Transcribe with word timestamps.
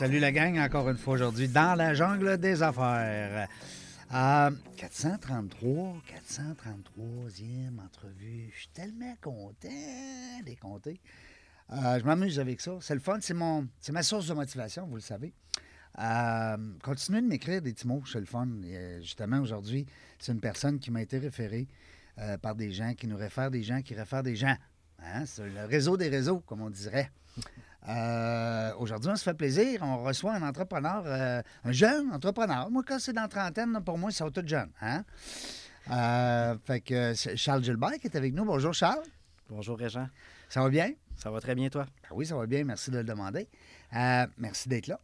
Salut 0.00 0.18
la 0.18 0.32
gang, 0.32 0.58
encore 0.58 0.88
une 0.88 0.96
fois 0.96 1.12
aujourd'hui 1.12 1.46
dans 1.46 1.74
la 1.74 1.92
jungle 1.92 2.38
des 2.38 2.62
affaires. 2.62 3.46
Euh, 4.14 4.50
433, 4.78 6.00
433e 6.26 7.78
entrevue. 7.84 8.48
Je 8.50 8.60
suis 8.60 8.68
tellement 8.68 9.14
content 9.20 9.68
les 10.46 10.56
compter. 10.56 10.98
Euh, 11.70 11.98
je 12.00 12.04
m'amuse 12.06 12.40
avec 12.40 12.62
ça. 12.62 12.78
C'est 12.80 12.94
le 12.94 13.00
fun, 13.00 13.18
c'est 13.20 13.34
mon, 13.34 13.68
c'est 13.78 13.92
ma 13.92 14.02
source 14.02 14.28
de 14.28 14.32
motivation, 14.32 14.86
vous 14.86 14.94
le 14.94 15.02
savez. 15.02 15.34
Euh, 15.98 16.56
continuez 16.82 17.20
de 17.20 17.26
m'écrire 17.26 17.60
des 17.60 17.74
petits 17.74 17.86
mots, 17.86 18.02
c'est 18.10 18.20
le 18.20 18.24
fun. 18.24 18.48
Euh, 18.64 19.02
justement, 19.02 19.40
aujourd'hui, 19.40 19.84
c'est 20.18 20.32
une 20.32 20.40
personne 20.40 20.78
qui 20.78 20.90
m'a 20.90 21.02
été 21.02 21.18
référée 21.18 21.68
euh, 22.16 22.38
par 22.38 22.54
des 22.54 22.72
gens, 22.72 22.94
qui 22.94 23.06
nous 23.06 23.18
réfèrent 23.18 23.50
des 23.50 23.62
gens, 23.62 23.82
qui 23.82 23.94
réfèrent 23.94 24.22
des 24.22 24.36
gens. 24.36 24.56
Hein? 25.00 25.26
C'est 25.26 25.46
le 25.46 25.66
réseau 25.66 25.98
des 25.98 26.08
réseaux, 26.08 26.40
comme 26.40 26.62
on 26.62 26.70
dirait. 26.70 27.10
Euh, 27.88 28.72
Aujourd'hui, 28.78 29.10
on 29.10 29.16
se 29.16 29.22
fait 29.22 29.34
plaisir. 29.34 29.80
On 29.82 30.02
reçoit 30.02 30.34
un 30.34 30.42
entrepreneur, 30.42 31.02
euh, 31.06 31.42
un 31.64 31.72
jeune 31.72 32.12
entrepreneur. 32.12 32.70
Moi, 32.70 32.82
quand 32.86 32.98
c'est 32.98 33.12
dans 33.12 33.22
la 33.22 33.28
trentaine, 33.28 33.80
pour 33.84 33.98
moi, 33.98 34.10
ils 34.10 34.14
sont 34.14 34.30
tous 34.30 34.46
jeunes. 34.46 34.70
Hein? 34.80 35.04
Euh, 35.90 36.56
fait 36.64 36.80
que 36.80 37.14
c'est 37.14 37.36
Charles 37.36 37.64
Gilbert 37.64 37.92
qui 38.00 38.06
est 38.06 38.16
avec 38.16 38.34
nous. 38.34 38.44
Bonjour, 38.44 38.74
Charles. 38.74 39.04
Bonjour 39.48 39.78
Régent. 39.78 40.08
Ça 40.48 40.62
va 40.62 40.68
bien? 40.68 40.92
Ça 41.16 41.30
va 41.30 41.40
très 41.40 41.54
bien 41.54 41.68
toi? 41.68 41.86
Ben 42.02 42.08
oui, 42.12 42.26
ça 42.26 42.36
va 42.36 42.46
bien. 42.46 42.64
Merci 42.64 42.90
de 42.90 42.98
le 42.98 43.04
demander. 43.04 43.48
Merci 43.92 44.68
d'être 44.68 44.86
là. 44.86 45.00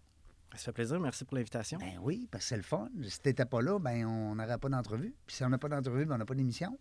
Ça 0.52 0.66
fait 0.66 0.72
plaisir, 0.72 0.98
merci 0.98 1.24
pour 1.24 1.36
l'invitation. 1.36 1.78
Ben 1.78 1.98
oui, 2.00 2.28
parce 2.30 2.44
que 2.44 2.48
c'est 2.48 2.56
le 2.56 2.62
fun. 2.62 2.88
Si 3.06 3.20
t'étais 3.20 3.44
pas 3.44 3.60
là, 3.60 3.78
ben 3.78 4.06
on 4.06 4.34
n'aurait 4.34 4.56
pas 4.56 4.70
d'entrevue. 4.70 5.14
Puis 5.26 5.36
si 5.36 5.44
on 5.44 5.50
n'a 5.50 5.58
pas 5.58 5.68
d'entrevue, 5.68 6.06
ben 6.06 6.14
on 6.14 6.18
n'a 6.18 6.24
pas 6.24 6.34
d'émission. 6.34 6.78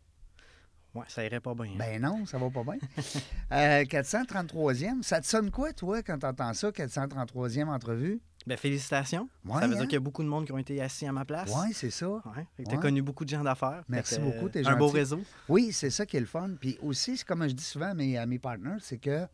Ouais, 0.95 1.03
ça 1.07 1.23
irait 1.25 1.39
pas 1.41 1.53
bien. 1.53 1.65
hein? 1.65 1.75
Ben 1.77 2.01
non, 2.01 2.25
ça 2.25 2.37
va 2.37 2.49
pas 2.49 2.63
bien. 2.63 2.77
Euh, 3.51 3.83
433e, 3.83 5.03
ça 5.03 5.21
te 5.21 5.27
sonne 5.27 5.51
quoi, 5.51 5.71
toi, 5.73 6.01
quand 6.01 6.17
t'entends 6.17 6.53
ça, 6.53 6.69
433e 6.71 7.67
entrevue? 7.67 8.19
Ben, 8.47 8.57
félicitations. 8.57 9.29
Ouais, 9.45 9.59
ça 9.59 9.67
veut 9.67 9.73
hein? 9.73 9.77
dire 9.77 9.83
qu'il 9.85 9.93
y 9.93 9.97
a 9.97 9.99
beaucoup 9.99 10.23
de 10.23 10.27
monde 10.27 10.45
qui 10.45 10.51
ont 10.51 10.57
été 10.57 10.81
assis 10.81 11.05
à 11.05 11.11
ma 11.11 11.25
place. 11.25 11.51
Oui, 11.55 11.73
c'est 11.73 11.89
ça. 11.91 12.07
Ouais. 12.09 12.21
T'as 12.63 12.71
Ouais. 12.75 12.79
connu 12.79 13.01
beaucoup 13.01 13.23
de 13.25 13.29
gens 13.29 13.43
d'affaires. 13.43 13.83
Merci 13.87 14.17
que, 14.17 14.21
beaucoup, 14.21 14.49
t'es 14.49 14.65
Un 14.67 14.75
beau 14.75 14.87
réseau. 14.87 15.21
Oui, 15.49 15.71
c'est 15.71 15.89
ça 15.89 16.05
qui 16.05 16.17
est 16.17 16.19
le 16.21 16.25
fun. 16.25 16.51
Puis 16.59 16.77
aussi, 16.81 17.17
c'est 17.17 17.25
comme 17.25 17.47
je 17.47 17.53
dis 17.53 17.63
souvent 17.63 17.89
à 17.89 17.93
mes, 17.93 18.17
à 18.17 18.25
mes 18.25 18.39
partners, 18.39 18.77
c'est 18.81 18.97
que 18.97 19.25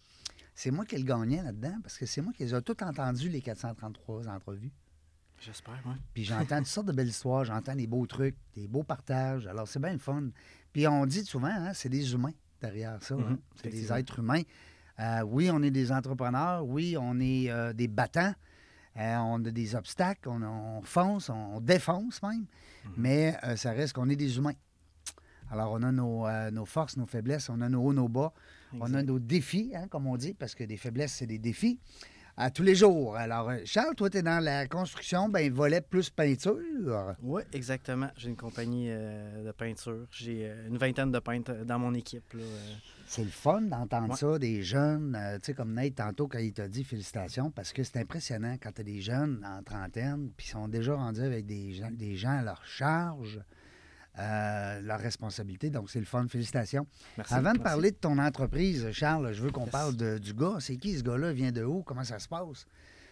c'est 0.55 0.71
moi 0.71 0.85
qui 0.85 0.95
ai 0.95 0.97
le 0.99 1.03
gagnant 1.05 1.43
là-dedans, 1.43 1.77
parce 1.83 1.97
que 1.97 2.05
c'est 2.05 2.21
moi 2.21 2.31
qui 2.35 2.43
les 2.43 2.53
ai 2.55 2.61
tout 2.61 2.81
entendus, 2.83 3.29
les 3.29 3.41
433 3.41 4.27
entrevues. 4.29 4.71
J'espère, 5.39 5.81
ouais. 5.87 5.95
Puis 6.13 6.23
j'entends 6.23 6.57
toutes 6.59 6.67
sortes 6.67 6.87
de 6.87 6.91
belles 6.91 7.07
histoires, 7.07 7.43
j'entends 7.45 7.75
des 7.75 7.87
beaux 7.87 8.05
trucs, 8.05 8.35
des 8.55 8.67
beaux 8.67 8.83
partages. 8.83 9.47
Alors, 9.47 9.67
c'est 9.67 9.79
bien 9.79 9.91
le 9.93 9.97
fun. 9.99 10.25
Puis 10.73 10.87
on 10.87 11.05
dit 11.05 11.25
souvent, 11.25 11.47
hein, 11.51 11.71
c'est 11.73 11.89
des 11.89 12.13
humains 12.13 12.33
derrière 12.61 13.01
ça. 13.01 13.15
hein. 13.15 13.31
Mhm, 13.31 13.37
C'est 13.61 13.69
des 13.69 13.91
êtres 13.91 14.19
humains. 14.19 14.41
Euh, 14.99 15.21
oui, 15.23 15.49
on 15.51 15.61
est 15.63 15.71
des 15.71 15.91
entrepreneurs. 15.91 16.65
Oui, 16.65 16.95
on 16.99 17.19
est 17.19 17.49
euh, 17.49 17.73
des 17.73 17.87
battants. 17.87 18.33
Euh, 18.97 19.15
on 19.17 19.43
a 19.45 19.51
des 19.51 19.75
obstacles. 19.75 20.29
On, 20.29 20.41
on 20.43 20.81
fonce, 20.81 21.29
on 21.29 21.59
défonce 21.59 22.21
même. 22.21 22.45
Mhm. 22.85 22.91
Mais 22.97 23.37
ça 23.55 23.71
reste 23.71 23.93
qu'on 23.93 24.09
est 24.09 24.15
des 24.15 24.37
humains. 24.37 24.53
Alors, 25.49 25.73
on 25.73 25.83
a 25.83 25.91
nos, 25.91 26.25
nos 26.51 26.65
forces, 26.65 26.95
nos 26.95 27.05
faiblesses, 27.05 27.49
on 27.49 27.59
a 27.59 27.67
nos 27.67 27.81
hauts, 27.83 27.93
nos 27.93 28.07
bas. 28.07 28.31
On 28.79 28.93
a 28.93 29.03
nos 29.03 29.19
défis, 29.19 29.73
hein, 29.75 29.87
comme 29.89 30.07
on 30.07 30.15
dit, 30.15 30.33
parce 30.33 30.55
que 30.55 30.63
des 30.63 30.77
faiblesses, 30.77 31.11
c'est 31.13 31.27
des 31.27 31.39
défis. 31.39 31.77
À 32.37 32.49
tous 32.49 32.63
les 32.63 32.75
jours. 32.75 33.15
Alors, 33.17 33.49
euh, 33.49 33.57
Charles, 33.65 33.93
toi, 33.95 34.09
tu 34.09 34.17
es 34.17 34.21
dans 34.23 34.43
la 34.43 34.65
construction, 34.65 35.27
ben 35.29 35.51
volet 35.51 35.81
plus 35.81 36.09
peinture. 36.09 37.15
Oui, 37.21 37.43
exactement. 37.53 38.07
J'ai 38.15 38.29
une 38.29 38.37
compagnie 38.37 38.87
euh, 38.89 39.45
de 39.45 39.51
peinture. 39.51 40.07
J'ai 40.11 40.45
euh, 40.49 40.67
une 40.67 40.77
vingtaine 40.77 41.11
de 41.11 41.19
peintres 41.19 41.53
dans 41.65 41.77
mon 41.77 41.93
équipe. 41.93 42.33
là. 42.33 42.41
C'est 43.05 43.23
le 43.25 43.29
fun 43.29 43.61
d'entendre 43.63 44.11
Ouais. 44.11 44.15
ça, 44.15 44.39
des 44.39 44.63
jeunes, 44.63 45.15
euh, 45.19 45.35
tu 45.39 45.47
sais, 45.47 45.53
comme 45.53 45.73
Nate 45.73 45.95
tantôt, 45.95 46.27
quand 46.29 46.39
il 46.39 46.53
t'a 46.53 46.67
dit 46.69 46.83
félicitations, 46.85 47.51
parce 47.51 47.73
que 47.73 47.83
c'est 47.83 47.97
impressionnant 47.97 48.55
quand 48.61 48.71
tu 48.71 48.81
as 48.81 48.85
des 48.85 49.01
jeunes 49.01 49.45
en 49.45 49.61
trentaine, 49.63 50.29
puis 50.35 50.47
ils 50.47 50.51
sont 50.51 50.69
déjà 50.69 50.95
rendus 50.95 51.21
avec 51.21 51.45
des 51.45 51.73
gens, 51.73 51.91
des 51.91 52.15
gens 52.15 52.39
à 52.39 52.41
leur 52.43 52.65
charge, 52.65 53.39
euh, 54.19 54.81
leur 54.81 54.99
responsabilité. 54.99 55.69
Donc, 55.69 55.89
c'est 55.89 55.99
le 55.99 56.05
fun. 56.05 56.25
Félicitations. 56.27 56.85
Merci. 57.17 57.33
Avant 57.33 57.53
de 57.53 57.57
Merci. 57.57 57.63
parler 57.63 57.91
de 57.91 57.95
ton 57.95 58.17
entreprise, 58.17 58.91
Charles, 58.91 59.31
je 59.33 59.41
veux 59.41 59.51
qu'on 59.51 59.63
Yes. 59.63 59.71
parle 59.71 59.95
de- 59.95 60.17
du 60.17 60.33
gars. 60.33 60.57
C'est 60.59 60.75
qui 60.77 60.97
ce 60.97 61.03
gars-là? 61.03 61.31
Vient 61.33 61.51
de 61.51 61.63
où? 61.63 61.81
Comment 61.83 62.03
ça 62.03 62.19
se 62.19 62.27
passe? 62.27 62.65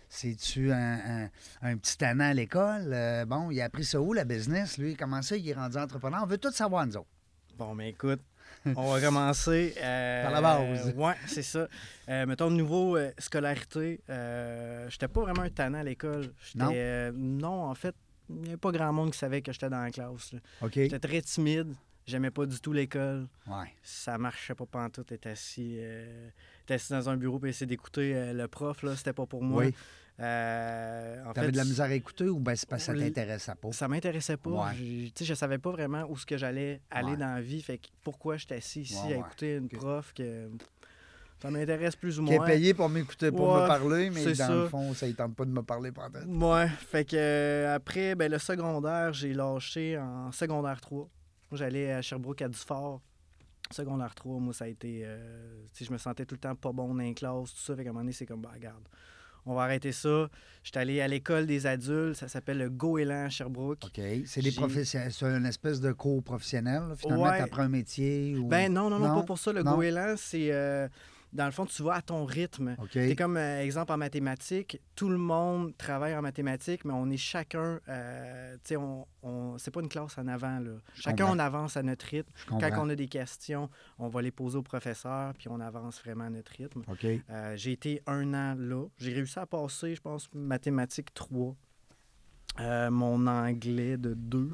C'est-tu 0.09 0.71
un, 0.71 1.23
un- 1.23 1.29
un 1.61 1.77
petit 1.77 1.97
tannant 1.97 2.25
à 2.29 2.33
l'école? 2.33 2.91
Euh, 2.93 3.25
bon, 3.25 3.51
il 3.51 3.61
a 3.61 3.65
appris 3.65 3.85
ça 3.85 4.01
où, 4.01 4.13
la 4.13 4.25
business, 4.25 4.77
lui? 4.77 4.95
Comment 4.95 5.21
ça, 5.21 5.37
il 5.37 5.47
est 5.47 5.53
rendu 5.53 5.77
entrepreneur? 5.77 6.21
On 6.23 6.25
veut 6.27 6.37
tout 6.39 6.51
savoir, 6.51 6.85
nous 6.87 6.97
autres. 6.97 7.07
Bon, 7.57 7.75
mais 7.75 7.89
écoute, 7.89 8.21
on 8.65 8.91
va 8.93 8.99
commencer. 9.01 9.75
euh, 9.81 10.23
Par 10.23 10.31
la 10.31 10.41
base. 10.41 10.93
Oui, 10.97 11.11
c'est 11.27 11.43
ça. 11.43 11.67
Euh, 12.09 12.25
mettons, 12.25 12.49
niveau 12.49 12.97
euh, 12.97 13.11
scolarité, 13.19 14.01
j'étais 14.89 15.07
pas 15.07 15.21
vraiment 15.21 15.41
un 15.43 15.49
tannant 15.49 15.79
à 15.79 15.83
l'école. 15.83 16.33
Non? 16.55 16.71
non, 17.13 17.63
en 17.69 17.75
fait, 17.75 17.95
il 18.29 18.35
n'y 18.41 18.47
avait 18.49 18.57
pas 18.57 18.71
grand 18.71 18.93
monde 18.93 19.11
qui 19.11 19.17
savait 19.17 19.41
que 19.41 19.51
j'étais 19.51 19.69
dans 19.69 19.81
la 19.81 19.91
classe. 19.91 20.33
J'étais 20.71 20.99
très 20.99 21.21
timide. 21.21 21.73
J'aimais 22.05 22.31
pas 22.31 22.45
du 22.47 22.59
tout 22.59 22.73
l'école. 22.73 23.27
Ouais. 23.47 23.71
Ça 23.83 24.17
marchait 24.17 24.55
pas 24.55 24.65
pantoute. 24.65 25.07
T'es 25.07 25.29
assis, 25.29 25.75
euh, 25.79 26.29
assis 26.69 26.91
dans 26.91 27.07
un 27.09 27.17
bureau 27.17 27.39
et 27.45 27.49
essayer 27.49 27.67
d'écouter 27.67 28.15
euh, 28.15 28.33
le 28.33 28.47
prof. 28.47 28.81
là 28.83 28.95
C'était 28.95 29.13
pas 29.13 29.25
pour 29.27 29.43
moi. 29.43 29.63
Oui. 29.65 29.75
Euh, 30.19 31.23
en 31.25 31.33
T'avais 31.33 31.51
de 31.51 31.57
la 31.57 31.63
misère 31.63 31.85
à 31.85 31.93
écouter 31.93 32.25
ou 32.25 32.39
ben 32.39 32.53
c'est 32.55 32.67
parce 32.67 32.85
que 32.87 32.93
ça 32.93 32.99
t'intéressait 33.05 33.55
pas? 33.55 33.71
ça 33.71 33.87
m'intéressait 33.87 34.37
pas. 34.37 34.49
Ouais. 34.49 35.11
Sais, 35.15 35.23
Je 35.23 35.33
savais 35.33 35.59
pas 35.59 35.71
vraiment 35.71 36.03
où 36.09 36.17
ce 36.17 36.25
que 36.25 36.37
j'allais 36.37 36.81
aller 36.91 37.11
Ouais. 37.11 37.17
dans 37.17 37.35
la 37.35 37.41
vie. 37.41 37.61
Fait 37.61 37.77
que 37.77 37.87
pourquoi 38.03 38.35
j'étais 38.37 38.55
assis 38.55 38.81
ici 38.81 38.97
à 39.13 39.17
écouter 39.17 39.55
une 39.57 39.69
prof 39.69 40.11
que 40.13 40.49
ça 41.41 41.49
m'intéresse 41.49 41.95
plus 41.95 42.19
ou 42.19 42.25
Qui 42.25 42.33
est 42.33 42.37
moins. 42.37 42.45
payé 42.47 42.73
pour 42.73 42.89
m'écouter, 42.89 43.31
pour 43.31 43.53
Ouais, 43.53 43.61
me 43.63 43.67
parler, 43.67 44.09
mais 44.09 44.33
dans 44.33 44.53
le 44.63 44.67
fond, 44.67 44.93
ça 44.93 45.07
ne 45.07 45.13
tente 45.13 45.35
pas 45.35 45.45
de 45.45 45.51
me 45.51 45.61
parler 45.63 45.91
pendant. 45.91 46.19
Ouais. 46.51 46.67
Fait 46.67 47.05
que 47.05 47.15
euh, 47.15 47.75
après, 47.75 48.15
ben, 48.15 48.31
le 48.31 48.37
secondaire, 48.39 49.13
j'ai 49.13 49.33
lâché 49.33 49.97
en 49.97 50.31
secondaire 50.31 50.79
3. 50.81 50.99
Moi, 50.99 51.09
j'allais 51.57 51.91
à 51.93 52.01
Sherbrooke 52.01 52.41
à 52.41 52.47
Dufort. 52.49 53.01
Secondaire 53.71 54.15
3, 54.15 54.39
moi, 54.39 54.53
ça 54.53 54.65
a 54.65 54.67
été. 54.67 55.01
euh, 55.03 55.63
je 55.79 55.91
me 55.91 55.97
sentais 55.97 56.25
tout 56.25 56.35
le 56.35 56.39
temps 56.39 56.55
pas 56.55 56.71
bon 56.71 56.87
dans 56.93 57.03
les 57.03 57.13
classes, 57.13 57.53
tout 57.53 57.61
ça. 57.61 57.75
Fait 57.75 57.83
qu'à 57.83 57.89
un 57.89 57.93
moment 57.93 58.01
donné, 58.03 58.13
c'est 58.13 58.25
comme, 58.25 58.41
bah, 58.41 58.49
regarde, 58.53 58.83
on 59.45 59.53
va 59.53 59.61
arrêter 59.63 59.91
ça. 59.91 60.27
J'étais 60.63 60.79
allé 60.79 61.01
à 61.01 61.07
l'école 61.07 61.45
des 61.45 61.67
adultes, 61.67 62.15
ça 62.15 62.27
s'appelle 62.27 62.57
le 62.57 62.69
Goéland 62.69 63.25
à 63.25 63.29
Sherbrooke. 63.29 63.83
OK. 63.85 64.01
C'est 64.25 64.41
des 64.41 64.51
professionnels. 64.51 65.13
C'est 65.13 65.25
une 65.25 65.45
espèce 65.45 65.79
de 65.79 65.91
cours 65.91 66.23
professionnel. 66.23 66.81
là. 66.89 66.95
Finalement, 66.95 67.23
Ouais. 67.25 67.37
tu 67.37 67.43
apprends 67.43 67.61
un 67.61 67.69
métier. 67.69 68.35
Ou... 68.37 68.47
Ben 68.47 68.73
non, 68.73 68.89
non, 68.89 68.97
non, 68.99 69.07
Non? 69.09 69.15
pas 69.21 69.23
pour 69.23 69.37
ça. 69.37 69.53
Le 69.53 69.61
Non? 69.63 69.75
goéland, 69.75 70.15
c'est. 70.17 70.51
euh, 70.51 70.87
dans 71.31 71.45
le 71.45 71.51
fond, 71.51 71.65
tu 71.65 71.83
vas 71.83 71.95
à 71.95 72.01
ton 72.01 72.25
rythme. 72.25 72.75
OK. 72.79 72.89
C'est 72.93 73.15
comme, 73.15 73.37
euh, 73.37 73.61
exemple, 73.61 73.91
en 73.91 73.97
mathématiques, 73.97 74.81
tout 74.95 75.09
le 75.09 75.17
monde 75.17 75.77
travaille 75.77 76.15
en 76.15 76.21
mathématiques, 76.21 76.85
mais 76.85 76.93
on 76.93 77.09
est 77.09 77.17
chacun. 77.17 77.79
euh, 77.87 78.53
tu 78.55 78.59
sais, 78.69 78.77
on, 78.77 79.05
on- 79.21 79.57
c'est 79.59 79.69
pas 79.71 79.81
une 79.81 79.89
classe 79.89 80.17
en 80.17 80.27
avant, 80.27 80.59
là. 80.59 80.71
Chacun, 80.95 81.25
on 81.35 81.39
avance 81.39 81.77
à 81.77 81.83
notre 81.83 82.05
rythme. 82.07 82.31
Quand 82.47 82.57
on 82.85 82.89
a 82.89 82.95
des 82.95 83.07
questions, 83.07 83.69
on 83.99 84.07
va 84.07 84.21
les 84.21 84.31
poser 84.31 84.57
au 84.57 84.63
professeur, 84.63 85.33
puis 85.35 85.47
on 85.49 85.59
avance 85.59 86.01
vraiment 86.01 86.25
à 86.25 86.29
notre 86.29 86.51
rythme. 86.51 86.81
Euh, 87.29 87.55
j'ai 87.55 87.73
été 87.73 88.01
un 88.07 88.33
an 88.33 88.55
là. 88.57 88.85
J'ai 88.97 89.13
réussi 89.13 89.37
à 89.39 89.45
passer, 89.45 89.93
je 89.95 90.01
pense, 90.01 90.29
mathématiques 90.33 91.13
3. 91.13 91.55
Euh, 92.59 92.89
mon 92.89 93.25
anglais 93.27 93.97
de 93.97 94.13
2. 94.15 94.49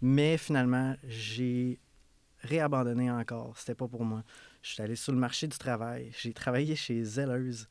Mais 0.00 0.36
finalement, 0.38 0.94
j'ai 1.06 1.78
réabandonné 2.40 3.10
encore. 3.10 3.56
C'était 3.58 3.74
pas 3.74 3.88
pour 3.88 4.04
moi. 4.04 4.22
Je 4.64 4.70
suis 4.72 4.82
allé 4.82 4.96
sur 4.96 5.12
le 5.12 5.18
marché 5.18 5.46
du 5.46 5.58
travail. 5.58 6.10
J'ai 6.18 6.32
travaillé 6.32 6.74
chez 6.74 7.04
Zelleuse 7.04 7.68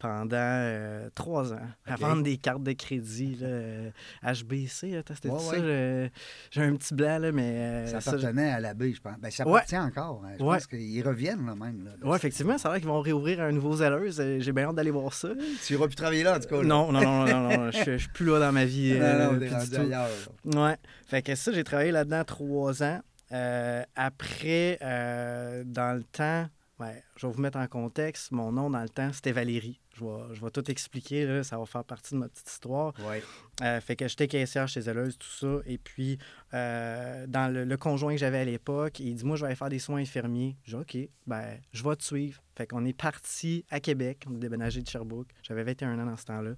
pendant 0.00 0.26
euh, 0.32 1.08
trois 1.14 1.52
ans 1.52 1.68
à 1.86 1.94
vendre 1.94 2.24
des 2.24 2.36
cartes 2.36 2.64
de 2.64 2.72
crédit 2.72 3.36
là, 3.40 3.46
euh, 3.46 3.90
HBC. 4.24 4.90
là, 4.90 5.02
C'était 5.14 5.28
Ouais, 5.28 5.38
ça. 5.38 5.60
ouais. 5.60 6.10
J'ai 6.50 6.62
un 6.62 6.74
petit 6.74 6.92
blanc, 6.94 7.18
là, 7.18 7.30
mais. 7.30 7.52
euh, 7.60 7.86
Ça 7.86 8.00
ça, 8.00 8.10
appartenait 8.10 8.50
à 8.50 8.58
l'abbé, 8.58 8.92
je 8.92 9.00
pense. 9.00 9.16
Ben, 9.20 9.30
ça 9.30 9.46
Ouais. 9.46 9.60
appartient 9.60 9.78
encore. 9.78 10.24
hein. 10.26 10.32
Je 10.36 10.42
pense 10.44 10.66
qu'ils 10.66 11.06
reviennent 11.06 11.46
là 11.46 11.54
même. 11.54 11.84
Là, 11.84 11.92
Oui, 12.02 12.16
effectivement, 12.16 12.58
ça 12.58 12.70
a 12.70 12.72
l'air 12.72 12.80
qu'ils 12.80 12.88
vont 12.90 13.00
réouvrir 13.00 13.40
un 13.40 13.52
nouveau 13.52 13.76
Zelleuse. 13.76 14.18
Euh, 14.20 14.40
J'ai 14.40 14.50
bien 14.50 14.64
hâte 14.64 14.74
d'aller 14.74 14.90
voir 14.90 15.14
ça. 15.14 15.28
Tu 15.64 15.74
iras 15.74 15.86
plus 15.86 15.94
travailler 15.94 16.24
là, 16.24 16.36
en 16.36 16.40
tout 16.40 16.48
cas. 16.48 16.62
Non, 16.64 16.90
non, 16.90 17.00
non, 17.00 17.24
non, 17.24 17.56
non, 17.56 17.70
je 17.70 17.76
suis- 17.76 17.92
je 17.92 17.96
suis 17.98 18.08
plus 18.08 18.26
là 18.26 18.40
dans 18.40 18.50
ma 18.50 18.64
vie. 18.64 18.94
Non, 18.98 19.38
euh, 19.40 20.08
non. 20.44 20.64
Ouais. 20.64 20.76
Fait 21.06 21.22
que 21.22 21.36
ça, 21.36 21.52
j'ai 21.52 21.62
travaillé 21.62 21.92
là-dedans 21.92 22.24
trois 22.24 22.82
ans. 22.82 23.00
Euh, 23.32 23.82
après, 23.94 24.78
euh, 24.82 25.64
dans 25.64 25.96
le 25.96 26.04
temps, 26.04 26.46
ouais, 26.80 27.02
je 27.16 27.26
vais 27.26 27.32
vous 27.32 27.40
mettre 27.40 27.58
en 27.58 27.66
contexte. 27.66 28.30
Mon 28.30 28.52
nom 28.52 28.70
dans 28.70 28.82
le 28.82 28.88
temps, 28.88 29.12
c'était 29.12 29.32
Valérie. 29.32 29.80
Je 29.94 30.04
vais, 30.04 30.34
je 30.34 30.40
vais 30.42 30.50
tout 30.50 30.70
expliquer, 30.70 31.26
là, 31.26 31.44
ça 31.44 31.58
va 31.58 31.66
faire 31.66 31.84
partie 31.84 32.14
de 32.14 32.20
ma 32.20 32.28
petite 32.28 32.48
histoire. 32.48 32.94
Ouais. 33.06 33.22
Euh, 33.62 33.80
fait 33.80 33.94
que 33.94 34.08
j'étais 34.08 34.26
caissière 34.26 34.66
chez 34.66 34.80
Zelleuse, 34.82 35.18
tout 35.18 35.28
ça. 35.28 35.60
Et 35.66 35.76
puis, 35.78 36.18
dans 36.52 37.52
le, 37.52 37.64
le 37.64 37.76
conjoint 37.76 38.12
que 38.12 38.18
j'avais 38.18 38.38
à 38.38 38.44
l'époque, 38.44 39.00
il 39.00 39.14
dit 39.14 39.24
Moi, 39.24 39.36
je 39.36 39.42
vais 39.42 39.48
aller 39.48 39.56
faire 39.56 39.68
des 39.68 39.78
soins 39.78 40.00
infirmiers. 40.00 40.56
J'ai 40.64 40.76
dit 40.76 40.82
OK, 40.82 41.10
ben, 41.26 41.58
je 41.72 41.84
vais 41.84 41.96
te 41.96 42.04
suivre. 42.04 42.42
Fait 42.56 42.66
qu'on 42.66 42.84
est 42.84 42.92
parti 42.96 43.64
à 43.70 43.80
Québec. 43.80 44.24
On 44.30 44.34
est 44.34 44.38
déménagé 44.38 44.82
de 44.82 44.88
Sherbrooke. 44.88 45.28
J'avais 45.42 45.64
21 45.64 45.98
ans 45.98 46.06
dans 46.06 46.16
ce 46.16 46.24
temps-là. 46.26 46.52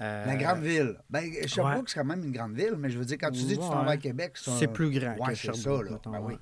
Euh, 0.00 0.26
La 0.26 0.36
grande 0.36 0.60
ville. 0.60 0.96
Ben, 1.10 1.24
Sherbrooke, 1.46 1.76
ouais. 1.76 1.82
c'est 1.86 1.98
quand 2.00 2.06
même 2.06 2.22
une 2.24 2.30
grande 2.32 2.54
ville, 2.54 2.74
mais 2.78 2.88
je 2.88 2.98
veux 2.98 3.04
dire, 3.04 3.18
quand 3.20 3.30
tu 3.30 3.40
dis 3.42 3.56
que 3.56 3.62
tu 3.62 3.68
t'en 3.68 3.82
vas 3.84 3.90
à 3.92 3.96
Québec, 3.96 4.32
c'est 4.36 4.64
un- 4.64 4.68
plus 4.68 4.90
grand 4.90 5.16
Ouais, 5.16 5.32
que 5.32 5.34
c'est 5.34 5.52
Sherbrooke. 5.54 5.86
ça, 5.86 5.92
là. 6.10 6.18
Ben 6.18 6.20
oui. 6.24 6.34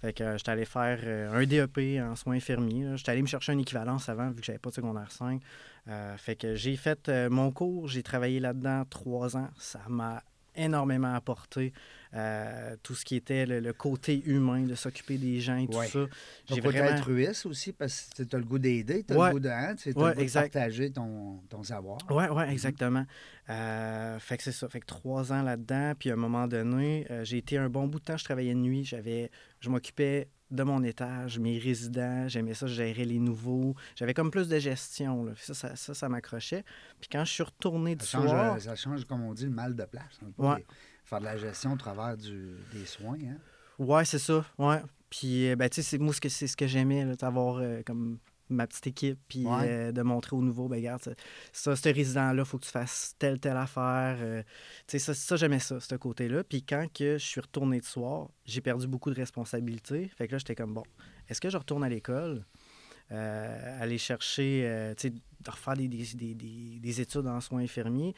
Fait 0.00 0.12
que 0.14 0.24
euh, 0.24 0.36
j'étais 0.38 0.50
allé 0.50 0.64
faire 0.64 0.98
euh, 1.04 1.32
un 1.32 1.44
DEP 1.46 2.00
en 2.02 2.16
soins 2.16 2.36
infirmiers. 2.36 2.96
J'étais 2.96 3.12
allé 3.12 3.22
me 3.22 3.26
chercher 3.26 3.52
une 3.52 3.60
équivalence 3.60 4.08
avant, 4.08 4.30
vu 4.30 4.36
que 4.40 4.44
j'avais 4.46 4.58
pas 4.58 4.70
de 4.70 4.74
secondaire 4.74 5.12
5. 5.12 5.40
Euh, 5.88 6.16
fait 6.16 6.36
que 6.36 6.54
j'ai 6.54 6.76
fait 6.76 7.08
mon 7.30 7.50
cours, 7.52 7.86
j'ai 7.88 8.02
travaillé 8.02 8.40
là-dedans 8.40 8.84
trois 8.88 9.36
ans. 9.36 9.48
Ça 9.58 9.80
m'a 9.88 10.22
énormément 10.56 11.14
apporté 11.14 11.72
euh, 12.14 12.76
tout 12.82 12.94
ce 12.94 13.04
qui 13.04 13.16
était 13.16 13.46
le, 13.46 13.60
le 13.60 13.72
côté 13.72 14.22
humain, 14.26 14.62
de 14.62 14.74
s'occuper 14.74 15.18
des 15.18 15.40
gens 15.40 15.56
et 15.56 15.66
tout 15.66 15.78
Ouais. 15.78 15.86
ça. 15.88 16.06
J'ai 16.46 16.60
vraiment... 16.60 16.90
être 16.90 17.04
ruisse 17.04 17.46
aussi 17.46 17.72
parce 17.72 18.08
que 18.16 18.22
tu 18.22 18.36
as 18.36 18.38
le 18.38 18.44
goût 18.44 18.58
d'aider, 18.58 19.02
tu 19.04 19.12
as 19.14 19.16
Ouais. 19.18 19.28
le 19.28 19.32
goût 19.34 19.40
de, 19.40 19.48
hein, 19.48 19.74
as 19.74 19.86
Ouais, 19.86 20.14
le 20.14 20.14
goût 20.14 20.24
de 20.26 20.32
partager 20.32 20.90
ton, 20.92 21.40
ton 21.48 21.62
savoir. 21.62 21.98
Oui, 22.10 22.24
oui, 22.30 22.42
exactement. 22.50 23.06
Euh, 23.50 24.18
fait 24.18 24.36
que 24.36 24.42
c'est 24.42 24.52
ça. 24.52 24.68
Fait 24.68 24.80
que 24.80 24.86
trois 24.86 25.32
ans 25.32 25.42
là-dedans. 25.42 25.92
Puis 25.98 26.10
à 26.10 26.12
un 26.14 26.16
moment 26.16 26.46
donné, 26.46 27.06
euh, 27.10 27.24
j'ai 27.24 27.38
été 27.38 27.58
un 27.58 27.68
bon 27.68 27.86
bout 27.88 27.98
de 27.98 28.04
temps, 28.04 28.16
je 28.16 28.24
travaillais 28.24 28.54
de 28.54 28.58
nuit. 28.60 28.84
J'avais, 28.84 29.30
je 29.60 29.68
m'occupais 29.68 30.28
de 30.50 30.62
mon 30.64 30.82
étage, 30.84 31.38
mes 31.38 31.58
résidents. 31.58 32.28
J'aimais 32.28 32.52
ça, 32.54 32.66
je 32.66 32.74
gérais 32.74 33.06
les 33.06 33.18
nouveaux. 33.18 33.74
J'avais 33.96 34.12
comme 34.14 34.30
plus 34.30 34.48
de 34.48 34.58
gestion. 34.58 35.24
là. 35.24 35.32
Ça, 35.38 35.54
ça, 35.54 35.74
ça, 35.76 35.94
ça 35.94 36.08
m'accrochait. 36.10 36.62
Puis 37.00 37.08
quand 37.10 37.24
je 37.24 37.32
suis 37.32 37.42
retourné 37.42 37.96
du 37.96 38.04
Ça 38.04 38.18
change, 38.18 38.28
soir... 38.28 38.60
ça 38.60 38.76
change, 38.76 39.04
comme 39.06 39.22
on 39.24 39.32
dit, 39.32 39.44
le 39.44 39.50
mal 39.50 39.74
de 39.74 39.84
place. 39.84 40.20
Faire 41.04 41.20
de 41.20 41.24
la 41.24 41.36
gestion 41.36 41.72
au 41.72 41.76
travers 41.76 42.16
du- 42.16 42.56
des 42.72 42.86
soins. 42.86 43.18
Hein? 43.22 43.36
Ouais, 43.78 44.04
c'est 44.04 44.18
ça. 44.18 44.44
Ouais. 44.58 44.80
Puis, 45.10 45.48
euh, 45.50 45.56
ben, 45.56 45.68
tu 45.68 45.76
sais, 45.76 45.82
c'est- 45.82 45.98
moi, 45.98 46.14
ce 46.14 46.20
que- 46.20 46.28
c'est 46.28 46.46
ce 46.46 46.56
que 46.56 46.66
j'aimais, 46.66 47.04
d'avoir 47.16 47.56
euh, 47.58 47.82
comme 47.84 48.18
ma 48.48 48.66
petite 48.66 48.86
équipe, 48.86 49.18
puis 49.28 49.46
Ouais. 49.46 49.66
euh, 49.66 49.92
de 49.92 50.02
montrer 50.02 50.36
aux 50.36 50.42
nouveaux, 50.42 50.68
ben, 50.68 50.76
regarde, 50.76 51.02
ça, 51.52 51.74
ce 51.76 51.88
résident-là, 51.88 52.42
il 52.42 52.44
faut 52.44 52.58
que 52.58 52.64
tu 52.64 52.70
fasses 52.70 53.14
telle, 53.18 53.38
telle 53.40 53.56
affaire. 53.56 54.18
euh, 54.20 54.42
tu 54.86 54.92
sais, 54.92 54.98
ça, 54.98 55.14
ça 55.14 55.36
j'aimais 55.36 55.58
ça, 55.58 55.80
ce 55.80 55.94
côté-là. 55.96 56.44
Puis 56.44 56.62
quand 56.62 56.86
que 56.92 57.18
je 57.18 57.24
suis 57.24 57.40
retourné 57.40 57.80
de 57.80 57.84
soir, 57.84 58.28
j'ai 58.44 58.60
perdu 58.60 58.86
beaucoup 58.86 59.10
de 59.10 59.16
responsabilités. 59.16 60.08
Fait 60.08 60.26
que 60.28 60.32
là, 60.32 60.38
j'étais 60.38 60.54
comme, 60.54 60.74
bon, 60.74 60.84
est-ce 61.28 61.40
que 61.40 61.50
je 61.50 61.56
retourne 61.56 61.84
à 61.84 61.88
l'école? 61.88 62.44
aller 63.10 63.98
chercher, 63.98 64.94
tu 64.96 65.02
sais, 65.02 65.10
de 65.10 65.50
refaire 65.50 65.74
des, 65.76 65.86
des- 65.86 66.34
des- 66.34 66.78
des 66.80 67.00
études 67.02 67.26
en 67.26 67.42
soins 67.42 67.60
infirmiers? 67.60 68.14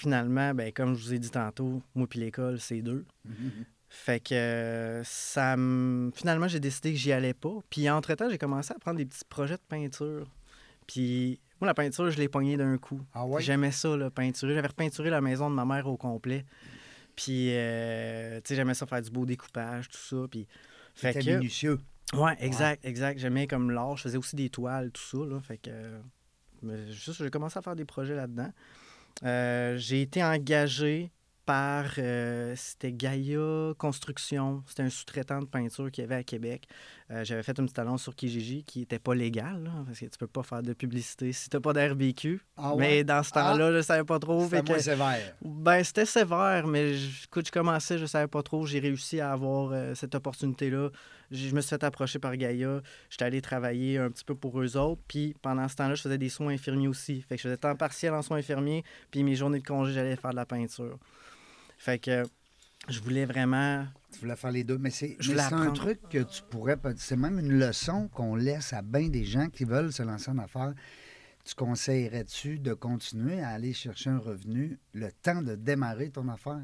Euh, 0.00 0.02
finalement, 0.02 0.54
ben, 0.54 0.72
comme 0.72 0.94
je 0.94 1.04
vous 1.04 1.14
ai 1.14 1.18
dit 1.18 1.30
tantôt, 1.30 1.82
moi 1.94 2.06
puis 2.08 2.20
l'école, 2.20 2.58
c'est 2.60 2.82
deux. 2.82 3.04
Fait 3.88 4.20
que 4.20 4.34
euh, 4.34 5.02
ça 5.04 5.56
me- 5.56 6.10
finalement, 6.14 6.46
j'ai 6.48 6.60
décidé 6.60 6.92
que 6.92 6.98
j'y 6.98 7.12
allais 7.12 7.34
pas. 7.34 7.58
Puis 7.68 7.90
entre-temps, 7.90 8.30
j'ai 8.30 8.38
commencé 8.38 8.72
à 8.72 8.78
prendre 8.78 8.98
des 8.98 9.06
petits 9.06 9.24
projets 9.28 9.56
de 9.56 9.62
peinture. 9.68 10.30
Puis 10.86 11.40
moi, 11.60 11.66
la 11.66 11.74
peinture, 11.74 12.10
je 12.10 12.18
l'ai 12.18 12.28
pognée 12.28 12.56
d'un 12.56 12.78
coup. 12.78 13.00
Ah 13.12 13.26
ouais? 13.26 13.42
J'aimais 13.42 13.72
ça, 13.72 13.96
là, 13.96 14.10
peinturer. 14.10 14.54
J'avais 14.54 14.68
repeinturé 14.68 15.10
la 15.10 15.20
maison 15.20 15.50
de 15.50 15.54
ma 15.54 15.64
mère 15.64 15.86
au 15.88 15.96
complet. 15.96 16.44
Puis, 17.16 17.48
euh, 17.50 18.36
tu 18.36 18.48
sais, 18.48 18.54
j'aimais 18.56 18.74
ça 18.74 18.86
faire 18.86 19.02
du 19.02 19.10
beau 19.10 19.26
découpage, 19.26 19.88
tout 19.88 19.98
ça. 19.98 20.26
Puis, 20.30 20.46
fait 20.94 21.12
C'était 21.12 21.32
que... 21.32 21.36
minutieux. 21.38 21.78
Ouais, 22.14 22.36
exact, 22.40 22.84
exact. 22.84 23.18
J'aimais 23.18 23.46
comme 23.46 23.70
l'art. 23.70 23.96
Je 23.96 24.02
faisais 24.02 24.18
aussi 24.18 24.36
des 24.36 24.50
toiles, 24.50 24.90
tout 24.92 25.02
ça, 25.02 25.18
là. 25.18 25.40
Fait 25.40 25.58
que... 25.58 25.70
euh, 25.70 26.00
mais 26.62 26.92
juste, 26.92 27.22
j'ai 27.22 27.30
commencé 27.30 27.58
à 27.58 27.62
faire 27.62 27.76
des 27.76 27.84
projets 27.84 28.14
là-dedans. 28.14 28.52
Euh, 29.24 29.76
j'ai 29.78 30.02
été 30.02 30.22
engagé 30.24 31.10
par, 31.46 31.86
euh, 31.98 32.54
c'était 32.56 32.92
Gaia 32.92 33.74
Construction. 33.76 34.62
C'était 34.68 34.82
un 34.84 34.90
sous-traitant 34.90 35.40
de 35.40 35.46
peinture 35.46 35.90
qu'il 35.90 36.02
y 36.02 36.04
avait 36.04 36.14
à 36.16 36.22
Québec. 36.22 36.68
Euh, 37.10 37.24
J'avais 37.24 37.42
fait 37.42 37.58
une 37.58 37.64
petite 37.64 37.78
annonce 37.80 38.02
sur 38.04 38.14
Kijiji 38.14 38.62
qui 38.62 38.80
n'était 38.80 39.00
pas 39.00 39.14
légale, 39.16 39.64
là, 39.64 39.70
parce 39.84 39.98
que 39.98 40.04
tu 40.06 40.16
peux 40.18 40.28
pas 40.28 40.44
faire 40.44 40.62
de 40.62 40.72
publicité 40.74 41.32
si 41.32 41.48
tu 41.50 41.56
n'as 41.56 41.60
pas 41.60 41.72
d'RBQ. 41.72 42.40
Ah 42.56 42.74
ouais? 42.74 42.78
Mais 42.78 43.04
dans 43.04 43.22
ce 43.24 43.32
temps-là, 43.32 43.72
je 43.72 43.76
ne 43.78 43.82
savais 43.82 44.04
pas 44.04 44.20
trop. 44.20 44.44
C'était 44.48 44.62
que- 44.74 44.78
sévère. 44.80 45.34
ben, 45.42 45.82
c'était 45.82 46.06
sévère, 46.06 46.68
mais 46.68 46.94
je- 46.94 47.24
écoute, 47.24 47.46
je 47.46 47.52
commençais, 47.52 47.98
je 47.98 48.06
savais 48.06 48.28
pas 48.28 48.44
trop. 48.44 48.64
J'ai 48.66 48.78
réussi 48.78 49.18
à 49.20 49.32
avoir 49.32 49.72
euh, 49.72 49.94
cette 49.96 50.14
opportunité-là. 50.14 50.90
Je 51.30 51.54
me 51.54 51.60
suis 51.60 51.70
fait 51.70 51.84
approcher 51.84 52.18
par 52.18 52.36
Gaïa. 52.36 52.82
J'étais 53.08 53.24
allé 53.24 53.40
travailler 53.40 53.98
un 53.98 54.10
petit 54.10 54.24
peu 54.24 54.34
pour 54.34 54.60
eux 54.60 54.76
autres. 54.76 55.00
Puis 55.06 55.34
pendant 55.42 55.68
ce 55.68 55.76
temps-là, 55.76 55.94
je 55.94 56.02
faisais 56.02 56.18
des 56.18 56.28
soins 56.28 56.52
infirmiers 56.52 56.88
aussi. 56.88 57.22
Fait 57.22 57.36
que 57.36 57.42
je 57.42 57.48
faisais 57.48 57.56
temps 57.56 57.76
partiel 57.76 58.14
en 58.14 58.22
soins 58.22 58.38
infirmiers. 58.38 58.84
Puis 59.10 59.22
mes 59.22 59.36
journées 59.36 59.60
de 59.60 59.66
congé, 59.66 59.92
j'allais 59.92 60.16
faire 60.16 60.30
de 60.32 60.36
la 60.36 60.46
peinture. 60.46 60.98
Fait 61.78 61.98
que 61.98 62.24
je 62.88 63.00
voulais 63.00 63.24
vraiment. 63.24 63.86
Tu 64.12 64.20
voulais 64.20 64.36
faire 64.36 64.50
les 64.50 64.64
deux. 64.64 64.78
Mais 64.78 64.90
c'est 64.90 65.16
un 65.52 65.70
truc 65.70 66.00
que 66.08 66.22
tu 66.22 66.42
pourrais. 66.50 66.76
C'est 66.96 67.16
même 67.16 67.38
une 67.38 67.58
leçon 67.58 68.08
qu'on 68.08 68.34
laisse 68.34 68.72
à 68.72 68.82
bien 68.82 69.08
des 69.08 69.24
gens 69.24 69.48
qui 69.48 69.64
veulent 69.64 69.92
se 69.92 70.02
lancer 70.02 70.30
en 70.30 70.38
affaires. 70.38 70.74
Tu 71.44 71.54
conseillerais-tu 71.54 72.58
de 72.58 72.74
continuer 72.74 73.40
à 73.40 73.50
aller 73.50 73.72
chercher 73.72 74.10
un 74.10 74.18
revenu 74.18 74.78
le 74.92 75.10
temps 75.10 75.42
de 75.42 75.54
démarrer 75.54 76.10
ton 76.10 76.28
affaire? 76.28 76.60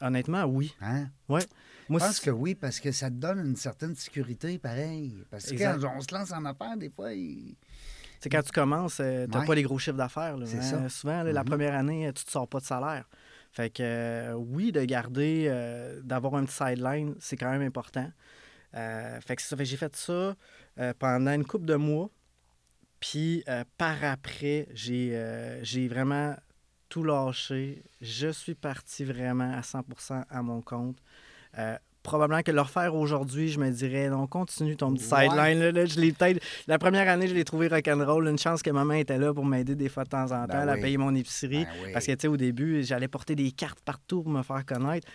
Honnêtement, 0.00 0.44
oui. 0.44 0.74
Hein? 0.80 1.08
Moi, 1.28 1.40
Je 1.40 1.96
pense 1.96 2.20
que 2.20 2.30
oui, 2.30 2.54
parce 2.54 2.78
que 2.80 2.92
ça 2.92 3.08
te 3.10 3.14
donne 3.16 3.38
une 3.40 3.56
certaine 3.56 3.94
sécurité, 3.96 4.58
pareil. 4.58 5.14
Parce 5.30 5.46
que 5.46 5.52
Exact. 5.52 5.80
quand 5.80 5.92
on 5.96 6.00
se 6.00 6.14
lance 6.14 6.30
en 6.32 6.44
affaires, 6.44 6.76
des 6.76 6.90
fois, 6.90 7.12
il- 7.12 7.56
c'est 8.20 8.28
quand 8.28 8.42
tu 8.42 8.52
commences, 8.52 8.96
tu 8.96 9.02
n'as 9.02 9.26
Ouais. 9.40 9.46
pas 9.46 9.54
les 9.54 9.62
gros 9.62 9.78
chiffres 9.78 9.96
d'affaires. 9.96 10.36
C'est 10.44 10.58
hein? 10.58 10.62
ça. 10.62 10.88
Souvent, 10.88 11.22
là, 11.22 11.32
la 11.32 11.40
Mhm. 11.42 11.48
première 11.48 11.74
année, 11.74 12.00
tu 12.14 12.22
ne 12.22 12.26
te 12.26 12.30
sors 12.30 12.46
pas 12.48 12.60
de 12.60 12.64
salaire. 12.64 13.08
Fait 13.52 13.70
que 13.70 13.82
euh, 13.82 14.32
oui, 14.34 14.70
de 14.72 14.84
garder, 14.84 15.46
euh, 15.48 16.00
d'avoir 16.02 16.34
un 16.34 16.44
petit 16.44 16.54
sideline, 16.54 17.14
c'est 17.18 17.36
quand 17.36 17.50
même 17.50 17.62
important. 17.62 18.10
Euh, 18.74 19.18
fait 19.22 19.36
que 19.36 19.42
ça. 19.42 19.56
Fait 19.56 19.64
j'ai 19.64 19.78
fait 19.78 19.96
ça 19.96 20.34
euh, 20.78 20.92
pendant 20.98 21.32
une 21.32 21.44
couple 21.46 21.64
de 21.64 21.74
mois. 21.76 22.10
Puis 23.00 23.42
euh, 23.48 23.64
par 23.78 24.04
après, 24.04 24.68
j'ai 24.74 25.16
euh, 25.16 25.64
j'ai 25.64 25.88
vraiment 25.88 26.36
tout 26.88 27.02
lâché. 27.02 27.82
Je 28.00 28.28
suis 28.28 28.54
parti 28.54 29.04
vraiment 29.04 29.52
à 29.52 29.60
100% 29.60 30.24
à 30.30 30.42
mon 30.42 30.60
compte. 30.62 30.96
Euh, 31.58 31.76
probablement 32.02 32.42
que 32.42 32.52
le 32.52 32.60
refaire 32.60 32.94
aujourd'hui, 32.94 33.48
je 33.48 33.58
me 33.60 33.70
dirais, 33.70 34.08
non, 34.08 34.26
continue 34.26 34.76
ton 34.76 34.94
petit 34.94 35.12
Ouais. 35.12 35.24
sideline. 35.28 35.58
Là, 35.58 35.72
là, 35.72 35.84
je 35.84 36.00
l'ai 36.00 36.12
peut-être... 36.12 36.42
La 36.66 36.78
première 36.78 37.08
année, 37.08 37.26
je 37.28 37.34
l'ai 37.34 37.44
trouvé 37.44 37.68
rock'n'roll. 37.68 38.28
Une 38.28 38.38
chance 38.38 38.62
que 38.62 38.70
maman 38.70 38.94
était 38.94 39.18
là 39.18 39.34
pour 39.34 39.44
m'aider 39.44 39.74
des 39.74 39.88
fois 39.88 40.04
de 40.04 40.08
temps 40.08 40.24
en 40.32 40.46
temps 40.46 40.46
Ben 40.48 40.68
à 40.68 40.74
oui. 40.74 40.80
payer 40.80 40.96
mon 40.96 41.14
épicerie. 41.14 41.64
Ben 41.64 41.70
oui. 41.84 41.92
Parce 41.92 42.06
que, 42.06 42.12
tu 42.12 42.20
sais, 42.22 42.28
au 42.28 42.36
début, 42.38 42.82
j'allais 42.84 43.08
porter 43.08 43.34
des 43.34 43.50
cartes 43.50 43.80
partout 43.80 44.22
pour 44.22 44.32
me 44.32 44.42
faire 44.42 44.64
connaître. 44.64 45.06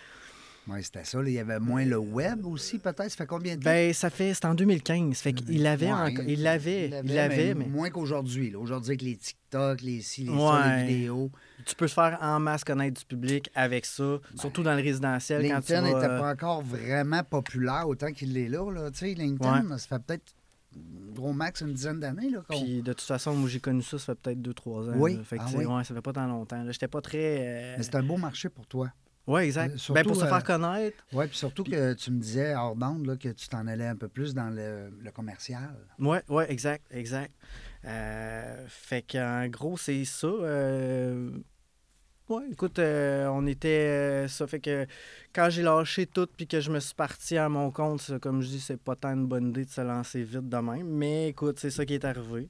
Ouais, 0.66 0.82
c'était 0.82 1.04
ça. 1.04 1.20
là. 1.22 1.28
Il 1.28 1.34
y 1.34 1.38
avait 1.38 1.58
moins 1.60 1.84
le 1.84 1.98
web 1.98 2.46
aussi, 2.46 2.78
peut-être. 2.78 3.10
Ça 3.10 3.16
fait 3.16 3.26
combien 3.26 3.56
de 3.56 3.62
temps? 3.62 3.70
Ben, 3.70 3.92
ça 3.92 4.08
fait... 4.08 4.32
C'est 4.32 4.46
en 4.46 4.54
2015. 4.54 5.18
Fait 5.18 5.32
qu'il 5.34 5.62
l'avait 5.62 5.86
Ouais, 5.86 5.92
encore... 5.92 6.24
Il 6.26 6.42
l'avait. 6.42 6.90
Il 7.04 7.14
l'avait, 7.14 7.54
mais... 7.54 7.66
Moins 7.66 7.90
qu'aujourd'hui. 7.90 8.54
Aujourd'hui, 8.54 8.90
avec 8.92 9.02
les 9.02 9.16
TikTok, 9.16 9.82
les 9.82 10.00
ci, 10.00 10.22
les 10.24 10.28
ça, 10.28 10.34
Ouais. 10.34 10.86
les 10.86 10.94
vidéos. 10.94 11.30
Tu 11.66 11.74
peux 11.74 11.86
te 11.86 11.92
faire 11.92 12.18
en 12.22 12.40
masse 12.40 12.64
connaître 12.64 12.98
du 13.00 13.06
public 13.06 13.50
avec 13.54 13.84
ça, 13.86 14.18
surtout 14.36 14.62
dans 14.62 14.74
le 14.74 14.82
résidentiel. 14.82 15.42
LinkedIn 15.42 15.82
n'était 15.82 15.96
euh, 16.06 16.18
pas 16.20 16.32
encore 16.32 16.62
vraiment 16.62 17.22
populaire 17.24 17.86
autant 17.88 18.10
qu'il 18.12 18.32
l'est 18.32 18.48
là. 18.48 18.70
là. 18.70 18.90
Tu 18.90 18.98
sais, 18.98 19.14
LinkedIn, 19.14 19.76
ça 19.78 19.98
fait 19.98 20.02
peut-être 20.02 20.34
gros 21.14 21.32
max 21.32 21.60
une 21.60 21.72
dizaine 21.72 22.00
d'années. 22.00 22.30
Puis 22.48 22.82
de 22.82 22.92
toute 22.92 23.02
façon, 23.06 23.34
moi 23.34 23.48
j'ai 23.48 23.60
connu 23.60 23.82
ça, 23.82 23.98
ça 23.98 24.06
fait 24.14 24.34
peut-être 24.34 24.42
2-3 24.42 24.90
ans. 24.90 24.94
Oui? 24.96 25.18
Fait 25.24 25.36
que, 25.38 25.42
Ah 25.44 25.50
oui? 25.54 25.64
ouais, 25.64 25.84
ça 25.84 25.94
fait 25.94 26.02
pas 26.02 26.12
tant 26.12 26.26
longtemps. 26.26 26.64
J'étais 26.70 26.88
pas 26.88 27.00
très. 27.00 27.18
euh, 27.40 27.74
Mais 27.78 27.82
c'est 27.84 27.94
un 27.94 28.02
beau 28.02 28.16
marché 28.16 28.48
pour 28.48 28.66
toi. 28.66 28.90
Ouais, 29.26 29.46
exact. 29.46 29.74
Euh, 29.74 29.78
surtout, 29.78 29.94
ben, 29.94 30.06
pour 30.06 30.16
se 30.16 30.24
euh, 30.24 30.28
faire 30.28 30.44
connaître. 30.44 31.04
Oui, 31.12 31.26
puis 31.26 31.36
surtout 31.38 31.64
que 31.64 31.94
tu 31.94 32.10
me 32.10 32.20
disais 32.20 32.54
hors 32.54 32.76
là, 32.76 33.16
que 33.16 33.30
tu 33.30 33.48
t'en 33.48 33.66
allais 33.66 33.86
un 33.86 33.96
peu 33.96 34.08
plus 34.08 34.34
dans 34.34 34.50
le, 34.50 34.90
le 35.02 35.10
commercial. 35.10 35.74
Ouais, 35.98 36.22
ouais, 36.28 36.50
exact, 36.52 36.84
exact. 36.90 37.32
Euh, 37.86 38.64
fait 38.68 39.02
qu'en 39.02 39.46
gros, 39.48 39.76
c'est 39.76 40.04
ça. 40.04 40.26
euh, 40.26 41.30
Ouais, 42.26 42.42
écoute, 42.50 42.78
euh, 42.78 43.26
on 43.26 43.46
était. 43.46 43.68
euh, 43.68 44.28
ça 44.28 44.46
fait 44.46 44.58
que 44.60 44.86
quand 45.34 45.50
j'ai 45.50 45.62
lâché 45.62 46.06
tout 46.06 46.26
puis 46.34 46.46
que 46.46 46.58
je 46.58 46.70
me 46.70 46.80
suis 46.80 46.94
parti 46.94 47.36
à 47.36 47.50
mon 47.50 47.70
compte, 47.70 48.00
ça, 48.00 48.18
comme 48.18 48.40
je 48.40 48.48
dis, 48.48 48.60
c'est 48.60 48.78
pas 48.80 48.96
tant 48.96 49.12
une 49.12 49.26
bonne 49.26 49.50
idée 49.50 49.66
de 49.66 49.70
se 49.70 49.82
lancer 49.82 50.22
vite 50.22 50.48
de 50.48 50.56
même. 50.56 50.86
Mais 50.88 51.28
écoute, 51.28 51.58
c'est 51.58 51.70
ça 51.70 51.84
qui 51.84 51.92
est 51.94 52.04
arrivé. 52.06 52.48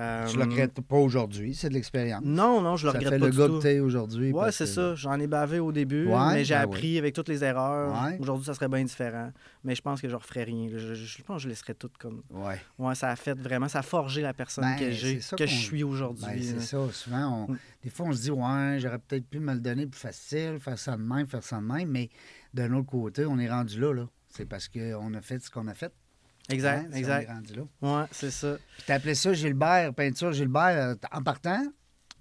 Euh, 0.00 0.26
Tu 0.26 0.36
le 0.38 0.44
regrettes 0.44 0.80
pas 0.80 0.96
aujourd'hui, 0.96 1.54
c'est 1.54 1.68
de 1.68 1.74
l'expérience. 1.74 2.22
Non, 2.24 2.62
non, 2.62 2.76
je 2.76 2.86
le 2.86 2.92
ça 2.92 2.98
regrette 2.98 3.14
fait 3.14 3.20
pas 3.20 3.26
le 3.26 3.32
du 3.32 3.38
gars 3.38 3.46
tout. 3.48 3.58
que 3.58 3.62
t'es 3.62 3.80
aujourd'hui. 3.80 4.32
Ouais, 4.32 4.44
parce 4.44 4.56
c'est 4.56 4.64
que- 4.64 4.70
ça. 4.70 4.94
J'en 4.94 5.20
ai 5.20 5.26
bavé 5.26 5.58
au 5.58 5.72
début, 5.72 6.06
Ouais, 6.06 6.32
mais 6.32 6.44
j'ai 6.44 6.54
ben 6.54 6.62
appris 6.62 6.96
avec 6.96 7.14
toutes 7.14 7.28
les 7.28 7.44
erreurs. 7.44 7.92
Ouais. 8.04 8.16
Aujourd'hui, 8.18 8.46
ça 8.46 8.54
serait 8.54 8.68
bien 8.68 8.82
différent. 8.82 9.30
Mais 9.62 9.74
je 9.74 9.82
pense 9.82 10.00
que 10.00 10.08
je 10.08 10.16
referais 10.16 10.44
rien. 10.44 10.68
Je, 10.72 10.78
je- 10.78 10.94
je 10.94 11.22
pense 11.22 11.36
que 11.36 11.42
je 11.42 11.48
laisserais 11.48 11.74
tout 11.74 11.90
comme. 11.98 12.22
Ouais. 12.30 12.58
Ouais, 12.78 12.94
ça 12.94 13.10
a 13.10 13.16
fait 13.16 13.38
vraiment, 13.38 13.68
ça 13.68 13.80
a 13.80 13.82
forgé 13.82 14.22
la 14.22 14.32
personne 14.32 14.64
Ben, 14.64 14.78
que 14.78 14.90
j'ai, 14.90 15.16
c'est 15.16 15.20
ça 15.20 15.36
que 15.36 15.46
je 15.46 15.54
qu'on- 15.54 15.60
suis 15.60 15.84
aujourd'hui. 15.84 16.24
Ben, 16.24 16.36
là. 16.36 16.42
c'est 16.42 16.60
ça. 16.60 16.78
Souvent, 16.92 17.46
on- 17.48 17.52
Mm. 17.52 17.58
des 17.84 17.90
fois, 17.90 18.06
on 18.06 18.12
se 18.12 18.22
dit, 18.22 18.30
ouais, 18.30 18.78
j'aurais 18.78 18.98
peut-être 19.00 19.26
pu 19.28 19.38
me 19.38 19.52
le 19.52 19.60
donner 19.60 19.86
plus 19.86 20.00
facile, 20.00 20.58
faire 20.60 20.78
ça 20.78 20.96
de 20.96 21.02
même, 21.02 21.26
faire 21.26 21.42
ça 21.42 21.56
de 21.58 21.62
même. 21.66 21.90
Mais 21.90 22.08
d'un 22.54 22.72
autre 22.72 22.88
côté, 22.88 23.26
on 23.26 23.38
est 23.38 23.50
rendu 23.50 23.78
là. 23.78 23.92
là. 23.92 24.06
C'est 24.30 24.46
parce 24.46 24.68
qu'on 24.68 25.12
a 25.14 25.20
fait 25.20 25.40
ce 25.42 25.50
qu'on 25.50 25.66
a 25.66 25.74
fait. 25.74 25.92
Exact, 26.48 26.78
Hein, 26.78 26.86
si 26.90 26.94
On 26.94 26.98
exact. 26.98 27.28
est 27.28 27.32
rendu 27.32 27.54
là. 27.54 27.62
Ouais, 28.00 28.06
c'est 28.10 28.30
ça. 28.30 28.56
Puis 28.84 28.92
appelé 28.92 29.14
ça 29.14 29.32
Gilbert, 29.32 29.94
peinture 29.94 30.32
Gilbert. 30.32 30.76
euh, 30.76 30.94
en 31.12 31.22
partant, 31.22 31.62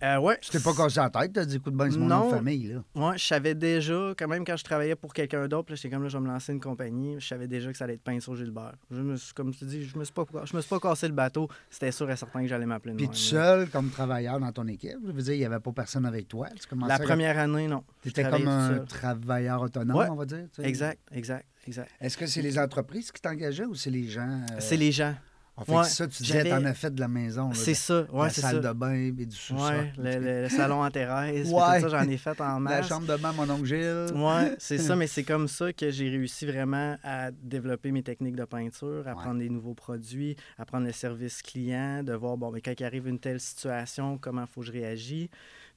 Euh, 0.02 0.18
ouais. 0.20 0.38
tu 0.42 0.50
t'es 0.50 0.60
pas 0.60 0.74
cassé 0.74 1.00
la 1.00 1.10
tête, 1.10 1.34
t'as 1.34 1.44
dit, 1.46 1.58
écoute, 1.58 1.74
ben, 1.74 1.92
c'est 1.92 1.98
mon 1.98 2.26
de 2.30 2.30
famille. 2.36 2.68
Là. 2.74 2.84
Ouais, 2.96 3.18
je 3.18 3.26
savais 3.26 3.54
déjà, 3.54 4.14
quand 4.18 4.28
même, 4.28 4.46
quand 4.46 4.56
je 4.56 4.64
travaillais 4.64 4.96
pour 4.96 5.14
quelqu'un 5.14 5.48
d'autre, 5.48 5.76
j'étais 5.76 5.90
comme 5.90 6.04
là, 6.04 6.10
je 6.10 6.18
vais 6.18 6.24
me 6.24 6.28
lancer 6.30 6.54
une 6.54 6.60
compagnie, 6.62 7.16
je 7.20 7.28
savais 7.28 7.48
déjà 7.48 7.72
que 7.72 7.78
ça 7.78 7.84
allait 7.84 7.96
être 7.96 8.04
Pinceau 8.04 8.36
Gilbert. 8.36 8.76
Je 8.92 9.02
me 9.02 9.16
suis, 9.18 9.34
comme 9.34 9.54
tu 9.54 9.66
dis, 9.66 9.84
je 9.84 9.98
me 9.98 10.04
suis 10.06 10.14
pas, 10.14 10.24
je 10.46 10.56
me 10.56 10.62
suis 10.62 10.70
pas 10.70 10.80
cassé 10.80 11.08
le 11.08 11.14
bateau. 11.14 11.48
C'était 11.70 11.92
sûr 11.92 12.10
et 12.10 12.16
certain 12.16 12.42
que 12.42 12.48
j'allais 12.48 12.66
m'appeler 12.66 12.94
de 12.94 12.98
Puis 12.98 13.08
tout 13.10 13.14
seul, 13.16 13.70
comme 13.70 13.90
travailleur 13.90 14.40
dans 14.40 14.52
ton 14.52 14.68
équipe, 14.68 14.98
je 15.06 15.12
veux 15.12 15.22
dire, 15.22 15.34
il 15.34 15.40
n'y 15.40 15.46
avait 15.46 15.60
pas 15.60 15.72
personne 15.72 16.06
avec 16.06 16.28
toi. 16.28 16.48
Tu 16.50 16.76
La 16.88 16.96
à- 16.96 17.00
première 17.00 17.38
année, 17.38 17.68
non. 17.68 17.84
T'étais 18.02 18.24
comme 18.30 18.48
un 18.48 18.80
travailleur 18.86 19.62
autonome, 19.62 19.98
Ouais. 19.98 20.08
on 20.10 20.16
va 20.16 20.26
dire. 20.26 20.46
Exact, 20.64 21.00
exact, 21.12 21.46
exact. 21.68 21.90
Est-ce 22.00 22.18
que 22.18 22.26
c'est 22.26 22.42
les 22.42 22.58
entreprises 22.58 23.12
qui 23.12 23.22
t'engageaient 23.22 23.66
ou 23.66 23.76
c'est 23.76 23.90
les 23.92 24.08
gens? 24.08 24.42
euh, 24.52 24.56
C'est 24.60 24.78
les 24.78 24.92
gens. 24.92 25.14
En 25.62 25.66
fait, 25.66 25.76
Ouais, 25.76 25.84
ça, 25.84 26.08
tu 26.08 26.24
disais, 26.24 26.48
t'en 26.50 26.64
as 26.64 26.74
fait 26.74 26.90
de 26.94 27.00
la 27.02 27.10
maison. 27.10 27.52
C'est 27.54 27.74
ça, 27.74 28.04
ouais, 28.14 28.24
la 28.28 28.30
salle 28.30 28.64
ça. 28.64 28.70
de 28.70 28.78
bain 28.80 28.94
et 28.94 29.12
du 29.12 29.36
sous-sol. 29.36 29.76
Ouais, 29.76 29.92
le, 29.98 30.20
le- 30.20 30.42
le 30.44 30.50
salon 30.50 30.82
à 30.84 30.90
Thérèse, 30.90 31.52
Ouais. 31.52 31.82
tout 31.82 31.88
ça, 31.88 31.88
j'en 31.90 32.10
ai 32.10 32.16
fait 32.18 32.40
en 32.40 32.54
La 32.54 32.60
masse. 32.60 32.88
chambre 32.88 33.06
de 33.08 33.18
bain, 33.18 33.34
mon 33.34 33.50
oncle 33.50 33.66
Gilles. 33.66 34.14
Ouais, 34.16 34.56
c'est 34.60 34.78
ça, 34.78 34.96
mais 34.96 35.08
c'est 35.08 35.24
comme 35.24 35.50
ça 35.50 35.74
que 35.74 35.92
j'ai 35.92 36.10
réussi 36.10 36.46
vraiment 36.46 36.96
à 37.04 37.32
développer 37.32 37.92
mes 37.92 38.04
techniques 38.04 38.38
de 38.38 38.46
peinture, 38.46 39.06
à 39.06 39.14
prendre 39.16 39.40
des 39.40 39.50
nouveaux 39.50 39.74
produits, 39.74 40.38
à 40.58 40.66
prendre 40.66 40.86
le 40.86 40.94
service 40.94 41.42
client, 41.42 42.04
de 42.04 42.14
voir, 42.14 42.38
bon, 42.38 42.52
mais 42.52 42.62
quand 42.62 42.74
il 42.80 42.84
arrive 42.86 43.08
une 43.08 43.20
telle 43.20 43.42
situation, 43.42 44.18
comment 44.18 44.46
faut 44.48 44.62
que 44.62 44.68
je 44.68 44.72
réagis? 44.72 45.30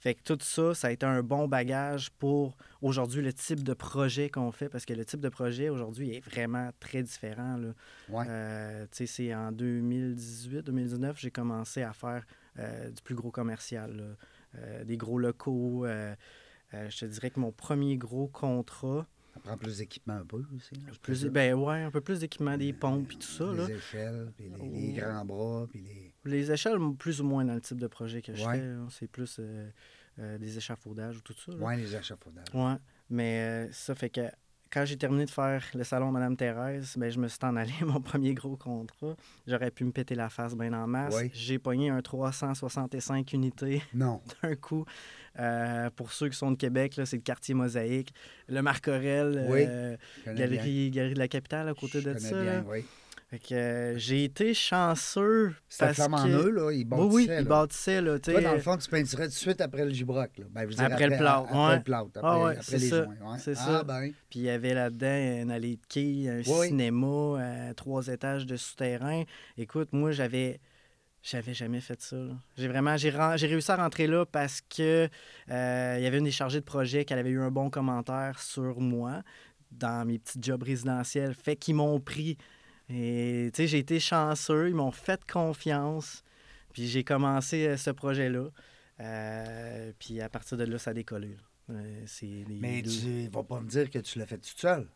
Fait 0.03 0.15
que 0.15 0.23
tout 0.25 0.39
ça, 0.41 0.75
ça 0.75 0.89
a 0.89 0.91
été 0.91 1.07
un 1.07 1.23
bon 1.23 1.47
bagage 1.47 2.11
pour 2.19 2.57
aujourd'hui 2.81 3.23
le 3.23 3.33
type 3.33 3.63
de 3.63 3.73
projet 3.73 4.31
qu'on 4.31 4.51
fait, 4.51 4.69
parce 4.69 4.85
que 4.85 4.95
le 4.95 5.05
type 5.05 5.21
de 5.21 5.29
projet 5.29 5.69
aujourd'hui 5.69 6.17
est 6.17 6.21
vraiment 6.29 6.71
très 6.81 7.05
différent. 7.05 7.57
Là. 7.57 7.69
Ouais. 8.09 8.27
Euh, 8.29 8.85
c'est 8.91 9.33
en 9.33 9.53
2018-2019, 9.53 11.13
j'ai 11.19 11.31
commencé 11.31 11.83
à 11.85 11.93
faire 11.93 12.27
euh, 12.59 12.91
du 12.91 13.01
plus 13.01 13.15
gros 13.15 13.31
commercial. 13.31 14.17
Euh, 14.57 14.83
des 14.83 14.97
gros 14.97 15.21
locaux. 15.21 15.87
je 15.87 16.99
te 16.99 17.05
dirais 17.05 17.31
que 17.31 17.39
mon 17.39 17.53
premier 17.53 17.97
gros 17.97 18.27
contrat, 18.27 19.07
Ça 19.35 19.41
prend 19.41 19.57
plus 19.57 19.79
d'équipement 19.79 20.15
un 20.15 20.25
peu 20.27 20.43
aussi. 20.55 20.75
là, 20.75 20.93
plus, 21.01 21.25
ben 21.27 21.55
ouais, 21.55 21.83
un 21.83 21.91
peu 21.91 22.01
plus 22.01 22.21
d'équipement, 22.21 22.57
des 22.59 22.73
pompes 22.73 23.11
et 23.13 23.17
tout 23.17 23.23
ça. 23.27 23.45
Là. 23.45 23.67
Les 23.67 23.75
échelles, 23.77 24.33
puis 24.37 24.51
les, 24.51 24.69
les 24.69 24.93
grands 24.93 25.25
bras, 25.25 25.67
puis 25.71 25.81
les... 25.81 26.15
Les 26.31 26.51
échelles, 26.53 26.79
plus 26.99 27.21
ou 27.21 27.25
moins 27.25 27.45
dans 27.45 27.55
le 27.55 27.61
type 27.61 27.79
de 27.79 27.87
projet 27.87 28.21
que 28.23 28.35
je 28.35 28.45
Ouais. 28.45 28.59
fais, 28.59 28.67
là, 28.67 28.87
c'est 28.91 29.09
plus 29.11 29.37
euh, 29.41 29.71
euh, 30.19 30.39
des 30.39 30.57
échafaudages 30.59 31.17
ou 31.17 31.21
tout 31.23 31.33
ça. 31.35 31.53
Ouais, 31.57 31.77
les 31.79 31.97
échafaudages. 31.97 32.45
Ouais, 32.55 32.77
mais 33.11 33.41
euh, 33.69 33.73
ça 33.73 33.95
fait 33.95 34.11
que 34.11 34.21
quand 34.71 34.85
j'ai 34.87 34.97
terminé 34.97 35.25
de 35.27 35.31
faire 35.31 35.63
le 35.75 35.85
salon 35.85 36.11
Madame 36.11 36.35
Thérèse, 36.37 36.95
ben, 36.97 37.11
je 37.11 37.19
me 37.19 37.29
suis 37.29 37.39
en 37.43 37.57
allé 37.57 37.73
mon 37.85 38.01
premier 38.01 38.33
gros 38.35 38.57
contrat. 38.57 39.17
J'aurais 39.47 39.71
pu 39.71 39.85
me 39.85 39.93
péter 39.93 40.15
la 40.15 40.31
face 40.31 40.55
bien 40.57 40.73
en 40.73 40.87
masse. 40.87 41.15
Oui. 41.17 41.31
J'ai 41.35 41.59
pogné 41.59 41.91
un 41.91 42.01
365 42.01 43.33
unités 43.33 43.83
d'un 43.95 44.55
coup. 44.61 44.85
Euh, 45.39 45.89
pour 45.97 46.13
ceux 46.13 46.29
qui 46.29 46.37
sont 46.37 46.51
de 46.51 46.57
Québec, 46.57 47.01
c'est 47.05 47.17
le 47.17 47.23
quartier 47.23 47.55
Mosaïque. 47.55 48.13
Le 48.49 48.61
Marc 48.63 48.87
Aurel, 48.89 49.47
Oui, 49.49 49.65
euh, 49.67 49.97
galerie, 50.27 50.91
galerie 50.91 51.15
de 51.15 51.19
la 51.19 51.29
capitale 51.29 51.69
à 51.69 51.75
côté 51.75 52.01
Je 52.01 52.11
de 52.11 52.19
ça. 52.19 52.43
bien, 52.43 52.65
oui. 52.69 52.85
Euh, 53.51 53.95
j'ai 53.97 54.25
été 54.25 54.53
chanceux. 54.53 55.55
C'était 55.67 55.95
flamme 55.95 56.13
en 56.13 56.25
que... 56.25 56.29
eux, 56.29 56.51
là, 56.51 56.71
ils 56.71 56.81
Oui, 56.81 56.85
bâtissaient. 56.85 57.15
oui, 57.15 57.27
là. 57.29 57.41
il 57.41 57.47
bâtissait. 57.47 58.01
Là, 58.03 58.19
tu 58.19 58.31
Toi, 58.31 58.41
sais, 58.41 58.45
dans 58.47 58.53
le 58.53 58.59
fond, 58.61 58.77
tu 58.77 58.91
peinturais 58.91 59.23
tout 59.25 59.29
de 59.31 59.35
suite 59.35 59.61
après 59.63 59.87
le 59.87 59.91
gibroc. 59.91 60.31
Là. 60.37 60.45
Ben, 60.51 60.69
Après 60.79 61.09
le 61.09 61.17
plâtre, 61.17 61.47
Après 61.49 61.67
ouais. 61.69 61.77
le 61.77 61.83
plâtre, 61.83 62.09
après, 62.17 62.21
Ah 62.31 62.39
ouais, 62.45 62.51
après 62.53 62.63
c'est 62.63 62.77
les 62.79 62.89
ça, 62.91 63.05
joints. 63.05 63.15
ouais. 63.33 63.39
c'est 63.39 63.53
ah, 63.53 63.65
ça. 63.65 63.85
ben, 63.85 64.11
Puis 64.29 64.41
il 64.41 64.43
y 64.43 64.51
avait 64.51 64.75
là-dedans 64.75 65.43
une 65.45 65.51
allée 65.51 65.77
de 65.77 65.87
quilles, 65.89 66.29
un 66.29 66.43
Oui. 66.47 66.67
cinéma, 66.69 67.07
euh, 67.07 67.73
trois 67.73 68.07
étages 68.09 68.45
de 68.45 68.57
souterrain. 68.57 69.23
Écoute, 69.57 69.89
moi, 69.93 70.11
j'avais. 70.13 70.61
J'avais 71.23 71.55
jamais 71.55 71.81
fait 71.81 72.01
ça. 72.01 72.17
J'ai 72.57 72.67
vraiment 72.67 72.97
j'ai, 72.97 73.11
réussi 73.11 73.71
à 73.71 73.77
rentrer 73.77 74.09
là 74.09 74.27
parce 74.27 74.61
que 74.61 75.09
euh, 75.51 75.95
il 75.99 76.03
y 76.03 76.07
avait 76.07 76.19
une 76.19 76.25
des 76.25 76.33
chargées 76.33 76.59
de 76.59 76.65
projet 76.65 77.05
qui 77.05 77.15
avait 77.15 77.31
eu 77.31 77.41
un 77.41 77.51
bon 77.51 77.71
commentaire 77.71 78.41
sur 78.41 78.81
moi 78.81 79.23
dans 79.71 80.05
mes 80.05 80.19
petits 80.19 80.39
jobs 80.43 80.63
résidentiels. 80.63 81.35
Fait 81.35 81.57
qu'ils 81.57 81.77
m'ont 81.77 82.01
pris. 82.01 82.37
Et 82.89 83.51
tu 83.55 83.63
sais, 83.63 83.67
j'ai 83.69 83.79
été 83.79 84.01
chanceux, 84.01 84.69
ils 84.69 84.75
m'ont 84.75 84.91
fait 84.91 85.21
confiance. 85.25 86.25
Puis 86.73 86.89
j'ai 86.89 87.05
commencé 87.05 87.67
euh, 87.67 87.77
ce 87.77 87.91
projet-là. 87.91 88.49
Euh, 89.01 89.93
puis 89.99 90.21
à 90.21 90.29
partir 90.29 90.57
de 90.57 90.65
là, 90.65 90.79
ça 90.79 90.91
a 90.91 90.95
décollé. 90.95 91.29
là. 91.29 91.43
Euh, 91.71 92.03
c'est 92.07 92.45
mais 92.49 92.83
tu 92.83 93.29
vas 93.29 93.45
pas 93.45 93.61
me 93.61 93.69
dire 93.69 93.89
que 93.89 93.99
tu 93.99 94.19
l'as 94.19 94.27
fait 94.27 94.39
tout 94.39 94.51
seul. 94.57 94.89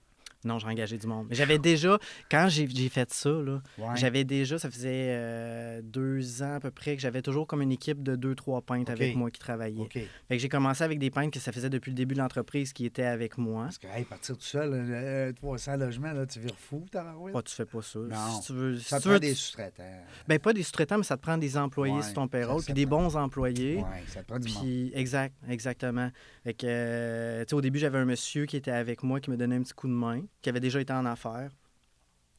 Non, 0.47 0.59
j'ai 0.59 0.67
engagé 0.69 0.97
du 0.99 1.07
monde. 1.07 1.27
Mais 1.29 1.35
j'avais 1.35 1.59
déjà, 1.59 1.99
quand 2.31 2.47
j'ai 2.49 2.67
fait 2.89 3.13
ça, 3.13 3.31
là, 3.31 3.61
Ouais. 3.79 3.87
j'avais 3.97 4.25
déjà, 4.25 4.59
ça 4.59 4.71
faisait 4.71 5.09
euh, 5.11 5.81
deux 5.83 6.43
ans 6.43 6.55
à 6.55 6.61
peu 6.61 6.71
près, 6.71 6.97
que 6.97 7.03
j'avais 7.03 7.23
toujours 7.23 7.47
comme 7.47 7.63
une 7.63 7.73
équipe 7.73 8.03
de 8.03 8.17
deux, 8.17 8.35
trois 8.35 8.63
peintres 8.63 8.91
avec 8.93 9.15
moi 9.17 9.31
qui 9.31 9.41
travaillaient. 9.41 9.89
Fait 9.93 10.09
que 10.31 10.39
j'ai 10.39 10.49
commencé 10.49 10.83
avec 10.85 10.99
des 10.99 11.11
peintres 11.11 11.33
que 11.33 11.41
ça 11.41 11.53
faisait 11.53 11.71
depuis 11.71 11.91
le 11.91 11.97
début 11.97 12.15
de 12.15 12.21
l'entreprise 12.21 12.73
qui 12.73 12.87
étaient 12.87 13.03
avec 13.05 13.39
moi. 13.39 13.65
Parce 13.65 13.79
que, 13.79 13.87
hey, 13.89 14.05
partir 14.05 14.37
tout 14.37 14.43
seul, 14.45 14.71
euh, 14.73 15.33
300 15.33 15.77
logements, 15.77 16.13
là, 16.13 16.27
tu 16.27 16.41
vires 16.41 16.57
fou, 16.59 16.85
tabarouette. 16.91 17.33
Pas, 17.35 17.43
tu 17.43 17.55
fais 17.55 17.65
pas 17.67 17.83
ça. 17.83 17.99
Non. 17.99 18.41
Si 18.41 18.47
tu 18.47 18.53
veux, 18.53 18.79
Ça 18.79 18.99
tu 18.99 19.05
te 19.05 19.09
veux, 19.09 19.15
prend 19.15 19.21
des 19.21 19.31
tu- 19.31 19.35
sous-traitants. 19.37 19.83
ben, 20.29 20.39
pas 20.39 20.53
des 20.53 20.63
sous-traitants, 20.63 20.99
mais 20.99 21.05
ça 21.05 21.17
te 21.17 21.23
prend 21.23 21.37
des 21.39 21.57
employés 21.57 21.95
Ouais, 21.95 22.03
sur 22.03 22.15
ton 22.15 22.29
payroll, 22.29 22.63
puis 22.63 22.73
des 22.75 22.87
bons 22.87 23.17
employés. 23.17 23.77
Oui, 23.79 23.83
ça 24.09 24.23
te 24.23 24.29
prend 24.29 24.39
du 24.39 24.49
monde. 24.53 24.63
Puis, 24.63 24.91
exact, 24.95 25.35
exactement. 25.49 26.11
Fait 26.45 26.55
que, 26.55 26.67
euh, 26.69 27.41
tu 27.45 27.51
sais, 27.51 27.55
au 27.55 27.61
début, 27.61 27.79
j'avais 27.79 27.99
un 27.99 28.05
monsieur 28.05 28.47
qui 28.47 28.57
était 28.57 28.71
avec 28.71 29.03
moi, 29.03 29.21
qui 29.21 29.31
me 29.31 29.37
donnait 29.37 29.57
un 29.57 29.63
petit 29.63 29.73
coup 29.75 29.89
de 29.89 29.93
main, 29.93 30.23
qui 30.43 30.49
avait 30.49 30.61
déjà 30.61 30.81
été 30.81 30.93
en 30.93 31.05
affaires. 31.07 31.51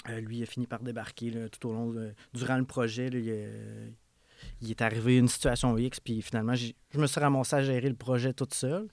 Euh, 0.10 0.20
lui, 0.22 0.38
il 0.38 0.44
a 0.44 0.46
fini 0.46 0.68
par 0.68 0.80
débarquer 0.82 1.32
là, 1.32 1.50
tout 1.50 1.68
au 1.70 1.74
long, 1.74 1.92
de- 1.92 2.14
durant 2.34 2.58
le 2.58 2.64
projet. 2.66 3.10
là, 3.10 3.18
il, 3.20 3.26
euh, 3.30 3.90
il 4.62 4.70
est 4.72 4.82
arrivé 4.82 5.18
une 5.18 5.28
situation 5.28 5.78
X, 5.78 6.00
puis 6.00 6.22
finalement, 6.22 6.54
je 6.56 6.72
me 7.00 7.08
suis 7.08 7.20
ramassé 7.20 7.56
à 7.56 7.64
gérer 7.64 7.90
le 7.90 7.96
projet 7.96 8.34
toute 8.34 8.54
seule. 8.54 8.88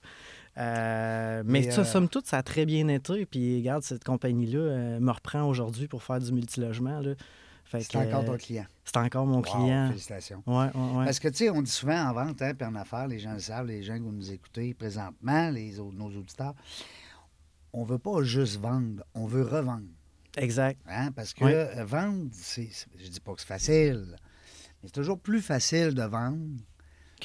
Euh, 0.57 1.43
mais 1.45 1.69
ça, 1.71 1.83
somme 1.83 2.09
toute, 2.09 2.27
ça 2.27 2.37
a 2.37 2.43
très 2.43 2.65
bien 2.65 2.87
été. 2.87 3.25
Puis, 3.25 3.57
regarde, 3.57 3.83
cette 3.83 4.03
compagnie-là 4.03 4.99
me 4.99 5.11
reprend 5.11 5.43
aujourd'hui 5.43 5.87
pour 5.87 6.01
faire 6.03 6.19
du 6.19 6.31
multilogement. 6.31 7.01
C'est 7.65 7.95
encore 7.97 8.25
ton 8.25 8.37
client. 8.37 8.65
C'est 8.85 8.97
encore 8.97 9.25
mon 9.25 9.37
Wow, 9.37 9.41
client. 9.41 9.87
Félicitations. 9.89 10.43
Ouais, 10.45 10.53
ouais, 10.73 10.97
ouais. 10.97 11.05
Parce 11.05 11.19
que, 11.19 11.27
tu 11.29 11.35
sais, 11.37 11.49
on 11.49 11.61
dit 11.61 11.71
souvent 11.71 11.97
en 12.09 12.13
vente, 12.13 12.41
hein, 12.41 12.53
puis 12.53 12.65
en 12.67 12.75
affaires, 12.75 13.07
les 13.07 13.19
gens 13.19 13.33
le 13.33 13.39
savent, 13.39 13.65
les 13.67 13.83
gens 13.83 13.95
qui 13.95 14.01
vont 14.03 14.11
nous 14.11 14.31
écouter 14.31 14.73
présentement, 14.73 15.49
les 15.49 15.79
autres, 15.79 15.97
nos 15.97 16.07
auditeurs, 16.07 16.53
on 17.77 17.83
veut 17.83 17.99
pas 17.99 18.23
juste 18.23 18.57
vendre, 18.59 19.03
on 19.13 19.25
veut 19.25 19.43
revendre. 19.43 19.87
Exact. 20.37 20.79
Hein, 20.87 21.11
parce 21.11 21.33
que 21.33 21.43
euh, 21.43 21.83
vendre, 21.85 22.29
c'est, 22.31 22.69
c'est- 22.71 22.87
je 22.97 23.07
dis 23.09 23.19
pas 23.19 23.33
que 23.33 23.41
c'est 23.41 23.47
facile, 23.47 24.15
mais 24.81 24.87
c'est 24.87 24.93
toujours 24.93 25.19
plus 25.19 25.41
facile 25.41 25.93
de 25.93 26.03
vendre. 26.03 26.59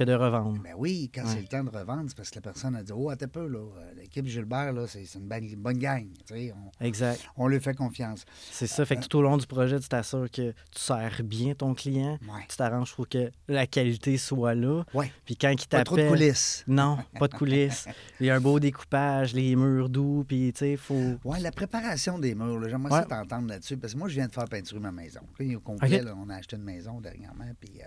Que 0.01 0.05
de 0.05 0.15
revendre. 0.15 0.63
Ben 0.63 0.73
oui, 0.79 1.11
quand 1.15 1.25
Ouais. 1.25 1.29
c'est 1.35 1.41
le 1.43 1.47
temps 1.47 1.63
de 1.63 1.69
revendre, 1.69 2.05
c'est 2.09 2.17
parce 2.17 2.31
que 2.31 2.37
la 2.37 2.41
personne 2.41 2.75
a 2.75 2.83
dit 2.83 2.91
Oh, 2.95 3.11
attends 3.11 3.29
peu, 3.29 3.47
là, 3.47 3.59
euh, 3.59 3.93
l'équipe 3.99 4.25
Gilbert, 4.27 4.73
là, 4.73 4.87
c'est, 4.87 5.05
une 5.15 5.29
bonne, 5.29 5.55
bonne 5.57 5.77
gang. 5.77 6.07
Tu 6.27 6.35
sais, 6.35 6.55
on, 6.81 6.85
Exact. 6.85 7.21
on 7.37 7.49
lui 7.49 7.61
fait 7.61 7.75
confiance. 7.75 8.25
C'est 8.51 8.67
ça. 8.67 8.87
Fait 8.87 8.97
que 8.97 9.05
tout 9.07 9.19
au 9.19 9.21
long 9.23 9.37
du 9.37 9.47
projet, 9.47 9.79
tu 9.79 9.89
t'assures 9.91 10.31
que 10.31 10.53
tu 10.53 10.81
sers 10.81 11.21
bien 11.23 11.53
ton 11.55 11.75
client. 11.75 12.19
Ouais. 12.23 12.47
Tu 12.49 12.57
t'arranges 12.57 12.95
pour 12.95 13.11
que 13.11 13.31
la 13.47 13.67
qualité 13.67 14.17
soit 14.17 14.55
là. 14.55 14.85
Ouais. 14.95 15.13
Puis 15.27 15.37
quand 15.37 15.51
il 15.51 15.69
Pas 15.69 15.85
trop 15.85 15.97
de 15.97 16.01
t'appelle. 16.01 16.19
coulisses. 16.19 16.65
Non, 16.67 16.97
pas 17.19 17.29
de 17.29 17.35
coulisses. 17.35 17.87
Il 18.21 18.27
y 18.27 18.31
a 18.31 18.37
un 18.37 18.41
beau 18.41 18.59
découpage, 18.59 19.35
les 19.35 19.55
murs 19.55 19.91
doux, 19.91 20.25
puis 20.27 20.51
tu 20.55 20.61
sais, 20.61 20.77
faut. 20.79 21.19
Oui, 21.25 21.41
la 21.41 21.53
préparation 21.53 22.19
des 22.19 22.35
murs, 22.35 22.67
j'aimerais 22.71 23.03
ça 23.03 23.05
t'entendre 23.05 23.49
là-dessus, 23.49 23.77
parce 23.77 23.93
que 23.93 23.99
moi, 23.99 24.09
je 24.09 24.15
viens 24.15 24.29
de 24.29 24.33
faire 24.33 24.47
peinturer 24.49 24.81
ma 24.81 24.93
maison. 24.93 25.21
Au 25.39 25.61
complet, 25.61 26.01
là, 26.01 26.15
on 26.17 26.31
a 26.31 26.37
acheté 26.37 26.57
une 26.57 26.63
maison 26.65 27.01
dernièrement. 27.03 27.45
Puis, 27.61 27.83
euh, 27.83 27.85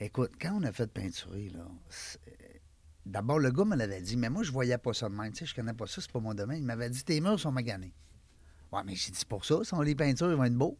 écoute, 0.00 0.32
quand 0.40 0.58
on 0.60 0.62
a 0.64 0.72
fait 0.72 0.86
peinturer, 0.92 1.50
là, 1.50 1.64
c'est- 1.88 2.20
d'abord, 3.06 3.38
le 3.38 3.50
gars 3.50 3.64
me 3.64 3.76
l'avait 3.76 4.00
dit, 4.00 4.16
mais 4.16 4.28
moi, 4.30 4.42
je 4.42 4.52
voyais 4.52 4.78
pas 4.78 4.92
ça 4.92 5.08
de 5.08 5.14
même. 5.14 5.32
Tu 5.32 5.38
sais, 5.40 5.46
je 5.46 5.54
connais 5.54 5.74
pas 5.74 5.86
ça, 5.86 6.00
c'est 6.00 6.10
pas 6.10 6.20
mon 6.20 6.34
domaine. 6.34 6.58
Il 6.58 6.64
m'avait 6.64 6.90
dit, 6.90 7.04
tes 7.04 7.20
murs 7.20 7.38
sont 7.40 7.52
maganés. 7.52 7.92
Ouais, 8.72 8.82
mais 8.84 8.94
j'ai 8.94 9.10
dit, 9.12 9.18
c'est 9.18 9.28
pour 9.28 9.44
ça, 9.44 9.56
si 9.62 9.72
on 9.74 9.80
les 9.80 9.94
peintures, 9.94 10.30
ils 10.30 10.36
vont 10.36 10.44
être 10.44 10.54
beaux. 10.54 10.78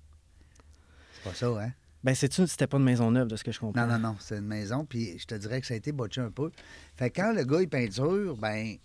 C'est 1.14 1.24
pas 1.24 1.34
ça, 1.34 1.46
hein? 1.62 1.72
Ben, 2.04 2.14
c'est-tu, 2.14 2.46
c'était 2.46 2.66
pas 2.68 2.76
une 2.76 2.84
maison 2.84 3.10
neuve, 3.10 3.26
de 3.28 3.34
ce 3.34 3.42
que 3.42 3.50
je 3.50 3.58
comprends. 3.58 3.80
Non, 3.86 3.94
non, 3.94 3.98
non, 3.98 4.16
c'est 4.20 4.38
une 4.38 4.46
maison, 4.46 4.84
puis 4.84 5.18
je 5.18 5.26
te 5.26 5.34
dirais 5.34 5.60
que 5.60 5.66
ça 5.66 5.74
a 5.74 5.76
été 5.76 5.90
botché 5.90 6.20
un 6.20 6.30
peu. 6.30 6.50
Fait 6.96 7.10
que 7.10 7.20
quand 7.20 7.32
le 7.32 7.44
gars, 7.44 7.60
il 7.60 7.68
peinture, 7.68 8.36
ben, 8.36 8.76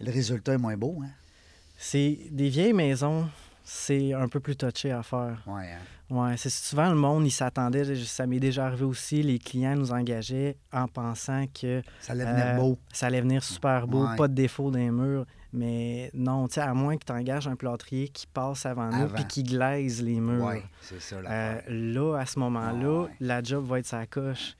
le 0.00 0.10
résultat 0.10 0.54
est 0.54 0.58
moins 0.58 0.76
beau, 0.76 1.00
hein? 1.04 1.10
C'est 1.76 2.28
des 2.30 2.48
vieilles 2.48 2.72
maisons. 2.72 3.28
c'est 3.70 4.14
un 4.14 4.28
peu 4.28 4.40
plus 4.40 4.56
touché 4.56 4.90
à 4.92 5.02
faire. 5.02 5.42
Ouais, 5.46 5.72
hein? 5.72 5.78
Ouais, 6.10 6.36
c'est 6.38 6.48
souvent 6.50 6.88
le 6.88 6.94
monde, 6.94 7.26
il 7.26 7.30
s'attendait, 7.30 7.94
ça 7.96 8.26
m'est 8.26 8.40
déjà 8.40 8.66
arrivé 8.66 8.84
aussi, 8.84 9.22
les 9.22 9.38
clients 9.38 9.76
nous 9.76 9.92
engageaient 9.92 10.56
en 10.72 10.88
pensant 10.88 11.44
que 11.48 11.82
Ça 12.00 12.12
allait 12.12 12.24
venir 12.24 12.46
euh, 12.46 12.56
beau. 12.56 12.78
ça 12.92 13.06
allait 13.08 13.20
venir 13.20 13.44
super 13.44 13.86
beau, 13.86 14.06
Ouais. 14.06 14.16
pas 14.16 14.26
de 14.28 14.34
défaut 14.34 14.70
dans 14.70 14.78
les 14.78 14.90
murs. 14.90 15.26
Mais 15.52 16.10
non, 16.14 16.46
tu 16.48 16.54
sais, 16.54 16.60
à 16.60 16.72
moins 16.74 16.96
que 16.98 17.04
tu 17.06 17.12
engages 17.12 17.46
un 17.48 17.56
plâtrier 17.56 18.08
qui 18.08 18.26
passe 18.26 18.66
avant, 18.66 18.90
nous 18.90 19.08
puis 19.08 19.24
qui 19.26 19.42
glaise 19.42 20.02
les 20.02 20.20
murs. 20.20 20.44
Oui, 20.46 20.62
c'est 20.80 21.00
ça. 21.00 21.16
Euh, 21.16 21.60
là, 21.68 22.16
à 22.18 22.26
ce 22.26 22.38
moment-là, 22.38 23.02
Ouais. 23.02 23.08
la 23.20 23.42
job 23.42 23.64
va 23.66 23.78
être 23.78 23.86
sa 23.86 24.06
coche. 24.06 24.56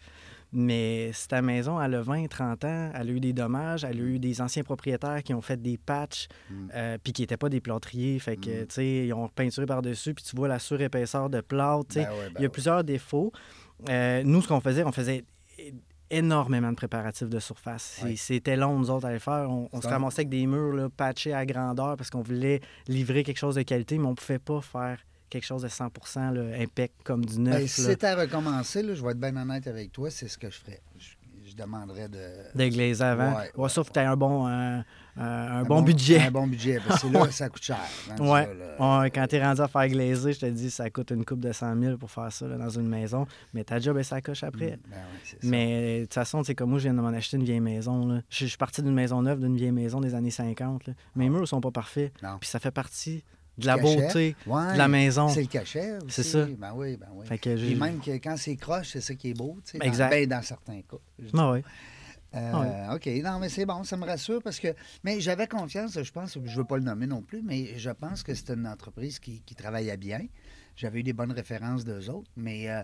Mais 0.52 1.10
ta 1.28 1.42
maison, 1.42 1.80
elle 1.80 1.94
a 1.94 2.00
20, 2.02 2.26
30 2.28 2.64
ans, 2.64 2.90
elle 2.94 3.08
a 3.08 3.12
eu 3.12 3.20
des 3.20 3.32
dommages, 3.34 3.84
elle 3.84 3.98
a 3.98 4.02
eu 4.02 4.18
des 4.18 4.40
anciens 4.40 4.62
propriétaires 4.62 5.22
qui 5.22 5.34
ont 5.34 5.42
fait 5.42 5.60
des 5.60 5.76
patchs, 5.76 6.26
Mm. 6.50 6.54
euh, 6.74 6.98
puis 7.02 7.12
qui 7.12 7.22
n'étaient 7.22 7.36
pas 7.36 7.50
des 7.50 7.60
plâtriers. 7.60 8.18
Fait 8.18 8.36
que, 8.36 8.62
Mm. 8.62 8.66
tu 8.66 8.74
sais, 8.74 9.06
ils 9.06 9.12
ont 9.12 9.28
peinturé 9.28 9.66
par-dessus, 9.66 10.14
puis 10.14 10.24
tu 10.24 10.34
vois 10.36 10.48
la 10.48 10.58
surépaisseur 10.58 11.28
de 11.28 11.40
plâtre. 11.42 11.94
Ben 11.94 12.02
ouais, 12.02 12.08
ben 12.08 12.30
Il 12.30 12.34
y 12.34 12.36
a 12.38 12.40
ouais. 12.42 12.48
plusieurs 12.48 12.82
défauts. 12.82 13.30
Euh, 13.90 14.22
nous, 14.24 14.40
ce 14.42 14.48
qu'on 14.48 14.60
faisait, 14.60 14.84
on 14.84 14.92
faisait 14.92 15.24
énormément 16.10 16.70
de 16.70 16.76
préparatifs 16.76 17.28
de 17.28 17.38
surface. 17.38 18.02
C'était 18.16 18.56
long, 18.56 18.78
nous 18.78 18.90
autres, 18.90 19.06
à 19.06 19.12
le 19.12 19.18
faire. 19.18 19.50
On, 19.50 19.68
on 19.72 19.80
se 19.82 19.88
ramassait 19.88 20.20
avec 20.20 20.30
des 20.30 20.46
murs 20.46 20.72
là, 20.72 20.88
patchés 20.88 21.34
à 21.34 21.44
grandeur 21.44 21.96
parce 21.96 22.08
qu'on 22.08 22.22
voulait 22.22 22.60
livrer 22.86 23.22
quelque 23.24 23.36
chose 23.38 23.56
de 23.56 23.62
qualité, 23.62 23.98
mais 23.98 24.06
on 24.06 24.10
ne 24.10 24.14
pouvait 24.14 24.38
pas 24.38 24.62
faire 24.62 24.98
quelque 25.30 25.44
chose 25.46 25.62
de 25.62 25.68
100 25.68 25.90
là, 26.32 26.42
impec 26.60 26.92
comme 27.04 27.24
du 27.24 27.38
neuf. 27.40 27.54
Ben, 27.58 27.66
si 27.68 27.82
là. 27.82 27.88
c'était 27.88 28.06
à 28.08 28.16
recommencer, 28.16 28.82
là, 28.82 28.94
je 28.94 29.02
vais 29.04 29.10
être 29.12 29.20
bien 29.20 29.36
honnête 29.36 29.66
avec 29.66 29.92
toi, 29.92 30.10
c'est 30.10 30.28
ce 30.28 30.38
que 30.38 30.50
je 30.50 30.56
ferais. 30.58 30.80
Je, 30.98 31.08
je 31.50 31.54
demanderais 31.56 32.08
de. 32.08 32.18
de 32.54 32.68
glazer 32.68 33.02
avant. 33.06 33.30
Ouais, 33.38 33.50
Ouais, 33.56 33.62
ouais, 33.62 33.68
sauf 33.68 33.88
que 33.88 33.94
tu 33.94 33.98
as 34.00 34.10
un 34.10 34.16
bon, 34.16 34.46
euh, 34.46 34.50
euh, 34.50 35.20
un 35.20 35.60
un 35.60 35.62
bon, 35.64 35.80
budget. 35.82 36.20
Un 36.20 36.30
bon 36.30 36.46
budget, 36.46 36.78
parce 36.86 37.00
que 37.02 37.08
c'est 37.08 37.12
là 37.18 37.26
que 37.26 37.32
ça 37.32 37.48
coûte 37.48 37.62
cher. 37.62 37.78
hein, 38.10 38.16
Ouais. 38.20 38.48
là. 38.78 39.00
Ouais, 39.00 39.10
quand 39.10 39.26
tu 39.26 39.36
es 39.36 39.42
rendu 39.42 39.60
à 39.62 39.66
faire 39.66 39.88
glazer, 39.88 40.32
je 40.34 40.40
te 40.40 40.46
dis, 40.46 40.70
ça 40.70 40.88
coûte 40.90 41.10
une 41.10 41.24
coupe 41.24 41.40
de 41.40 41.50
100 41.52 41.80
000 41.80 41.96
pour 41.96 42.10
faire 42.10 42.30
ça 42.32 42.46
là, 42.46 42.56
dans 42.58 42.68
une 42.68 42.86
maison. 42.86 43.26
Mais 43.54 43.64
ta 43.64 43.80
job, 43.80 43.96
elle 43.96 44.04
ça 44.04 44.20
coche 44.20 44.44
après. 44.44 44.78
Ben 44.88 44.96
ouais, 44.98 45.02
c'est 45.24 45.30
ça. 45.42 45.48
Mais 45.48 46.00
de 46.00 46.04
toute 46.04 46.14
façon, 46.14 46.44
c'est 46.44 46.54
comme 46.54 46.68
moi, 46.70 46.78
je 46.78 46.84
viens 46.84 46.94
de 46.94 47.00
m'en 47.00 47.08
acheter 47.08 47.38
une 47.38 47.44
vieille 47.44 47.60
maison. 47.60 48.22
Je, 48.28 48.44
suis 48.46 48.56
parti 48.58 48.82
d'une 48.82 48.94
maison 48.94 49.22
neuve, 49.22 49.40
d'une 49.40 49.56
vieille 49.56 49.72
maison 49.72 50.00
des 50.00 50.14
années 50.14 50.30
50. 50.30 50.86
là. 50.86 50.92
Mes 51.16 51.30
murs 51.30 51.48
sont 51.48 51.60
pas 51.62 51.70
parfaits. 51.70 52.12
Non. 52.22 52.36
Puis 52.40 52.48
ça 52.50 52.58
fait 52.60 52.70
partie 52.70 53.24
de 53.58 53.66
la 53.66 53.76
beauté 53.76 54.36
Ouais, 54.46 54.72
de 54.72 54.78
la 54.78 54.88
maison. 54.88 55.28
C'est 55.28 55.42
le 55.42 55.46
cachet 55.48 55.96
aussi. 55.98 56.06
C'est 56.10 56.22
ça. 56.22 56.46
Ben 56.58 56.72
oui, 56.74 56.96
ben 56.96 57.08
oui. 57.14 57.26
Fait 57.26 57.38
que 57.38 57.56
j'ai- 57.56 57.66
Puis 57.66 57.74
même 57.74 58.00
que 58.00 58.12
quand 58.12 58.36
c'est 58.36 58.56
croche, 58.56 58.90
c'est 58.92 59.00
ça 59.00 59.14
qui 59.14 59.30
est 59.30 59.34
beau, 59.34 59.56
tu 59.64 59.72
sais. 59.78 59.86
Exact. 59.86 60.10
ben, 60.10 60.28
dans 60.28 60.42
certains 60.42 60.80
cas. 60.82 60.96
Ah 61.36 61.50
ouais. 61.52 61.64
Euh, 62.34 62.94
OK, 62.94 63.06
non, 63.24 63.38
mais 63.38 63.48
c'est 63.48 63.64
bon, 63.64 63.84
ça 63.84 63.96
me 63.96 64.04
rassure 64.04 64.42
parce 64.42 64.60
que. 64.60 64.74
Mais 65.02 65.18
j'avais 65.20 65.46
confiance, 65.46 65.98
je 66.02 66.12
pense, 66.12 66.34
je 66.34 66.38
ne 66.40 66.56
veux 66.56 66.64
pas 66.64 66.76
le 66.76 66.82
nommer 66.82 67.06
non 67.06 67.22
plus, 67.22 67.40
mais 67.42 67.78
je 67.78 67.90
pense 67.90 68.22
que 68.22 68.34
c'est 68.34 68.50
une 68.50 68.66
entreprise 68.66 69.18
qui, 69.18 69.40
qui 69.40 69.54
travaillait 69.54 69.96
bien. 69.96 70.20
J'avais 70.76 71.00
eu 71.00 71.02
des 71.02 71.12
bonnes 71.14 71.32
références 71.32 71.84
d'eux 71.84 72.08
autres, 72.10 72.30
mais 72.36 72.68
euh, 72.70 72.82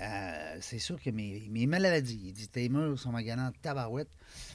euh, 0.00 0.56
c'est 0.60 0.78
sûr 0.78 1.02
que 1.02 1.10
mes, 1.10 1.46
mes 1.50 1.66
maladies, 1.66 2.20
il 2.26 2.32
dit 2.32 2.48
tes 2.48 2.68
murs 2.68 2.98
sont 2.98 3.10
maganants 3.12 3.50
de 3.50 3.56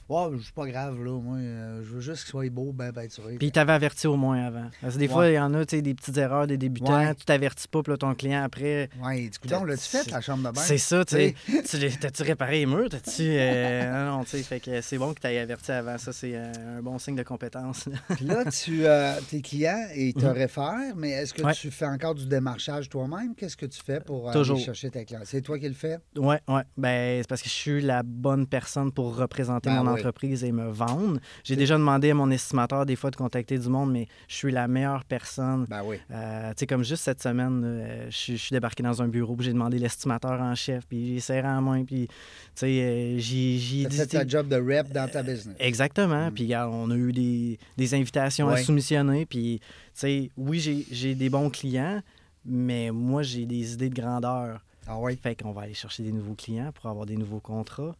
tabarouette. 0.08 0.32
Oh, 0.38 0.42
suis 0.42 0.52
pas 0.52 0.66
grave, 0.66 1.02
là, 1.02 1.20
moi, 1.20 1.36
euh, 1.38 1.82
je 1.84 1.90
veux 1.94 2.00
juste 2.00 2.22
qu'ils 2.24 2.30
soient 2.30 2.48
beaux, 2.50 2.72
ben, 2.72 2.90
ben, 2.92 3.08
tu 3.08 3.20
vois. 3.20 3.30
Puis 3.38 3.46
il 3.48 3.52
t'avait 3.52 3.72
averti 3.72 4.06
au 4.06 4.16
moins 4.16 4.44
avant. 4.46 4.70
Parce 4.80 4.94
que 4.94 4.98
des 4.98 5.06
Ouais. 5.06 5.12
fois, 5.12 5.28
il 5.28 5.34
y 5.34 5.38
en 5.38 5.54
a, 5.54 5.64
tu 5.64 5.76
sais, 5.76 5.82
des 5.82 5.94
petites 5.94 6.16
erreurs 6.16 6.46
des 6.46 6.56
débutants. 6.58 6.98
Ouais. 6.98 7.14
Tu 7.14 7.24
t'avertis 7.24 7.68
pas, 7.68 7.82
puis 7.82 7.92
là, 7.92 7.96
ton 7.96 8.14
client, 8.14 8.42
après, 8.42 8.88
Oui, 9.02 9.30
du 9.30 9.38
coup, 9.38 9.48
donc, 9.48 9.66
l'as-tu 9.68 9.84
fait, 9.88 10.10
la 10.10 10.20
chambre 10.20 10.48
de 10.48 10.54
bain? 10.54 10.60
C'est 10.60 10.78
ça, 10.78 11.04
tu 11.04 11.16
sais. 11.16 11.34
T'as-tu 12.00 12.22
réparé 12.22 12.60
les 12.60 12.66
murs? 12.66 12.88
T'as-tu. 12.88 13.22
euh, 13.22 14.06
non, 14.06 14.18
non, 14.18 14.24
tu 14.24 14.30
sais. 14.30 14.42
Fait 14.42 14.60
que 14.60 14.80
c'est 14.80 14.98
bon 14.98 15.14
que 15.14 15.20
tu 15.20 15.26
aies 15.26 15.38
averti 15.38 15.70
avant. 15.72 15.98
Ça, 15.98 16.12
c'est 16.12 16.32
euh, 16.34 16.78
un 16.78 16.82
bon 16.82 16.98
signe 16.98 17.16
de 17.16 17.22
compétence. 17.22 17.88
Puis 18.16 18.24
là, 18.24 18.44
tu, 18.50 18.84
euh, 18.86 19.14
tes 19.30 19.40
clients, 19.42 19.86
ils 19.96 20.14
te 20.14 20.26
réfèrent, 20.26 20.94
mais 20.96 21.10
est-ce 21.10 21.34
que. 21.34 21.42
Ouais. 21.42 21.52
tu 21.54 21.70
fais 21.70 21.86
encore 21.86 22.14
du 22.14 22.26
démarchage 22.26 22.88
toi-même? 22.88 23.34
Qu'est-ce 23.34 23.56
que 23.56 23.66
tu 23.66 23.80
fais 23.82 24.00
pour 24.00 24.28
aller 24.28 24.38
Toujours. 24.38 24.58
chercher 24.58 24.90
tes 24.90 25.04
clients? 25.04 25.20
C'est 25.24 25.42
toi 25.42 25.58
qui 25.58 25.68
le 25.68 25.74
fais? 25.74 25.98
ouais, 26.16 26.40
ouais. 26.48 26.62
Ben, 26.76 27.20
c'est 27.22 27.28
parce 27.28 27.42
que 27.42 27.48
je 27.48 27.54
suis 27.54 27.80
la 27.82 28.02
bonne 28.02 28.46
personne 28.46 28.90
pour 28.92 29.16
représenter 29.16 29.70
Ben 29.70 29.82
mon. 29.82 29.91
Entreprise 29.92 30.44
et 30.44 30.52
me 30.52 30.68
vendre. 30.70 31.18
J'ai 31.44 31.56
déjà 31.56 31.76
demandé 31.76 32.10
à 32.10 32.14
mon 32.14 32.30
estimateur, 32.30 32.86
des 32.86 32.96
fois, 32.96 33.10
de 33.10 33.16
contacter 33.16 33.58
du 33.58 33.68
monde, 33.68 33.92
mais 33.92 34.06
je 34.28 34.34
suis 34.36 34.52
la 34.52 34.68
meilleure 34.68 35.04
personne. 35.04 35.66
Ben 35.68 35.82
oui. 35.84 35.96
Euh, 36.10 36.50
tu 36.50 36.54
sais, 36.60 36.66
comme 36.66 36.84
juste 36.84 37.02
cette 37.04 37.22
semaine, 37.22 37.62
euh, 37.64 38.06
je 38.10 38.16
suis- 38.16 38.36
je 38.36 38.42
suis 38.42 38.52
débarqué 38.54 38.82
dans 38.82 39.00
un 39.02 39.08
bureau, 39.08 39.34
puis 39.36 39.46
j'ai 39.46 39.52
demandé 39.52 39.78
l'estimateur 39.78 40.40
en 40.40 40.54
chef, 40.54 40.86
puis 40.86 41.14
j'ai 41.14 41.20
serré 41.20 41.48
en 41.48 41.60
main, 41.62 41.84
puis, 41.84 42.06
tu 42.08 42.12
sais, 42.54 42.66
euh, 42.66 43.18
j'ai 43.18 43.58
dit... 43.58 43.86
ta 44.08 44.26
job 44.26 44.48
de 44.48 44.56
rep 44.56 44.92
dans 44.92 45.08
ta 45.10 45.22
business. 45.22 45.56
Exactement. 45.58 46.30
Puis 46.30 46.44
regarde, 46.44 46.72
on 46.74 46.90
a 46.90 46.96
eu 46.96 47.12
des, 47.12 47.58
des 47.76 47.94
invitations 47.94 48.48
à 48.48 48.56
soumissionner. 48.58 49.26
Puis, 49.26 49.60
tu 49.60 49.66
sais, 49.94 50.30
oui, 50.36 50.58
j'ai- 50.60 50.86
j'ai 50.90 51.14
des 51.14 51.30
bons 51.30 51.50
clients, 51.50 52.00
mais 52.44 52.90
moi, 52.90 53.22
j'ai 53.22 53.46
des 53.46 53.74
idées 53.74 53.88
de 53.88 53.94
grandeur. 53.94 54.60
Ah 54.86 54.98
oui? 54.98 55.16
Fait 55.22 55.40
qu'on 55.40 55.52
va 55.52 55.62
aller 55.62 55.74
chercher 55.74 56.02
des 56.02 56.10
nouveaux 56.12 56.34
clients 56.34 56.72
pour 56.72 56.90
avoir 56.90 57.06
des 57.06 57.16
nouveaux 57.16 57.38
contrats, 57.40 57.94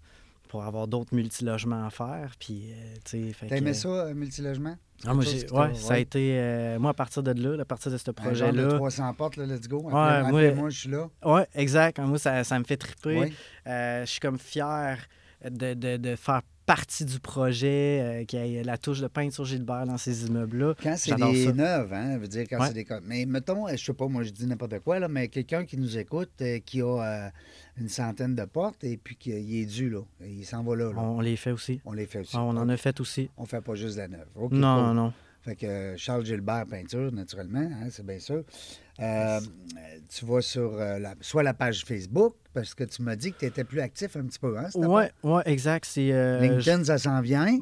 pour 0.53 0.65
avoir 0.65 0.87
d'autres 0.87 1.15
multilogements 1.15 1.87
à 1.87 1.89
faire. 1.89 2.35
Puis, 2.39 2.67
euh, 2.73 2.95
tu 3.07 3.33
sais, 3.33 3.57
aimé 3.57 3.71
que- 3.71 3.77
ça, 3.77 3.89
euh, 3.89 4.15
multilogement? 4.15 4.77
Ah, 5.07 5.15
moi, 5.15 5.25
t'a- 5.25 5.31
ouais, 5.31 5.75
ça 5.75 5.87
a 5.87 5.97
ouais. 5.97 6.03
été... 6.03 6.39
euh, 6.39 6.79
moi, 6.79 6.91
à 6.91 6.95
partir 6.95 7.23
de 7.23 7.33
là, 7.33 7.63
à 7.63 7.65
partir 7.65 7.91
de 7.91 7.97
ce 7.97 8.05
de 8.05 8.11
projet-là... 8.11 8.69
300 8.77 9.15
portes, 9.15 9.37
là, 9.39 9.47
let's 9.47 9.67
go. 9.67 9.79
Ouais, 9.79 9.87
Après, 9.95 10.21
moi- 10.31 10.41
après, 10.41 10.55
moi, 10.55 10.69
je 10.69 10.79
suis 10.81 10.91
là. 10.91 11.09
Ouais, 11.25 11.47
exact. 11.55 11.99
Moi, 12.01 12.19
ça, 12.19 12.45
ça 12.45 12.59
me 12.59 12.65
fait 12.65 12.77
triper. 12.77 13.19
Oui. 13.19 13.33
Euh, 13.67 14.05
je 14.05 14.11
suis 14.11 14.21
comme 14.21 14.39
fier 14.39 14.99
de, 15.43 15.73
de- 15.73 15.97
de 15.97 16.17
faire 16.17 16.43
partie 16.67 17.05
du 17.05 17.19
projet, 17.21 18.01
euh, 18.23 18.25
qu'il 18.25 18.47
y 18.47 18.57
ait 18.57 18.63
la 18.65 18.79
touche 18.79 19.01
de 19.01 19.07
peinture 19.09 19.45
Gilbert 19.45 19.85
dans 19.87 19.99
ces 19.99 20.27
immeubles-là. 20.27 20.75
Quand 20.83 20.95
c'est 20.97 21.15
des 21.17 21.53
neuves, 21.53 21.93
hein, 21.93 22.19
veut 22.19 22.29
dire 22.29 22.47
quand 22.49 22.61
Ouais. 22.61 22.69
c'est 22.69 22.75
des... 22.75 22.87
Mais 23.05 23.27
mettons, 23.27 23.67
je 23.69 23.77
sais 23.77 23.93
pas, 23.93 24.07
moi 24.09 24.23
je 24.23 24.31
dis 24.31 24.47
n'importe 24.47 24.79
quoi, 24.81 24.99
là, 24.99 25.09
mais 25.09 25.29
quelqu'un 25.29 25.65
qui 25.65 25.77
nous 25.77 25.99
écoute, 25.99 26.31
euh, 26.41 26.59
qui 26.65 26.81
a 26.83 27.03
euh, 27.03 27.29
une 27.79 27.89
centaine 27.89 28.35
de 28.35 28.45
portes 28.45 28.85
et 28.85 28.97
puis 28.97 29.17
qu'il 29.17 29.55
est 29.55 29.67
dû, 29.67 29.91
là, 29.91 30.01
il 30.25 30.45
s'en 30.45 30.63
va 30.63 30.77
là, 30.77 30.93
là. 30.93 31.01
On 31.01 31.21
les 31.21 31.37
fait 31.37 31.53
aussi. 31.53 31.81
On 31.85 31.93
les 31.93 32.07
fait 32.07 32.21
aussi. 32.21 32.37
Ah, 32.37 32.43
on 32.43 32.57
en 32.57 32.69
a 32.69 32.77
fait 32.77 32.99
aussi. 33.01 33.29
On 33.37 33.45
fait 33.47 33.61
pas 33.61 33.75
juste 33.75 33.97
la 33.99 34.09
neuve. 34.09 34.27
OK, 34.37 34.53
non, 34.53 34.77
cool. 34.77 34.85
non, 34.87 34.95
non. 34.95 35.13
Fait 35.43 35.57
que 35.57 35.67
euh, 35.67 35.97
Charles 35.97 36.25
Gilbert 36.25 36.67
Peinture, 36.71 37.11
naturellement, 37.11 37.69
hein, 37.73 37.89
c'est 37.91 38.07
bien 38.07 38.21
sûr. 38.21 38.45
Euh, 39.01 39.41
tu 40.09 40.25
vas 40.25 40.41
sur 40.41 40.75
euh, 40.75 41.01
la- 41.01 41.17
soit 41.21 41.43
la 41.43 41.53
page 41.55 41.85
Facebook, 41.85 42.37
parce 42.55 42.75
que 42.75 42.85
tu 42.85 43.03
m'as 43.03 43.17
dit 43.17 43.33
que 43.33 43.39
tu 43.39 43.45
étais 43.47 43.65
plus 43.65 43.81
actif 43.81 44.17
un 44.17 44.25
petit 44.25 44.39
peu, 44.39 44.57
hein? 44.59 44.67
c'était 44.71 44.87
Ouais, 45.23 45.43
exact. 45.47 45.85
C'est. 45.87 46.13
euh? 46.13 46.41
LinkedIn, 46.41 46.85
ça 46.85 46.99
s'en 46.99 47.21
vient. 47.21 47.59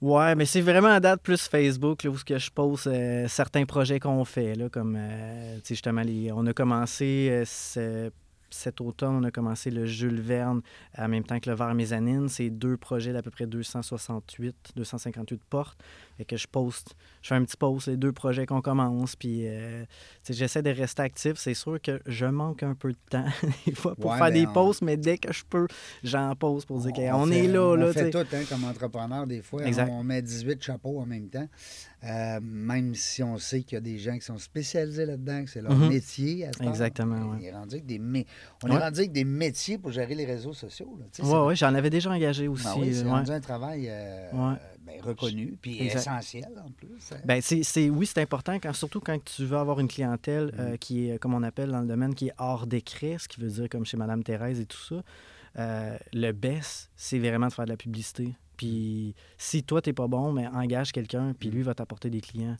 Ouais, 0.00 0.34
mais 0.34 0.46
c'est 0.46 0.60
vraiment 0.62 0.88
à 0.88 0.98
date 0.98 1.20
plus 1.22 1.46
Facebook 1.48 2.02
là, 2.02 2.10
où 2.10 2.18
ce 2.18 2.24
que 2.24 2.36
je 2.36 2.50
pose 2.50 2.84
euh, 2.88 3.28
certains 3.28 3.64
projets 3.66 4.00
qu'on 4.00 4.24
fait. 4.24 4.54
Là, 4.56 4.68
comme, 4.68 4.96
euh, 4.98 5.58
justement, 5.64 6.00
les- 6.02 6.32
on 6.32 6.44
a 6.46 6.52
commencé 6.52 7.28
euh, 7.30 7.44
ce- 7.46 8.10
cet 8.50 8.80
automne, 8.80 9.14
on 9.14 9.22
a 9.24 9.30
commencé 9.30 9.70
le 9.70 9.86
Jules 9.86 10.20
Verne 10.20 10.60
en 10.98 11.08
même 11.08 11.22
temps 11.24 11.38
que 11.40 11.48
le 11.48 11.54
Vert 11.56 11.72
Mésanine. 11.74 12.28
C'est 12.28 12.50
deux 12.50 12.76
projets 12.76 13.12
d'à 13.12 13.22
peu 13.22 13.30
près 13.30 13.46
268, 13.46 14.54
258 14.76 15.40
portes. 15.48 15.78
Que 16.26 16.36
je 16.36 16.46
poste, 16.46 16.94
je 17.22 17.28
fais 17.28 17.34
un 17.34 17.44
petit 17.44 17.56
post, 17.56 17.88
les 17.88 17.96
deux 17.96 18.12
projets 18.12 18.46
qu'on 18.46 18.60
commence. 18.60 19.16
Puis, 19.16 19.46
euh, 19.46 19.84
j'essaie 20.28 20.62
de 20.62 20.70
rester 20.70 21.02
actif. 21.02 21.34
C'est 21.36 21.54
sûr 21.54 21.80
que 21.80 22.00
je 22.06 22.26
manque 22.26 22.62
un 22.62 22.74
peu 22.74 22.92
de 22.92 22.98
temps 23.10 23.24
des 23.66 23.74
fois 23.74 23.94
pour 23.96 24.10
Ouais, 24.12 24.18
faire 24.18 24.28
ben, 24.28 24.34
des 24.34 24.46
on- 24.46 24.52
posts, 24.52 24.82
mais 24.82 24.96
dès 24.96 25.18
que 25.18 25.32
je 25.32 25.42
peux, 25.48 25.66
j'en 26.04 26.34
pose 26.36 26.64
pour 26.64 26.78
dire 26.80 26.92
qu'on 26.92 27.30
est 27.30 27.48
là. 27.48 27.62
On 27.62 27.74
là 27.74 27.92
fait 27.92 28.10
tout, 28.10 28.18
hein, 28.18 28.42
comme 28.48 28.64
entrepreneur, 28.64 29.26
des 29.26 29.42
fois. 29.42 29.64
Exact. 29.66 29.88
On 29.90 30.02
met 30.04 30.22
18 30.22 30.62
chapeaux 30.62 31.00
en 31.00 31.06
même 31.06 31.28
temps. 31.28 31.48
Euh, 32.04 32.40
même 32.42 32.96
si 32.96 33.22
on 33.22 33.38
sait 33.38 33.62
qu'il 33.62 33.76
y 33.76 33.78
a 33.78 33.80
des 33.80 33.96
gens 33.98 34.14
qui 34.18 34.24
sont 34.24 34.36
spécialisés 34.38 35.06
là-dedans, 35.06 35.44
que 35.44 35.50
c'est 35.50 35.62
leur 35.62 35.72
Mhm. 35.72 35.88
métier. 35.88 36.46
À 36.46 36.48
heure. 36.48 36.68
Exactement, 36.68 37.14
On 37.16 37.36
ouais. 37.36 37.44
est 37.44 37.52
rendu 37.52 37.76
avec 37.76 37.86
des, 37.86 38.00
mé- 38.00 38.26
on 38.64 38.68
est 38.68 38.72
Ouais. 38.72 38.78
rendu 38.78 38.98
avec 38.98 39.12
des 39.12 39.22
métiers 39.24 39.78
pour 39.78 39.92
gérer 39.92 40.16
les 40.16 40.24
réseaux 40.24 40.52
sociaux. 40.52 40.92
Oui, 40.98 41.04
c'est- 41.12 41.22
ouais, 41.22 41.54
j'en 41.54 41.72
avais 41.76 41.90
déjà 41.90 42.10
engagé 42.10 42.48
aussi. 42.48 42.64
Ben 42.64 42.74
oui, 42.78 42.92
c'est 42.92 43.02
euh, 43.02 43.04
ouais. 43.04 43.10
rendu 43.10 43.30
un 43.30 43.40
travail 43.40 43.86
euh, 43.88 44.30
Ben, 45.00 45.02
reconnu, 45.08 45.56
puis 45.60 45.80
Exact. 45.82 46.00
essentiel 46.00 46.48
en 46.64 46.70
plus. 46.70 46.88
hein. 47.12 47.16
Ben, 47.24 47.40
c'est, 47.42 47.62
c'est- 47.62 47.90
oui, 47.90 48.06
c'est 48.06 48.20
important, 48.20 48.54
quand, 48.60 48.72
surtout 48.72 49.00
quand 49.00 49.22
tu 49.24 49.44
veux 49.44 49.56
avoir 49.56 49.80
une 49.80 49.88
clientèle 49.88 50.46
Mm. 50.46 50.60
euh, 50.60 50.76
qui 50.76 51.08
est, 51.10 51.18
comme 51.18 51.34
on 51.34 51.42
appelle 51.42 51.70
dans 51.70 51.80
le 51.80 51.86
domaine, 51.86 52.14
qui 52.14 52.28
est 52.28 52.34
hors 52.38 52.66
décret, 52.66 53.16
ce 53.18 53.28
qui 53.28 53.40
veut 53.40 53.48
dire 53.50 53.68
comme 53.68 53.84
chez 53.86 53.96
Madame 53.96 54.22
Thérèse 54.22 54.60
et 54.60 54.66
tout 54.66 54.78
ça. 54.80 55.02
Euh, 55.58 55.96
le 56.12 56.32
best, 56.32 56.90
c'est 56.96 57.18
vraiment 57.18 57.48
de 57.48 57.52
faire 57.52 57.66
de 57.66 57.70
la 57.70 57.76
publicité. 57.76 58.34
Puis 58.56 59.14
si 59.38 59.62
toi, 59.62 59.82
t'es 59.82 59.92
pas 59.92 60.06
bon, 60.08 60.32
mais 60.32 60.46
engage 60.48 60.92
quelqu'un, 60.92 61.34
puis 61.38 61.48
Mm. 61.48 61.52
lui 61.52 61.62
va 61.62 61.74
t'apporter 61.74 62.10
des 62.10 62.20
clients. 62.20 62.56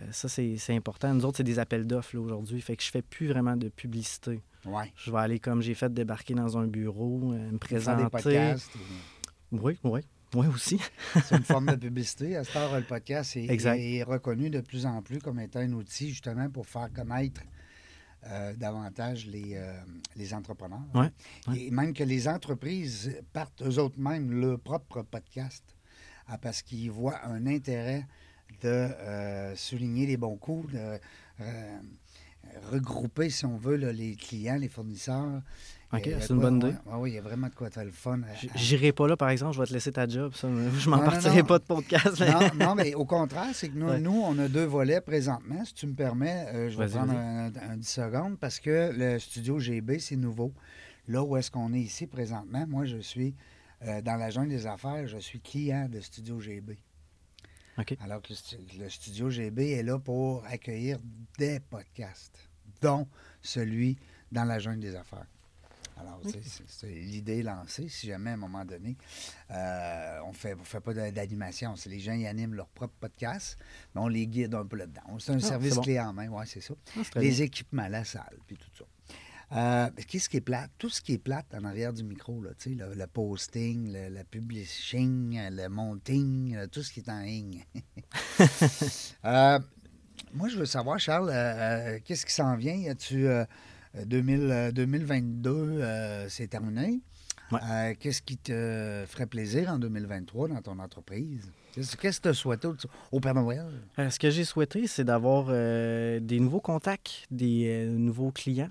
Euh, 0.00 0.06
ça, 0.10 0.26
c'est, 0.28 0.56
c'est 0.56 0.74
important. 0.74 1.12
Nous 1.12 1.24
autres, 1.26 1.36
c'est 1.38 1.42
des 1.44 1.58
appels 1.58 1.86
d'offres 1.86 2.16
là, 2.16 2.22
aujourd'hui. 2.22 2.60
Fait 2.62 2.76
que 2.76 2.82
je 2.82 2.90
fais 2.90 3.02
plus 3.02 3.26
vraiment 3.28 3.56
de 3.56 3.68
publicité. 3.68 4.40
Ouais. 4.64 4.90
Je 4.96 5.10
vais 5.10 5.18
aller 5.18 5.38
comme 5.38 5.60
j'ai 5.60 5.74
fait 5.74 5.92
débarquer 5.92 6.32
dans 6.34 6.56
un 6.56 6.66
bureau, 6.66 7.20
euh, 7.32 7.36
me 7.36 7.50
Faire 7.50 7.58
présenter. 7.58 8.04
des 8.04 8.08
podcasts. 8.08 8.70
Oui, 9.50 9.76
oui. 9.84 10.00
Oui 10.34 10.46
aussi. 10.46 10.80
C'est 11.24 11.36
une 11.36 11.44
forme 11.44 11.66
de 11.66 11.76
publicité. 11.76 12.36
À 12.36 12.44
cette 12.44 12.56
heure, 12.56 12.74
le 12.74 12.84
podcast 12.84 13.36
est, 13.36 14.02
reconnu 14.02 14.48
de 14.48 14.60
plus 14.60 14.86
en 14.86 15.02
plus 15.02 15.18
comme 15.18 15.38
étant 15.40 15.60
un 15.60 15.72
outil 15.72 16.08
justement 16.08 16.48
pour 16.48 16.66
faire 16.66 16.90
connaître 16.92 17.42
euh, 18.26 18.54
davantage 18.54 19.26
les, 19.26 19.56
euh, 19.56 19.74
les 20.16 20.32
entrepreneurs. 20.32 20.82
Ouais, 20.94 21.10
ouais. 21.48 21.60
Et 21.60 21.70
même 21.70 21.92
que 21.92 22.04
les 22.04 22.28
entreprises 22.28 23.14
partent 23.32 23.62
eux 23.62 23.78
autres 23.78 23.98
mêmes 23.98 24.32
leur 24.32 24.58
propre 24.60 25.02
podcast 25.02 25.64
ah, 26.28 26.38
parce 26.38 26.62
qu'ils 26.62 26.90
voient 26.90 27.24
un 27.26 27.46
intérêt 27.46 28.06
de 28.62 28.68
euh, 28.68 29.54
souligner 29.56 30.06
les 30.06 30.16
bons 30.16 30.36
coups, 30.36 30.72
de, 30.72 30.98
regrouper, 32.70 33.30
si 33.30 33.44
on 33.44 33.56
veut, 33.56 33.76
là, 33.76 33.92
les 33.92 34.14
clients, 34.14 34.56
les 34.56 34.68
fournisseurs. 34.68 35.42
OK, 35.92 36.04
c'est 36.04 36.30
une 36.30 36.36
quoi- 36.40 36.50
bonne 36.50 36.56
idée. 36.56 36.74
ouais, 36.86 36.94
ouais, 36.96 37.10
il 37.10 37.14
y 37.14 37.18
a 37.18 37.22
vraiment 37.22 37.48
de 37.48 37.54
quoi 37.54 37.68
faire 37.70 37.84
le 37.84 37.90
fun. 37.90 38.20
à- 38.22 38.46
J'irai 38.56 38.92
pas 38.92 39.06
là, 39.06 39.16
par 39.16 39.28
exemple, 39.28 39.54
je 39.54 39.60
vais 39.60 39.66
te 39.66 39.72
laisser 39.74 39.92
ta 39.92 40.08
job. 40.08 40.32
Ça. 40.34 40.48
Je 40.78 40.88
m'en 40.88 40.98
partirai 41.00 41.40
non. 41.40 41.44
pas 41.46 41.58
de 41.58 41.64
podcast. 41.64 42.18
mais- 42.20 42.30
non, 42.32 42.40
non, 42.66 42.74
mais 42.74 42.94
au 42.94 43.04
contraire, 43.04 43.50
c'est 43.52 43.68
que 43.68 43.76
nous, 43.76 43.88
Ouais. 43.88 44.00
nous, 44.00 44.12
on 44.24 44.38
a 44.38 44.48
deux 44.48 44.64
volets 44.64 45.00
présentement. 45.02 45.64
Si 45.64 45.74
tu 45.74 45.86
me 45.86 45.94
permets, 45.94 46.46
euh, 46.54 46.70
je 46.70 46.78
vais 46.78 46.88
prendre 46.88 47.12
un, 47.12 47.52
un 47.70 47.76
10 47.76 47.88
secondes 47.88 48.38
parce 48.38 48.58
que 48.58 48.90
le 48.96 49.18
studio 49.18 49.58
GB, 49.58 49.98
c'est 49.98 50.16
nouveau. 50.16 50.54
Là 51.08 51.22
où 51.22 51.36
est-ce 51.36 51.50
qu'on 51.50 51.72
est 51.74 51.80
ici 51.80 52.06
présentement, 52.06 52.64
moi, 52.68 52.84
je 52.86 52.98
suis 52.98 53.34
euh, 53.84 54.00
dans 54.00 54.14
la 54.16 54.30
jungle 54.30 54.48
des 54.50 54.66
affaires, 54.66 55.06
je 55.08 55.18
suis 55.18 55.40
client 55.40 55.88
de 55.90 56.00
Studio 56.00 56.38
GB. 56.40 56.78
OK. 57.78 57.96
Alors 58.00 58.22
que 58.22 58.32
le 58.78 58.88
studio 58.88 59.28
GB 59.30 59.72
est 59.72 59.82
là 59.82 59.98
pour 59.98 60.44
accueillir 60.46 60.98
des 61.38 61.58
podcasts, 61.58 62.38
dont 62.80 63.08
celui 63.40 63.96
dans 64.30 64.44
la 64.44 64.58
jungle 64.60 64.78
des 64.80 64.94
affaires. 64.94 65.26
Alors, 66.02 66.20
Ok. 66.24 66.36
c'est- 66.66 66.86
l'idée 66.88 67.42
lancée. 67.42 67.88
Si 67.88 68.06
jamais, 68.06 68.30
à 68.30 68.34
un 68.34 68.36
moment 68.38 68.64
donné, 68.64 68.96
euh, 69.50 70.18
on 70.26 70.32
fait, 70.32 70.54
ne 70.54 70.62
fait 70.64 70.80
pas 70.80 70.92
d'animation, 71.10 71.74
les 71.86 72.00
gens 72.00 72.16
qui 72.16 72.26
animent 72.26 72.54
leur 72.54 72.68
propre 72.68 72.94
podcast, 73.00 73.56
mais 73.94 74.00
on 74.00 74.08
les 74.08 74.26
guide 74.26 74.54
un 74.54 74.66
peu 74.66 74.76
là-dedans. 74.76 75.02
C'est 75.18 75.32
un 75.32 75.36
Ah, 75.36 75.40
service 75.40 75.74
bon. 75.76 75.82
clé 75.82 76.00
en 76.00 76.12
main, 76.12 76.28
oui, 76.28 76.44
c'est 76.46 76.60
ça. 76.60 76.74
Ah, 76.96 77.00
Les 77.16 77.30
bien. 77.30 77.44
équipements, 77.44 77.88
la 77.88 78.04
salle, 78.04 78.38
puis 78.46 78.56
tout 78.56 78.70
ça. 78.76 78.84
Euh, 79.54 79.90
Qu'est-ce 80.08 80.30
qui 80.30 80.38
est 80.38 80.40
plate? 80.40 80.70
Tout 80.78 80.88
ce 80.88 81.02
qui 81.02 81.12
est 81.12 81.18
plate 81.18 81.52
en 81.54 81.64
arrière 81.64 81.92
du 81.92 82.02
micro, 82.04 82.40
là, 82.42 82.50
tu 82.58 82.70
sais, 82.70 82.74
le, 82.74 82.94
le 82.94 83.06
posting, 83.06 83.92
le, 83.92 84.08
le 84.08 84.24
publishing, 84.24 85.38
le 85.50 85.68
monting, 85.68 86.56
euh, 86.56 86.66
tout 86.68 86.82
ce 86.82 86.90
qui 86.90 87.00
est 87.00 87.08
en 87.10 87.20
ligne. 87.20 87.62
Euh, 89.24 89.58
moi, 90.34 90.48
je 90.48 90.56
veux 90.56 90.64
savoir, 90.66 90.98
Charles, 90.98 91.30
euh, 91.32 91.98
qu'est-ce 92.04 92.24
qui 92.26 92.32
s'en 92.32 92.56
vient? 92.56 92.74
Y 92.74 92.96
euh, 93.12 93.44
2000, 94.06 94.40
euh, 94.50 94.72
2022, 94.72 95.50
euh, 95.50 96.26
c'est 96.28 96.48
terminé. 96.48 97.00
Ouais. 97.50 97.60
Euh, 97.70 97.94
qu'est-ce 98.00 98.22
qui 98.22 98.38
te 98.38 99.04
ferait 99.06 99.26
plaisir 99.26 99.68
en 99.70 99.78
2023 99.78 100.48
dans 100.48 100.62
ton 100.62 100.78
entreprise? 100.78 101.50
Qu'est-ce 101.74 101.96
que 101.96 102.22
tu 102.22 102.28
as 102.28 102.34
souhaité 102.34 102.66
au, 102.68 102.76
au 103.12 103.20
Père 103.20 103.34
Noël? 103.34 103.66
Euh, 103.98 104.08
ce 104.10 104.18
que 104.18 104.30
j'ai 104.30 104.44
souhaité, 104.44 104.86
c'est 104.86 105.04
d'avoir 105.04 105.46
euh, 105.50 106.18
des 106.20 106.40
nouveaux 106.40 106.60
contacts, 106.60 107.26
des 107.30 107.66
euh, 107.86 107.90
nouveaux 107.90 108.30
clients, 108.30 108.70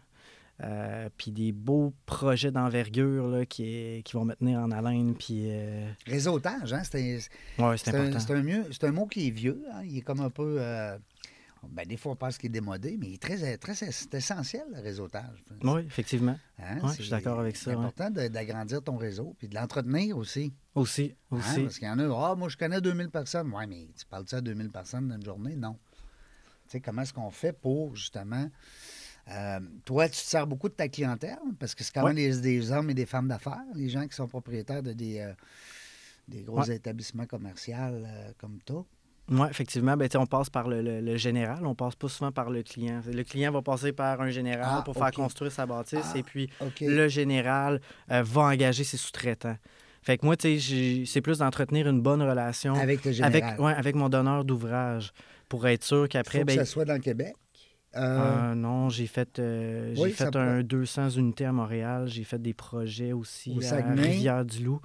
euh, 0.64 1.10
puis 1.18 1.32
des 1.32 1.52
beaux 1.52 1.94
projets 2.06 2.52
d'envergure 2.52 3.28
là, 3.28 3.46
qui, 3.46 4.02
qui 4.04 4.14
vont 4.14 4.26
me 4.26 4.34
tenir 4.36 4.60
en 4.60 4.72
haleine. 4.72 5.16
Puis, 5.16 5.46
euh, 5.50 5.90
Réseautage, 6.08 6.74
hein? 6.74 6.82
C'est 6.84 7.00
ouais, 7.60 7.76
un, 7.88 8.36
un 8.36 8.44
mieux- 8.44 8.66
c'est 8.72 8.84
un 8.86 8.92
mot 8.92 9.06
qui 9.08 9.28
est 9.28 9.32
vieux. 9.32 9.64
hein? 9.74 9.82
Il 9.84 9.98
est 9.98 10.02
comme 10.02 10.22
un 10.22 10.30
peu. 10.32 10.58
euh, 10.60 10.98
ben, 11.70 11.86
des 11.86 11.98
fois, 11.98 12.14
on 12.14 12.16
pense 12.16 12.38
qu'il 12.38 12.48
est 12.48 12.54
démodé, 12.54 12.98
mais 12.98 13.08
il 13.10 13.14
est 13.16 13.22
très, 13.22 13.58
très 13.58 13.76
c'est 13.76 14.14
essentiel, 14.16 14.64
le 14.74 14.80
réseautage. 14.82 15.44
Oui, 15.64 15.82
effectivement. 15.86 16.38
Hein, 16.58 16.80
je 16.98 17.02
suis 17.04 17.10
d'accord 17.12 17.40
avec 17.40 17.56
ça, 17.56 17.66
C'est 17.66 17.78
important 17.78 18.10
d'agrandir 18.10 18.82
ton 18.84 18.98
réseau 18.98 19.36
puis 19.38 19.48
de 19.48 19.56
l'entretenir 19.56 20.18
aussi. 20.18 20.54
Aussi, 20.76 21.16
hein, 21.32 21.38
aussi. 21.38 21.62
parce 21.64 21.78
qu'il 21.80 21.88
y 21.88 21.92
en 21.92 22.00
a, 22.00 22.06
ah, 22.32 22.36
moi, 22.36 22.50
je 22.50 22.58
connais 22.58 22.82
2000 22.82 23.10
personnes. 23.10 23.52
Oui, 23.54 23.68
mais 23.68 23.88
tu 23.98 24.06
parles 24.06 24.24
de 24.26 24.30
ça 24.30 24.38
à 24.38 24.42
2000 24.42 24.70
personnes 24.70 25.08
dans 25.08 25.16
une 25.16 25.24
journée? 25.26 25.56
Non. 25.56 25.78
Tu 26.68 26.78
sais, 26.78 26.82
comment 26.82 27.02
est-ce 27.04 27.14
qu'on 27.14 27.32
fait 27.32 27.54
pour, 27.54 27.96
justement. 27.96 28.50
euh, 29.30 29.60
toi, 29.86 30.06
tu 30.08 30.14
te 30.22 30.26
sers 30.28 30.48
beaucoup 30.48 30.68
de 30.70 30.74
ta 30.74 30.88
clientèle? 30.88 31.38
Parce 31.60 31.76
que 31.76 31.84
c'est 31.84 31.94
quand 31.94 32.04
Ouais. 32.06 32.14
même 32.14 32.16
des, 32.16 32.42
des 32.42 32.72
hommes 32.72 32.90
et 32.90 32.94
des 32.96 33.06
femmes 33.06 33.28
d'affaires, 33.28 33.62
les 33.76 33.90
gens 33.90 34.08
qui 34.08 34.16
sont 34.16 34.28
propriétaires 34.28 34.82
de 34.82 34.94
des, 34.94 35.20
euh, 35.20 35.34
des 36.28 36.42
gros 36.42 36.60
Ouais. 36.62 36.76
établissements 36.76 37.26
commerciaux 37.28 37.76
euh, 37.78 38.32
comme 38.40 38.60
toi. 38.66 38.86
Oui, 39.32 39.48
effectivement. 39.50 39.96
Ben, 39.96 40.10
on 40.16 40.26
passe 40.26 40.50
par 40.50 40.68
le, 40.68 40.82
le- 40.82 41.00
le 41.02 41.18
général, 41.18 41.66
on 41.66 41.74
passe 41.74 41.96
pas 41.96 42.10
souvent 42.10 42.32
par 42.32 42.50
le 42.50 42.64
client. 42.64 43.02
Le 43.12 43.24
client 43.24 43.52
va 43.52 43.62
passer 43.62 43.94
par 43.94 44.22
un 44.22 44.30
général 44.30 44.80
Ah, 44.80 44.82
pour 44.84 44.94
faire 44.96 45.12
construire 45.12 45.52
sa 45.52 45.66
bâtisse 45.66 46.12
Ah, 46.14 46.18
et 46.18 46.24
puis 46.24 46.50
le 46.82 47.08
général 47.08 47.80
euh, 48.12 48.22
va 48.24 48.42
engager 48.44 48.84
ses 48.84 48.98
sous-traitants. 48.98 49.58
Fait 50.04 50.18
que 50.18 50.26
moi, 50.26 50.36
tu 50.36 50.48
sais, 50.48 50.58
j'ai- 50.58 51.06
c'est 51.06 51.22
plus 51.22 51.38
d'entretenir 51.38 51.88
une 51.88 52.02
bonne 52.02 52.22
relation 52.22 52.74
Avec 52.74 53.06
le 53.06 53.12
général. 53.12 53.44
avec, 53.44 53.60
ouais, 53.60 53.74
avec 53.74 53.96
mon 53.96 54.10
donneur 54.10 54.44
d'ouvrage 54.44 55.14
pour 55.48 55.66
être 55.68 55.84
sûr 55.84 56.10
qu'après, 56.10 56.40
faut 56.40 56.46
que 56.46 56.52
ben, 56.54 56.60
ça 56.60 56.66
soit 56.66 56.86
dans 56.86 56.94
le 56.96 57.00
Québec? 57.00 57.34
Euh, 57.96 58.52
euh, 58.52 58.56
non, 58.56 58.90
j'ai 58.90 59.06
fait, 59.08 59.38
euh, 59.40 59.94
j'ai 59.96 60.02
Oui, 60.02 60.12
fait 60.12 60.32
peut- 60.32 60.40
un 60.40 60.64
200 60.64 61.10
unités 61.10 61.46
à 61.46 61.52
Montréal. 61.52 62.08
J'ai 62.08 62.24
fait 62.24 62.42
des 62.42 62.54
projets 62.54 63.12
aussi 63.12 63.52
Au 63.52 63.62
à? 63.74 63.82
Rivière-du-Loup. 63.82 64.80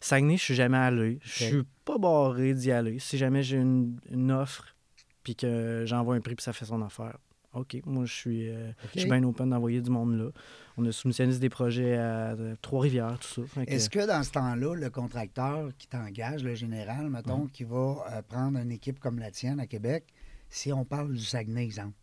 Saguenay, 0.00 0.36
je 0.36 0.42
suis 0.44 0.54
jamais 0.54 0.78
allé. 0.78 1.18
Je 1.22 1.44
suis 1.44 1.62
pas 1.84 1.98
barré 1.98 2.54
d'y 2.54 2.72
aller. 2.72 2.98
Si 2.98 3.18
jamais 3.18 3.42
j'ai 3.42 3.58
une, 3.58 4.00
une 4.10 4.32
offre 4.32 4.74
puis 5.22 5.36
que 5.36 5.84
j'envoie 5.86 6.14
un 6.14 6.20
prix 6.20 6.34
puis 6.34 6.42
ça 6.42 6.52
fait 6.54 6.64
son 6.64 6.80
affaire, 6.82 7.18
OK, 7.52 7.76
moi, 7.84 8.04
je 8.06 8.14
suis, 8.14 8.48
euh, 8.48 8.70
je 8.94 9.00
suis 9.00 9.08
bien 9.10 9.22
open 9.24 9.50
d'envoyer 9.50 9.80
du 9.80 9.90
monde 9.90 10.16
là. 10.16 10.30
On 10.76 10.86
a 10.86 10.92
soumissionné 10.92 11.36
des 11.36 11.48
projets 11.50 11.96
à 11.96 12.30
euh, 12.30 12.54
Trois-Rivières, 12.62 13.18
tout 13.18 13.44
ça. 13.44 13.64
Que- 13.64 13.70
Est-ce 13.70 13.90
que 13.90 14.06
dans 14.06 14.22
ce 14.22 14.30
temps-là, 14.30 14.74
le 14.76 14.88
contracteur 14.88 15.70
qui 15.76 15.86
t'engage, 15.88 16.44
le 16.44 16.54
général, 16.54 17.10
mettons, 17.10 17.46
qui 17.48 17.64
va 17.64 18.04
euh, 18.12 18.22
prendre 18.22 18.58
une 18.58 18.70
équipe 18.70 19.00
comme 19.00 19.18
la 19.18 19.30
tienne 19.32 19.58
à 19.60 19.66
Québec, 19.66 20.04
si 20.48 20.72
on 20.72 20.84
parle 20.84 21.12
du 21.12 21.22
Saguenay, 21.24 21.64
exemple, 21.64 21.94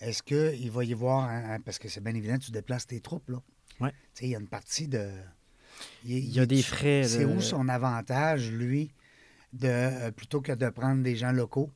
est-ce 0.00 0.22
qu'il 0.22 0.70
va 0.70 0.84
y 0.84 0.94
voir, 0.94 1.28
parce 1.64 1.78
que 1.78 1.88
c'est 1.88 2.02
bien 2.02 2.14
évident, 2.14 2.38
tu 2.38 2.50
déplaces 2.52 2.86
tes 2.86 3.00
troupes, 3.00 3.28
là. 3.30 3.38
Ouais. 3.80 3.90
Tu 3.90 3.96
sais, 4.14 4.26
il 4.26 4.30
y 4.30 4.34
a 4.36 4.40
une 4.40 4.48
partie 4.48 4.88
de... 4.88 5.10
Il 6.04 6.28
y 6.30 6.40
a 6.40 6.46
des 6.46 6.62
frais, 6.62 7.04
C'est 7.04 7.24
où 7.24 7.40
son 7.40 7.68
avantage, 7.68 8.50
lui, 8.50 8.90
de 9.52 9.68
euh, 9.68 10.10
plutôt 10.10 10.40
que 10.40 10.52
de 10.52 10.68
prendre 10.70 11.02
des 11.02 11.16
gens 11.16 11.32
locaux? 11.32 11.70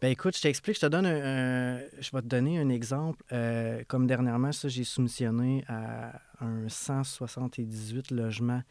Ben 0.00 0.08
écoute, 0.08 0.36
je 0.36 0.42
t'explique, 0.42 0.76
je 0.76 0.82
te 0.82 0.86
donne 0.86 1.06
un, 1.06 1.76
un- 1.76 1.80
je 1.98 2.10
vais 2.12 2.22
te 2.22 2.26
donner 2.28 2.58
un 2.58 2.68
exemple. 2.68 3.22
Euh, 3.32 3.82
comme 3.88 4.06
dernièrement, 4.06 4.52
ça, 4.52 4.68
j'ai 4.68 4.84
soumissionné 4.84 5.64
à 5.68 6.20
un 6.40 6.68
178 6.68 8.10
logements 8.10 8.62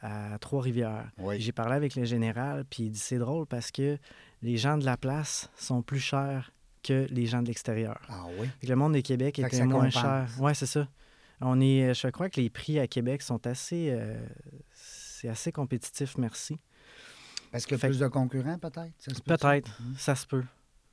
à 0.00 0.36
Trois-Rivières. 0.40 1.10
Oui. 1.18 1.40
J'ai 1.40 1.52
parlé 1.52 1.74
avec 1.74 1.94
le 1.96 2.04
général, 2.04 2.64
puis 2.68 2.84
il 2.84 2.90
dit 2.90 2.98
c'est 2.98 3.18
drôle 3.18 3.46
parce 3.46 3.70
que 3.70 3.98
les 4.42 4.56
gens 4.56 4.76
de 4.78 4.84
la 4.84 4.96
place 4.96 5.50
sont 5.56 5.82
plus 5.82 6.00
chers 6.00 6.52
que 6.82 7.06
les 7.10 7.26
gens 7.26 7.42
de 7.42 7.46
l'extérieur. 7.48 8.00
Ah 8.08 8.24
oui? 8.38 8.48
Le 8.66 8.74
monde 8.74 8.92
des 8.94 9.02
Québec 9.02 9.38
était 9.38 9.64
moins 9.64 9.90
cher. 9.90 10.26
Oui, 10.40 10.52
c'est 10.54 10.66
ça. 10.66 10.88
On 11.44 11.60
est, 11.60 11.92
je 11.94 12.08
crois 12.08 12.30
que 12.30 12.40
les 12.40 12.50
prix 12.50 12.78
à 12.78 12.86
Québec 12.86 13.20
sont 13.22 13.46
assez, 13.46 13.88
euh, 13.90 14.16
c'est 14.72 15.28
assez 15.28 15.50
compétitif, 15.52 16.16
merci. 16.16 16.58
Parce 17.50 17.64
qu'il 17.66 17.72
y 17.72 17.74
a 17.74 17.78
Fait 17.78 17.88
plus 17.88 17.98
de 17.98 18.08
concurrents, 18.08 18.58
peut-être? 18.58 19.22
Peut-être, 19.24 19.80
Mhm. 19.82 19.94
ça 19.98 20.14
se 20.14 20.26
peut. 20.26 20.44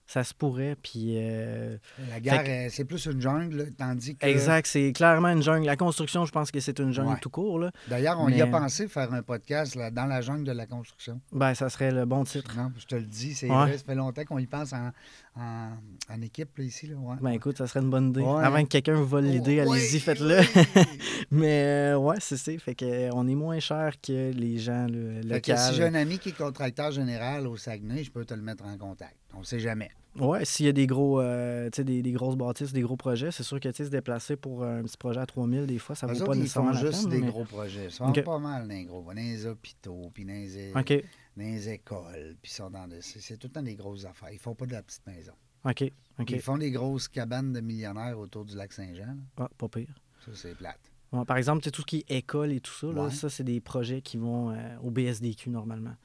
Ça 0.07 0.23
se 0.23 0.33
pourrait, 0.33 0.75
puis 0.81 1.17
euh, 1.19 1.77
La 2.09 2.19
guerre, 2.19 2.41
Fait 2.43 2.65
euh, 2.65 2.69
c'est 2.71 2.83
plus 2.83 3.05
une 3.05 3.21
jungle, 3.21 3.71
tandis 3.77 4.15
que... 4.17 4.25
Exact, 4.25 4.65
c'est 4.65 4.91
clairement 4.91 5.27
une 5.29 5.43
jungle. 5.43 5.67
La 5.67 5.75
construction, 5.75 6.25
je 6.25 6.31
pense 6.31 6.49
que 6.49 6.59
c'est 6.59 6.79
une 6.79 6.91
jungle 6.91 7.11
Ouais. 7.11 7.19
tout 7.21 7.29
court. 7.29 7.63
D'ailleurs, 7.87 8.19
on 8.19 8.27
y 8.27 8.41
a 8.41 8.47
pensé 8.47 8.87
faire 8.87 9.13
un 9.13 9.21
podcast 9.21 9.75
là, 9.75 9.91
dans 9.91 10.07
la 10.07 10.21
jungle 10.21 10.45
de 10.45 10.51
la 10.51 10.65
construction. 10.65 11.21
Ben, 11.31 11.53
ça 11.53 11.69
serait 11.69 11.91
le 11.91 12.05
bon 12.05 12.23
titre. 12.23 12.57
Non, 12.57 12.71
je 12.79 12.85
te 12.87 12.95
le 12.95 13.03
dis, 13.03 13.35
c'est 13.35 13.51
Ouais. 13.51 13.55
vrai, 13.55 13.77
ça 13.77 13.83
fait 13.83 13.93
longtemps 13.93 14.25
qu'on 14.25 14.39
y 14.39 14.47
pense 14.47 14.73
en, 14.73 14.89
en, 15.35 15.71
en 16.09 16.21
équipe 16.21 16.57
là, 16.57 16.63
ici. 16.63 16.87
Là, 16.87 16.95
ouais. 16.97 17.15
Ben 17.21 17.31
écoute, 17.31 17.57
ça 17.57 17.67
serait 17.67 17.79
une 17.81 17.89
bonne 17.89 18.09
idée. 18.09 18.21
Ouais. 18.21 18.43
Avant 18.43 18.61
que 18.63 18.67
quelqu'un 18.69 18.95
vous 18.95 19.05
vole 19.05 19.25
l'idée, 19.25 19.63
Oh, 19.65 19.71
allez-y, 19.71 19.93
oui, 19.95 19.99
faites-le. 19.99 20.39
oui. 20.39 20.83
Mais 21.31 21.63
euh, 21.93 21.97
ouais, 21.97 22.17
c'est 22.19 22.37
ça. 22.37 22.51
Fait 22.57 22.75
que, 22.75 22.85
euh, 22.85 23.09
on 23.13 23.27
est 23.27 23.35
moins 23.35 23.59
cher 23.59 23.93
que 24.01 24.31
les 24.31 24.57
gens 24.57 24.87
le, 24.89 25.21
Fait 25.21 25.41
que 25.41 25.51
locaux. 25.51 25.61
si 25.69 25.75
j'ai 25.75 25.83
un 25.85 25.95
ami 25.95 26.17
qui 26.19 26.29
est 26.29 26.37
contracteur 26.37 26.91
général 26.91 27.47
au 27.47 27.57
Saguenay, 27.57 28.03
je 28.03 28.11
peux 28.11 28.25
te 28.25 28.33
le 28.33 28.41
mettre 28.41 28.65
en 28.65 28.77
contact. 28.77 29.15
On 29.33 29.39
ne 29.39 29.43
sait 29.45 29.59
jamais. 29.59 29.89
Ouais, 30.19 30.43
s'il 30.43 30.65
y 30.65 30.69
a 30.69 30.71
des 30.73 30.87
gros, 30.87 31.21
euh, 31.21 31.69
des, 31.69 32.01
des 32.01 32.11
grosses 32.11 32.35
bâtisses, 32.35 32.73
des 32.73 32.81
gros 32.81 32.97
projets, 32.97 33.31
c'est 33.31 33.43
sûr 33.43 33.59
que 33.59 33.71
se 33.71 33.83
déplacer 33.83 34.35
pour 34.35 34.63
un 34.63 34.81
petit 34.81 34.97
projet 34.97 35.19
à 35.19 35.25
3000, 35.27 35.67
des 35.67 35.77
fois, 35.77 35.95
ça 35.95 36.07
Eux 36.07 36.09
vaut 36.09 36.15
autres, 36.21 36.25
pas 36.25 36.35
ils 36.35 36.39
nécessairement 36.41 36.73
font 36.73 36.83
la 36.83 36.91
juste 36.91 37.01
peine. 37.03 37.11
des 37.11 37.25
mais- 37.25 37.31
gros 37.31 37.43
projets. 37.45 37.85
Ils 37.85 37.91
sont 37.91 38.09
OK. 38.09 38.23
pas 38.23 38.39
mal 38.39 38.67
dans 38.67 38.73
les 38.73 38.85
gros. 38.85 39.03
Dans 39.03 39.11
les 39.13 39.45
hôpitaux, 39.45 40.09
puis 40.13 40.25
dans 40.25 40.33
les, 40.33 40.71
OK, 40.75 41.03
dans 41.39 41.45
les 41.45 41.69
écoles, 41.69 42.35
puis 42.41 42.51
sont 42.51 42.69
dans 42.69 42.87
des- 42.87 43.01
c'est, 43.01 43.37
tout 43.37 43.47
le 43.47 43.53
temps 43.53 43.61
des 43.63 43.75
grosses 43.75 44.05
affaires. 44.05 44.31
Ils 44.31 44.39
font 44.39 44.55
pas 44.55 44.65
de 44.65 44.73
la 44.73 44.83
petite 44.83 45.05
maison. 45.07 45.33
OK. 45.65 45.83
Ils 46.29 46.41
font 46.41 46.57
des 46.57 46.71
grosses 46.71 47.07
cabanes 47.07 47.53
de 47.53 47.59
millionnaires 47.61 48.17
autour 48.19 48.45
du 48.45 48.55
lac 48.55 48.71
Saint-Jean. 48.73 49.17
Ah, 49.37 49.49
pas 49.57 49.67
pire. 49.67 49.93
Ça, 50.25 50.31
c'est 50.33 50.55
plate. 50.55 50.79
Par 51.25 51.37
exemple, 51.37 51.67
tout 51.71 51.81
ce 51.81 51.85
qui 51.85 52.05
est 52.07 52.17
école 52.19 52.51
et 52.51 52.59
tout 52.59 52.71
ça, 52.73 52.87
là, 52.87 53.09
ça, 53.09 53.29
c'est 53.29 53.43
des 53.43 53.59
projets 53.59 54.01
qui 54.01 54.17
vont 54.17 54.51
euh, 54.51 54.77
au 54.83 54.91
BSDQ 54.91 55.49
normalement. 55.49 55.95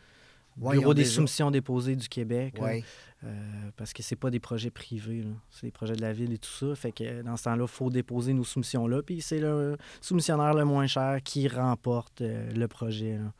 Ouais, 0.56 0.76
Bureau 0.78 0.94
des 0.94 1.02
déjà- 1.02 1.16
soumissions 1.16 1.50
déposées 1.50 1.96
du 1.96 2.08
Québec. 2.08 2.56
là. 2.58 2.64
Euh, 3.24 3.70
parce 3.76 3.92
que 3.92 4.02
c'est 4.02 4.16
pas 4.16 4.30
des 4.30 4.38
projets 4.38 4.70
privés, 4.70 5.24
c'est 5.50 5.66
des 5.66 5.72
projets 5.72 5.96
de 5.96 6.00
la 6.02 6.12
ville 6.12 6.32
et 6.32 6.38
tout 6.38 6.50
ça. 6.50 6.74
Fait 6.76 6.92
que 6.92 7.22
dans 7.22 7.36
ce 7.36 7.44
temps-là, 7.44 7.64
il 7.64 7.68
faut 7.70 7.90
déposer 7.90 8.32
nos 8.34 8.44
soumissions-là. 8.44 9.02
Puis 9.02 9.20
c'est 9.20 9.40
le 9.40 9.76
soumissionnaire 10.00 10.54
le 10.54 10.64
moins 10.64 10.86
cher 10.86 11.20
qui 11.24 11.48
remporte 11.48 12.20
euh, 12.20 12.52
le 12.52 12.68
projet. 12.68 13.18
là. 13.18 13.32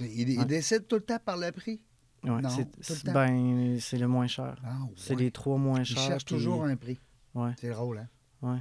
Ils, 0.00 0.30
ils 0.30 0.38
Ouais. 0.38 0.44
décident 0.44 0.84
tout 0.88 0.96
le 0.96 1.02
temps 1.02 1.18
par 1.24 1.36
le 1.36 1.50
prix. 1.52 1.82
Ouais, 2.22 2.40
c'est, 2.82 3.06
le 3.06 3.12
ben, 3.12 3.78
c'est 3.80 3.96
le 3.96 4.06
moins 4.06 4.26
cher. 4.26 4.56
Ah, 4.64 4.76
C'est 4.94 5.14
les 5.14 5.30
trois 5.30 5.56
moins 5.56 5.80
Ils 5.80 5.86
chers. 5.86 6.02
cherchent 6.06 6.24
puis- 6.26 6.34
toujours 6.36 6.64
un 6.64 6.76
prix. 6.76 6.98
Ouais, 7.34 7.52
C'est 7.58 7.70
drôle, 7.70 8.06
hein? 8.42 8.60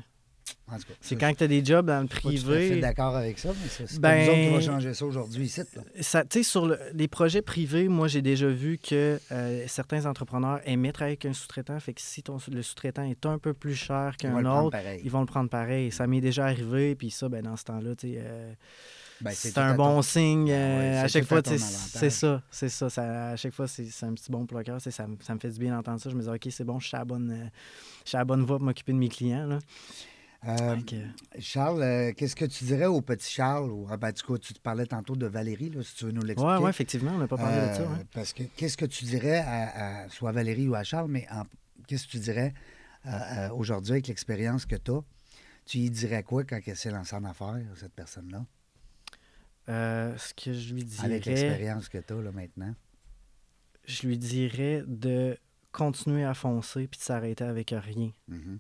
cas, 0.68 0.76
C'est 1.02 1.15
quand 1.18 1.34
tu 1.36 1.44
as 1.44 1.48
des 1.48 1.63
jobs 1.65 1.86
dans 1.88 2.02
le 2.02 2.08
je 2.08 2.30
suis 2.38 2.46
privé. 2.46 2.80
d'accord 2.80 3.15
avec 3.15 3.38
ça, 3.39 3.50
mais 3.50 3.68
c'est 3.68 4.00
Ben- 4.00 4.24
nous 4.26 4.32
autres 4.32 4.39
qui 4.42 4.50
va 4.68 4.74
changer 4.74 4.94
ça 4.94 5.06
aujourd'hui 5.06 5.46
ici. 5.46 5.62
Ça, 6.00 6.24
sais, 6.32 6.44
sur 6.44 6.68
le- 6.68 6.80
les 6.94 7.08
projets 7.08 7.42
privés, 7.42 7.88
moi, 7.89 8.08
j'ai 8.08 8.22
déjà 8.22 8.48
vu 8.48 8.78
que 8.78 9.20
euh, 9.32 9.63
certains 9.68 10.06
entrepreneurs 10.06 10.62
aimaient 10.65 10.92
travailler 10.92 11.13
avec 11.13 11.26
un 11.26 11.34
sous-traitant. 11.34 11.80
Fait 11.80 11.94
que 11.94 12.02
si 12.02 12.24
ton, 12.24 12.38
le 12.52 12.62
sous-traitant 12.62 13.04
est 13.04 13.26
un 13.26 13.39
peu 13.39 13.54
plus 13.54 13.76
cher 13.76 14.15
qu'un 14.18 14.46
autre, 14.46 14.78
ils 15.04 15.10
vont 15.12 15.22
le 15.22 15.26
prendre 15.26 15.50
pareil. 15.50 15.92
Ça 15.92 16.08
m'est 16.08 16.22
déjà 16.22 16.46
arrivé. 16.46 16.96
Puis 16.96 17.10
ça, 17.12 17.28
ben, 17.30 17.44
dans 17.44 17.58
ce 17.58 17.65
temps-là, 17.65 17.96
tu 17.96 18.13
sais, 18.13 18.15
euh, 18.20 18.54
Ben, 19.21 19.32
c'est 19.32 19.58
un 19.58 19.75
bon 19.75 19.95
ton- 19.95 20.01
signe. 20.01 20.45
Ben 20.47 20.51
euh, 20.53 20.79
ouais, 20.91 20.97
à 20.97 21.01
c'est 21.08 21.19
chaque 21.19 21.25
fois, 21.27 21.41
c'est 21.45 21.58
ça. 22.10 22.43
C'est 22.51 22.69
ça. 22.69 22.89
ça. 22.89 23.29
À 23.32 23.36
chaque 23.36 23.53
fois, 23.53 23.67
c'est 23.67 23.84
un 24.03 24.13
petit 24.13 24.32
bon 24.32 24.45
sais, 24.79 24.91
Ça, 24.91 25.08
me- 25.08 25.17
ça 25.21 25.34
me 25.36 25.39
fait 25.39 25.49
du 25.49 25.60
bien 25.60 25.75
d'entendre 25.75 25.99
ça. 25.99 26.10
Je 26.10 26.15
me 26.15 26.21
dis, 26.21 26.29
OK, 26.29 26.47
c'est 26.51 26.63
bon, 26.63 26.79
je 26.79 26.88
suis 26.88 26.95
à 26.95 26.99
la 26.99 27.05
bonne, 27.05 27.32
euh, 27.32 27.49
je 28.05 28.10
suis 28.10 28.15
à 28.17 28.21
la 28.21 28.25
bonne 28.25 28.43
voie 28.43 28.58
pour 28.58 28.65
m'occuper 28.65 28.93
de 28.93 28.97
mes 28.97 29.10
clients. 29.10 29.45
Là. 29.45 29.60
Euh, 30.47 30.77
Charles, 31.39 31.82
euh, 31.84 32.13
qu'est-ce 32.15 32.36
que 32.36 32.45
tu 32.45 32.63
dirais 32.63 32.86
au 32.86 33.01
petit 33.01 33.29
Charles? 33.29 33.69
Ou, 33.69 33.88
ah, 33.91 33.97
ben, 33.97 34.12
du 34.12 34.21
coup, 34.23 34.38
tu 34.38 34.53
te 34.53 34.60
parlais 34.60 34.86
tantôt 34.86 35.17
de 35.17 35.25
Valérie, 35.25 35.69
là, 35.69 35.84
si 35.84 35.95
tu 35.95 36.05
veux 36.05 36.12
nous 36.12 36.21
l'expliquer. 36.23 36.53
Ouais, 36.53 36.63
ouais, 36.63 36.69
effectivement, 36.69 37.12
on 37.13 37.17
n'a 37.17 37.27
pas 37.27 37.36
parlé 37.36 37.69
de 37.71 37.73
ça. 37.75 37.89
Parce 38.13 38.32
que 38.32 38.43
qu'est-ce 38.55 38.77
que 38.77 38.86
tu 38.86 39.03
dirais 39.03 39.39
à, 39.39 40.03
à- 40.05 40.10
soit 40.10 40.29
à 40.29 40.32
Valérie 40.34 40.69
ou 40.69 40.75
à 40.75 40.84
Charles, 40.84 41.10
mais 41.10 41.27
qu'est-ce 41.88 42.05
que 42.08 42.12
tu 42.12 42.19
dirais 42.19 42.53
aujourd'hui 43.53 43.91
avec 43.93 44.08
l'expérience 44.08 44.65
que 44.65 44.75
tu 44.77 44.91
as? 44.91 45.01
Tu 45.65 45.79
y 45.79 45.89
dirais 45.89 46.23
quoi 46.23 46.43
quand 46.45 46.60
elle 46.65 46.75
s'est 46.75 46.89
lancée 46.89 47.15
en 47.15 47.25
affaires, 47.25 47.60
cette 47.75 47.93
personne-là? 47.93 48.45
Euh, 49.69 50.17
ce 50.17 50.34
que 50.34 50.51
je 50.53 50.73
lui 50.73 50.82
Avec 51.03 51.23
dirais, 51.23 51.36
l'expérience 51.36 51.89
que 51.89 51.97
tu 51.99 52.13
as 52.13 52.21
là, 52.21 52.32
maintenant. 52.32 52.73
je 53.86 54.08
lui 54.08 54.17
dirais 54.17 54.84
de 54.88 55.38
continuer 55.71 56.23
à 56.23 56.34
foncer 56.34 56.88
puis 56.88 56.97
de 56.99 57.03
s'arrêter 57.03 57.43
avec 57.43 57.73
rien. 57.77 58.12
Mhm. 58.27 58.60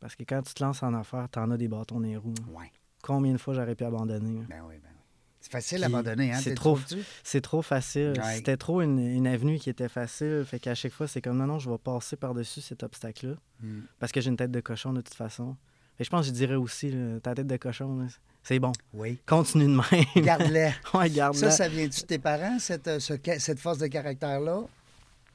Parce 0.00 0.14
que 0.16 0.24
quand 0.24 0.42
tu 0.42 0.52
te 0.54 0.62
lances 0.62 0.82
en 0.82 0.92
affaires, 0.94 1.28
t'en 1.30 1.50
as 1.50 1.56
des 1.56 1.68
bâtons 1.68 2.00
les 2.00 2.16
roues. 2.16 2.34
Ouais. 2.50 2.70
Combien 3.02 3.32
de 3.32 3.38
fois 3.38 3.54
j'aurais 3.54 3.74
pu 3.74 3.84
abandonner? 3.84 4.40
hein? 4.40 4.46
Ben 4.48 4.62
oui, 4.68 4.74
ben 4.82 4.88
oui. 4.92 4.98
C'est 5.40 5.50
facile 5.50 5.80
d'abandonner, 5.80 6.32
hein? 6.32 6.38
c'est 6.40 6.54
trop- 6.54 6.78
dessus? 6.78 7.02
C'est 7.24 7.40
trop 7.40 7.62
facile. 7.62 8.12
Ouais. 8.16 8.36
C'était 8.36 8.56
trop 8.56 8.80
une, 8.80 8.98
une 8.98 9.26
avenue 9.26 9.58
qui 9.58 9.70
était 9.70 9.88
facile. 9.88 10.44
Fait 10.46 10.60
qu'à 10.60 10.74
chaque 10.76 10.92
fois, 10.92 11.08
c'est 11.08 11.20
comme 11.20 11.36
non, 11.38 11.46
non, 11.46 11.58
je 11.58 11.68
vais 11.70 11.78
passer 11.78 12.16
par-dessus 12.16 12.60
cet 12.60 12.82
obstacle-là. 12.84 13.34
Mm. 13.60 13.80
Parce 13.98 14.12
que 14.12 14.20
j'ai 14.20 14.28
une 14.30 14.36
tête 14.36 14.52
de 14.52 14.60
cochon 14.60 14.92
de 14.92 15.00
toute 15.00 15.14
façon. 15.14 15.56
Que 15.98 16.04
je 16.04 16.10
pense 16.10 16.22
que 16.22 16.28
je 16.28 16.32
dirais 16.32 16.54
aussi, 16.54 16.90
là, 16.90 17.20
ta 17.20 17.34
tête 17.34 17.46
de 17.46 17.56
cochon, 17.56 17.98
là, 17.98 18.06
c'est 18.42 18.58
bon. 18.58 18.72
Oui. 18.92 19.18
Continue 19.26 19.64
de 19.66 19.70
même. 19.76 20.04
Garde-la. 20.24 20.70
ouais, 20.94 21.10
garde 21.10 21.34
Ça, 21.36 21.50
ça 21.50 21.68
vient-tu 21.68 22.00
de 22.02 22.06
tes 22.06 22.18
parents, 22.18 22.58
cette, 22.58 22.88
euh, 22.88 22.98
ce 22.98 23.14
cette 23.38 23.58
force 23.60 23.78
de 23.78 23.86
caractère-là? 23.86 24.62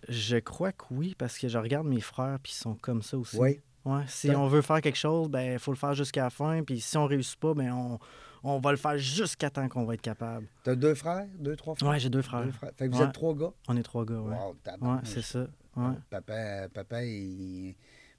Je 0.10 0.38
crois 0.38 0.72
que 0.72 0.84
oui, 0.91 1.15
parce 1.17 1.38
que 1.38 1.48
je 1.48 1.58
regarde 1.58 1.88
mes 1.88 2.02
frères 2.02 2.38
puis 2.41 2.54
ils 2.56 2.62
sont 2.62 2.76
comme 2.76 3.02
ça 3.02 3.17
aussi. 3.17 3.38
Oui. 3.38 3.60
Ouais, 3.86 4.04
si 4.08 4.30
on 4.32 4.48
veut 4.48 4.62
faire 4.62 4.82
quelque 4.82 4.98
chose, 4.98 5.30
ben 5.30 5.54
il 5.54 5.60
faut 5.60 5.72
le 5.72 5.78
faire 5.78 5.93
jusqu'à 5.93 6.24
la 6.24 6.30
fin. 6.30 6.62
Puis 6.63 6.82
si 6.82 6.98
on 6.98 7.06
réussit 7.06 7.39
pas, 7.39 7.54
ben 7.54 7.72
on, 7.72 8.00
on 8.43 8.60
va 8.60 8.72
le 8.72 8.78
faire 8.78 8.98
jusqu'à 8.98 9.50
temps 9.50 9.70
qu'on 9.70 9.86
va 9.86 9.93
être 9.93 10.02
capable. 10.02 10.46
T'as 10.63 10.76
deux 10.76 10.93
frères? 10.93 11.26
Deux, 11.39 11.56
trois 11.56 11.74
frères? 11.76 11.89
Ouais, 11.89 12.00
j'ai 12.00 12.10
deux 12.10 12.22
frères. 12.22 12.43
Deux 12.43 12.52
frères. 12.52 12.72
Fait 12.76 12.88
que 12.89 12.93
vous 12.93 13.00
Ouais. 13.00 13.06
êtes 13.08 13.13
trois 13.13 13.34
gars? 13.34 13.52
On 13.70 13.78
est 13.78 13.84
trois 13.84 14.04
gars, 14.06 14.15
ouais. 14.20 14.36
Wow, 14.36 14.56
ouais, 14.82 15.00
c'est 15.06 15.22
ça. 15.22 15.48
Ouais. 15.78 15.93
Papa, 16.10 16.67
papa, 16.74 17.04
il... 17.06 17.76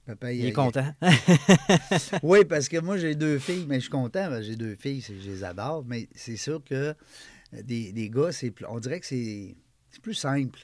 Papa, 0.09 0.33
Il 0.33 0.45
est 0.45 0.53
content. 0.53 0.91
Oui, 2.23 2.45
parce 2.45 2.67
que 2.67 2.77
moi, 2.79 2.97
j'ai 2.97 3.13
deux 3.15 3.37
filles, 3.39 3.65
mais 3.67 3.75
je 3.75 3.81
suis 3.81 3.89
content. 3.89 4.41
J'ai 4.41 4.55
deux 4.55 4.75
filles, 4.75 5.01
je 5.01 5.13
les 5.13 5.43
adore. 5.43 5.83
Mais 5.85 6.07
c'est 6.15 6.37
sûr 6.37 6.63
que 6.63 6.73
euh, 7.53 7.61
des, 7.63 7.91
des 7.91 8.09
gars, 8.09 8.31
c'est 8.31 8.53
on 8.67 8.79
dirait 8.79 8.99
que 8.99 9.05
c'est 9.05 9.55
plus 10.01 10.13
simple. 10.15 10.59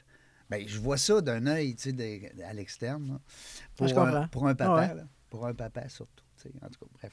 Ben, 0.50 0.62
je 0.66 0.78
vois 0.78 0.96
ça 0.96 1.20
d'un 1.20 1.46
œil, 1.46 1.74
tu 1.76 1.90
sais, 1.90 1.92
de- 1.92 2.42
à 2.44 2.52
l'externe. 2.54 3.08
là. 3.08 3.20
Pour, 3.76 3.86
pour 4.30 4.48
un 4.48 4.54
papa, 4.54 4.90
Ah 4.90 4.94
ouais. 4.94 5.02
Pour 5.30 5.46
un 5.46 5.54
papa, 5.54 5.88
surtout. 5.88 6.24
tu 6.40 6.48
sais, 6.48 6.54
En 6.62 6.68
tout 6.68 6.80
cas, 6.80 6.86
bref. 7.00 7.12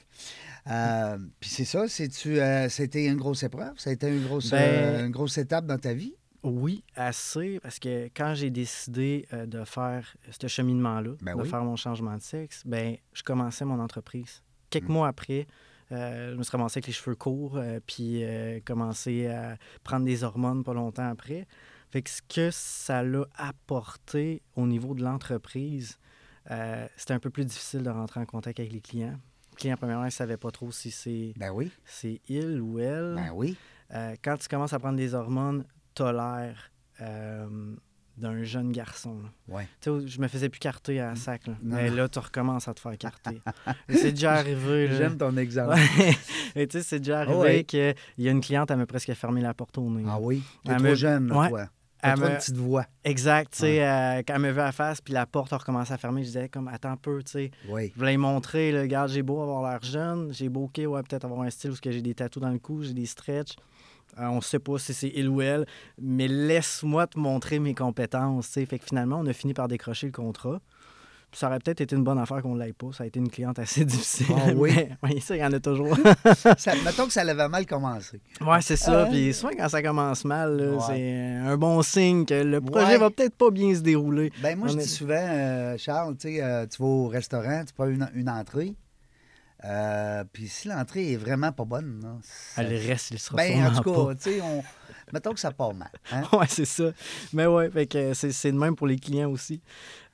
Euh, 0.68 1.18
Puis 1.40 1.50
c'est 1.50 1.66
ça, 1.66 1.88
c'est-tu, 1.88 2.40
euh, 2.40 2.70
c'était 2.70 3.06
une 3.06 3.18
grosse 3.18 3.44
épreuve? 3.44 3.74
Ça 3.78 3.90
a 3.90 3.94
été 3.94 4.08
une 4.08 4.24
grosse, 4.24 4.50
Ben- 4.52 4.58
euh, 4.60 5.06
une 5.06 5.12
grosse 5.12 5.38
étape 5.38 5.66
dans 5.66 5.78
ta 5.80 5.94
vie? 5.94 6.16
Oui, 6.44 6.84
assez, 6.96 7.60
parce 7.62 7.80
que 7.80 8.06
quand 8.16 8.34
j'ai 8.36 8.50
décidé 8.50 9.26
euh, 9.34 9.46
de 9.46 9.64
faire 9.64 10.14
ce 10.30 10.48
cheminement-là, 10.48 11.12
Ben 11.22 11.36
de 11.38 11.42
oui. 11.42 11.48
faire 11.50 11.64
mon 11.64 11.76
changement 11.78 12.16
de 12.18 12.22
sexe, 12.22 12.64
ben 12.66 12.98
je 13.14 13.24
commençais 13.24 13.64
mon 13.66 13.80
entreprise. 13.80 14.42
Quelques 14.70 14.90
Mm. 14.90 14.94
mois 14.94 15.08
après, 15.08 15.48
euh, 15.92 16.32
je 16.34 16.38
me 16.38 16.44
suis 16.44 16.52
ramassé 16.52 16.80
avec 16.80 16.88
les 16.88 16.94
cheveux 16.94 17.16
courts, 17.16 17.56
euh, 17.58 17.80
puis 17.88 18.24
commencé 18.66 19.28
à 19.28 19.58
prendre 19.84 20.06
des 20.06 20.24
hormones 20.24 20.64
pas 20.64 20.74
longtemps 20.74 21.10
après. 21.10 21.48
Fait 21.92 22.02
que 22.02 22.10
ce 22.10 22.22
que 22.28 22.50
ça 22.52 23.04
l'a 23.04 23.26
apporté 23.36 24.42
au 24.56 24.66
niveau 24.68 24.96
de 24.96 25.04
l'entreprise, 25.04 25.98
c'était 26.98 27.14
un 27.14 27.20
peu 27.20 27.30
plus 27.30 27.46
difficile 27.46 27.84
de 27.84 27.90
rentrer 27.90 28.20
en 28.20 28.26
contact 28.26 28.60
avec 28.60 28.74
les 28.74 28.82
clients. 28.82 29.18
Les 29.52 29.56
clients, 29.58 29.78
premièrement, 29.78 30.04
ils 30.04 30.08
ne 30.08 30.12
savaient 30.12 30.38
pas 30.38 30.52
trop 30.52 30.72
si 30.72 30.90
c'est 30.92 31.34
Ben 31.38 31.52
oui. 31.52 31.72
c'est 31.86 32.20
il 32.28 32.60
ou 32.60 32.80
elle. 32.80 33.14
Ben 33.16 33.32
oui. 33.34 33.56
Quand 34.24 34.36
tu 34.38 34.48
commences 34.50 34.74
à 34.74 34.80
prendre 34.80 34.98
des 34.98 35.14
hormones, 35.14 35.64
l'air 36.02 36.72
euh, 37.02 37.48
d'un 38.18 38.44
jeune 38.44 38.72
garçon. 38.72 39.18
là. 39.24 39.56
Ouais. 39.56 39.68
Tu 39.82 39.90
sais, 40.02 40.08
je 40.08 40.22
me 40.22 40.28
faisais 40.28 40.50
plus 40.50 40.60
carter 40.60 41.00
à 41.00 41.16
sac. 41.16 41.48
Là. 41.48 41.54
Non, 41.64 41.76
Mais 41.78 41.90
là, 41.90 42.08
tu 42.08 42.20
recommences 42.20 42.68
à 42.68 42.74
te 42.74 42.80
faire 42.80 42.98
carter. 42.98 43.42
C'est 43.90 44.12
déjà 44.12 44.34
arrivé. 44.34 44.88
J'aime 44.96 45.18
ton 45.18 45.36
exemple. 45.38 45.78
Et 46.56 46.68
tu 46.68 46.78
sais, 46.78 46.84
c'est 46.84 47.00
déjà 47.00 47.22
arrivé 47.22 47.40
ouais. 47.40 47.64
qu'il 47.64 47.96
y 48.20 48.28
a 48.28 48.32
une 48.32 48.42
cliente, 48.42 48.70
elle 48.72 48.78
m'a 48.78 48.86
presque 48.86 49.14
fermé 49.14 49.42
la 49.42 49.54
porte 49.54 49.78
au 49.80 49.90
nez. 49.90 50.04
Ah 50.08 50.20
oui? 50.20 50.44
T'es 50.64 50.72
Elle 50.72 50.78
trop 50.78 50.88
me- 50.90 50.96
jeune, 50.96 51.28
là, 51.28 51.38
Ouais. 51.40 51.50
toi. 51.50 51.66
Elle 52.06 52.20
me- 52.20 52.30
une 52.32 52.36
petite 52.36 52.58
voix. 52.58 52.86
Exact. 53.06 53.54
Tu 53.54 53.60
sais, 53.60 53.82
euh, 53.88 54.22
quand 54.28 54.36
elle 54.36 54.42
me 54.42 54.52
vu 54.52 54.60
à 54.60 54.66
la 54.66 54.72
face, 54.74 55.00
puis 55.00 55.14
la 55.14 55.26
porte 55.26 55.54
a 55.54 55.58
recommencé 55.58 55.94
à 55.94 55.98
fermer, 55.98 56.22
je 56.22 56.28
disais, 56.28 56.50
comme, 56.50 56.68
attends 56.68 56.92
un 56.92 56.98
peu, 56.98 57.24
tu 57.24 57.32
sais. 57.32 57.52
Oui. 57.70 57.92
Je 57.96 57.98
voulais 58.00 58.12
lui 58.12 58.18
montrer, 58.18 58.74
là, 58.74 58.82
regarde, 58.82 59.10
j'ai 59.10 59.22
beau 59.24 59.42
avoir 59.42 59.72
l'air 59.72 59.82
jeune, 59.82 60.34
j'ai 60.34 60.50
beau, 60.50 60.66
OK, 60.66 60.82
ouais, 60.86 61.02
peut-être 61.04 61.24
avoir 61.24 61.42
un 61.44 61.50
style 61.50 61.72
où 61.72 61.76
j'ai 61.82 62.02
des 62.02 62.14
tatous 62.14 62.42
dans 62.44 62.50
le 62.50 62.60
cou, 62.60 62.84
j'ai 62.84 62.94
des 62.94 63.06
stretches. 63.06 63.56
Euh, 64.20 64.28
on 64.28 64.42
sait 64.42 64.60
pas 64.60 64.78
si 64.78 64.94
c'est 64.94 65.12
il 65.16 65.28
ou 65.30 65.42
elle, 65.42 65.66
mais 66.02 66.28
laisse-moi 66.28 67.08
te 67.08 67.18
montrer 67.18 67.60
mes 67.60 67.74
compétences. 67.74 68.48
tu 68.48 68.54
sais. 68.54 68.66
Fait 68.66 68.80
que 68.80 68.86
finalement, 68.86 69.20
on 69.20 69.26
a 69.26 69.34
fini 69.34 69.54
par 69.54 69.68
décrocher 69.68 70.08
le 70.08 70.12
contrat. 70.14 70.60
Puis 71.32 71.40
ça 71.40 71.48
aurait 71.48 71.58
peut-être 71.58 71.82
été 71.82 71.96
une 71.96 72.04
bonne 72.04 72.20
affaire 72.20 72.44
qu'on 72.44 72.54
ne 72.54 72.60
l'aille 72.60 72.74
pas. 72.74 72.90
Ça 72.96 73.06
a 73.06 73.08
été 73.08 73.20
une 73.20 73.28
cliente 73.32 73.58
assez 73.58 73.84
difficile. 73.86 74.28
Ah 74.38 74.52
oui? 74.56 74.72
oui, 75.02 75.20
ça, 75.20 75.36
il 75.36 75.40
y 75.40 75.44
en 75.44 75.52
a 75.52 75.60
toujours. 75.60 75.98
Ça, 76.60 76.74
mettons 76.86 77.08
que 77.08 77.12
ça 77.14 77.24
l'avait 77.24 77.50
mal 77.50 77.66
commencé. 77.66 78.22
ouais, 78.40 78.62
c'est 78.62 78.76
ça. 78.76 79.06
Ah. 79.06 79.10
Puis 79.10 79.34
souvent, 79.34 79.52
quand 79.58 79.68
ça 79.68 79.82
commence 79.82 80.26
mal, 80.26 80.62
Ouais. 80.62 80.78
c'est 80.86 81.48
un 81.50 81.58
bon 81.58 81.82
signe 81.82 82.26
que 82.26 82.36
le 82.36 82.62
projet 82.62 82.86
Ouais. 82.86 82.98
va 83.00 83.10
peut-être 83.10 83.36
pas 83.36 83.50
bien 83.50 83.74
se 83.74 83.80
dérouler. 83.80 84.32
Ben 84.44 84.56
moi, 84.60 84.68
je 84.68 84.78
dis 84.78 84.88
souvent, 84.88 85.16
euh, 85.18 85.76
Charles, 85.80 86.16
tu 86.18 86.40
euh, 86.40 86.68
vas 86.78 86.86
au 86.86 87.08
restaurant, 87.08 87.64
tu 87.66 87.74
prends 87.74 87.88
une, 87.88 88.08
une 88.14 88.30
entrée. 88.30 88.76
Euh, 89.66 90.24
Puis 90.34 90.48
si 90.48 90.68
l'entrée 90.68 91.14
est 91.14 91.18
vraiment 91.18 91.52
pas 91.52 91.66
bonne, 91.66 92.00
là, 92.04 92.18
ça- 92.22 92.62
Ah, 92.62 92.64
le 92.64 92.76
reste, 92.78 93.12
il 93.12 93.20
sera 93.20 93.38
ben, 93.38 93.66
en 93.68 93.82
tout 93.82 93.92
cas, 94.08 94.16
tu 94.16 94.22
sais, 94.24 94.42
on... 94.42 94.64
mettons 95.14 95.34
que 95.34 95.40
ça 95.40 95.52
part 95.52 95.74
mal. 95.74 95.90
hein. 96.12 96.24
Ouais, 96.34 96.48
c'est 96.50 96.66
ça. 96.66 96.92
Mais 97.34 97.46
ouais, 97.46 97.70
fait 97.70 97.88
que 97.88 98.14
c'est, 98.14 98.32
c'est 98.32 98.52
de 98.52 98.58
même 98.58 98.76
pour 98.76 98.88
les 98.88 98.98
clients 98.98 99.30
aussi. 99.32 99.62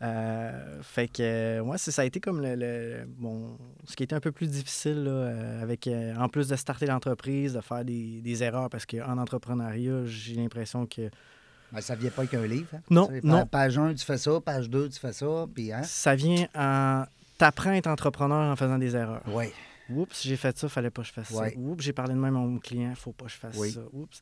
Euh, 0.02 0.82
fait 0.82 1.08
que, 1.08 1.60
ouais, 1.62 1.78
ça 1.78 2.02
a 2.02 2.06
été 2.06 2.20
comme 2.20 2.42
le, 2.42 2.56
le- 2.56 3.06
bon, 3.18 3.58
ce 3.86 3.96
qui 3.96 4.04
était 4.04 4.16
un 4.16 4.20
peu 4.20 4.32
plus 4.32 4.48
difficile, 4.48 5.04
là, 5.04 5.12
euh, 5.12 5.62
avec, 5.64 5.90
en 6.18 6.30
plus 6.30 6.48
de 6.48 6.56
starter 6.56 6.86
l'entreprise, 6.86 7.54
de 7.54 7.62
faire 7.62 7.84
des, 7.84 8.22
des 8.22 8.44
erreurs, 8.44 8.70
parce 8.70 8.86
qu'en 8.86 9.18
entrepreneuriat, 9.18 10.06
j'ai 10.06 10.36
l'impression 10.36 10.86
que 10.86 11.10
Ben, 11.72 11.82
ça 11.82 11.96
vient 11.96 12.10
pas 12.12 12.22
avec 12.22 12.34
un 12.34 12.46
livre. 12.48 12.70
hein. 12.76 12.82
Non, 12.90 13.10
non. 13.24 13.46
Page 13.46 13.78
1, 13.78 13.94
tu 13.96 14.06
fais 14.06 14.18
ça. 14.18 14.40
Page 14.40 14.70
2, 14.70 14.90
tu 14.90 15.00
fais 15.00 15.14
ça. 15.14 15.46
Puis, 15.54 15.72
hein? 15.74 15.84
ça 15.84 16.16
vient 16.16 16.48
en... 16.56 17.04
T'apprends 17.40 17.72
à 17.72 17.76
être 17.78 17.88
entrepreneur 17.88 18.52
en 18.52 18.56
faisant 18.56 18.78
des 18.78 18.96
erreurs. 18.96 19.24
Oui. 19.28 19.46
Oups, 19.90 20.24
j'ai 20.24 20.36
fait 20.38 20.56
ça, 20.56 20.70
fallait 20.70 20.92
pas 20.92 21.02
que 21.02 21.08
je 21.08 21.14
fasse 21.14 21.32
Ouais. 21.32 21.50
ça. 21.52 21.58
Oups, 21.58 21.84
j'ai 21.84 21.94
parlé 21.94 22.14
de 22.14 22.20
même 22.20 22.36
à 22.36 22.40
mon 22.40 22.60
client, 22.60 22.94
faut 22.96 23.12
pas 23.14 23.26
que 23.26 23.32
je 23.32 23.38
fasse 23.38 23.56
Oui. 23.58 23.72
ça. 23.72 23.82
Oups. 23.94 24.22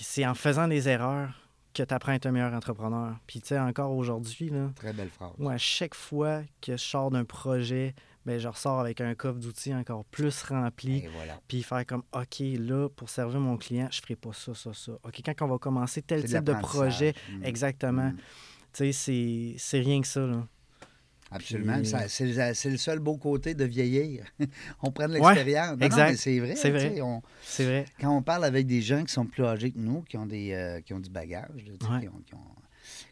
C'est 0.00 0.26
en 0.26 0.34
faisant 0.34 0.66
des 0.66 0.88
erreurs 0.88 1.38
que 1.74 1.82
tu 1.82 1.94
apprends 1.94 2.12
à 2.12 2.14
être 2.16 2.26
un 2.26 2.32
meilleur 2.32 2.52
entrepreneur. 2.54 3.14
Puis 3.26 3.40
tu 3.40 3.48
sais, 3.48 3.58
encore 3.58 3.92
aujourd'hui, 3.92 4.48
là, 4.48 4.70
Très 4.74 4.92
belle 4.92 5.10
phrase. 5.10 5.32
Moi, 5.38 5.52
à 5.52 5.58
chaque 5.58 5.94
fois 5.94 6.40
que 6.60 6.72
je 6.72 6.82
sors 6.82 7.10
d'un 7.10 7.24
projet, 7.24 7.94
ben, 8.24 8.38
je 8.40 8.48
ressors 8.48 8.80
avec 8.80 9.00
un 9.02 9.14
coffre 9.14 9.38
d'outils 9.38 9.74
encore 9.74 10.04
plus 10.06 10.42
rempli. 10.44 10.98
Et 11.04 11.08
voilà. 11.14 11.38
Puis 11.46 11.62
faire 11.62 11.84
comme, 11.84 12.02
OK, 12.12 12.40
là, 12.58 12.88
pour 12.88 13.10
servir 13.10 13.38
mon 13.40 13.58
client, 13.58 13.88
je 13.90 14.00
ferai 14.00 14.16
pas 14.16 14.32
ça, 14.32 14.54
ça, 14.54 14.72
ça. 14.72 14.92
OK, 14.92 15.20
quand 15.24 15.42
on 15.42 15.48
va 15.48 15.58
commencer 15.58 16.00
tel 16.00 16.24
type 16.24 16.42
de 16.44 16.54
projet, 16.54 17.12
Mm. 17.30 17.44
exactement. 17.44 18.08
Mm. 18.10 18.16
Tu 18.16 18.22
sais, 18.72 18.92
c'est- 18.92 19.54
c'est 19.58 19.80
rien 19.80 20.00
que 20.00 20.06
ça, 20.06 20.20
là. 20.26 20.46
Absolument. 21.34 21.82
C'est 22.08 22.70
le- 22.70 22.76
seul 22.76 22.98
beau 22.98 23.16
côté 23.16 23.54
de 23.54 23.64
vieillir. 23.64 24.24
on 24.82 24.90
prend 24.90 25.08
de 25.08 25.18
Ouais, 25.18 25.34
l'expérience. 25.34 25.76
Exact. 25.80 26.10
mais 26.10 26.16
c'est 26.16 26.38
vrai. 26.38 26.54
C'est 26.56 26.70
vrai. 26.70 27.00
on- 27.00 27.22
quand 28.00 28.16
on 28.16 28.22
parle 28.22 28.44
avec 28.44 28.66
des 28.66 28.80
gens 28.82 29.04
qui 29.04 29.12
sont 29.12 29.26
plus 29.26 29.44
âgés 29.44 29.70
que 29.72 29.78
nous, 29.78 30.02
qui 30.02 30.16
ont, 30.16 30.26
des, 30.26 30.52
euh, 30.52 30.80
qui 30.80 30.94
ont 30.94 31.00
du 31.00 31.10
bagage, 31.10 31.64
là, 31.66 31.72
Ouais. 31.94 32.00
qui, 32.02 32.08
ont, 32.08 32.22
qui 32.26 32.34
ont- 32.34 32.38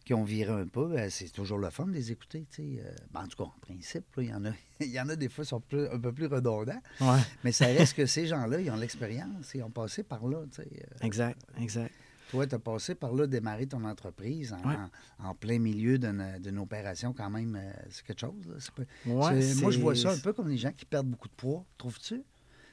qui 0.04 0.14
ont 0.14 0.24
viré 0.24 0.52
un 0.52 0.66
peu, 0.66 0.88
ben, 0.88 1.08
c'est 1.08 1.30
toujours 1.30 1.58
le 1.58 1.70
fun 1.70 1.86
de 1.86 1.92
les 1.92 2.10
écouter. 2.12 2.44
Euh, 2.58 2.94
ben, 3.12 3.22
en 3.22 3.26
tout 3.28 3.36
cas, 3.38 3.44
en 3.44 3.54
principe, 3.62 4.04
il 4.18 4.24
y 4.28 4.34
en 4.34 4.44
a, 4.44 4.50
il 4.80 4.88
y 4.90 5.00
en 5.00 5.08
a 5.08 5.16
des 5.16 5.28
fois 5.28 5.44
qui 5.44 5.48
sont 5.48 5.60
plus- 5.60 5.86
un 5.88 5.98
peu 5.98 6.12
plus 6.12 6.26
redondants, 6.26 6.80
Ouais, 7.00 7.18
mais 7.44 7.52
ça 7.52 7.66
reste 7.66 7.94
que 7.96 8.04
ces 8.06 8.26
gens-là, 8.26 8.60
ils 8.60 8.70
ont 8.70 8.76
l'expérience, 8.76 9.52
ils 9.54 9.62
ont 9.62 9.70
passé 9.70 10.02
par 10.02 10.26
là. 10.26 10.38
euh. 10.58 10.64
exact, 11.02 11.40
exact. 11.60 11.92
Toi, 12.32 12.46
tu 12.48 12.54
as 12.54 12.58
passé 12.58 12.94
par 12.96 13.12
là, 13.12 13.26
démarrer 13.28 13.66
ton 13.66 13.84
entreprise 13.84 14.52
en, 14.52 14.68
Ouais. 14.68 14.74
en- 15.20 15.28
en 15.28 15.34
plein 15.34 15.58
milieu 15.60 15.98
d'une 15.98 16.58
opération, 16.58 17.12
quand 17.12 17.30
même, 17.30 17.54
euh, 17.56 17.72
c'est 17.90 18.04
quelque 18.04 18.20
chose. 18.20 18.44
là. 18.48 18.54
Pas- 18.74 18.82
Ouais, 19.10 19.54
moi, 19.60 19.70
je 19.70 19.78
vois 19.78 19.94
ça 19.94 20.10
un 20.12 20.18
peu 20.18 20.32
comme 20.32 20.48
les 20.48 20.56
gens 20.58 20.72
qui 20.72 20.84
perdent 20.84 21.06
beaucoup 21.08 21.28
de 21.28 21.34
poids, 21.34 21.64
trouves-tu? 21.78 22.16
Tu 22.16 22.24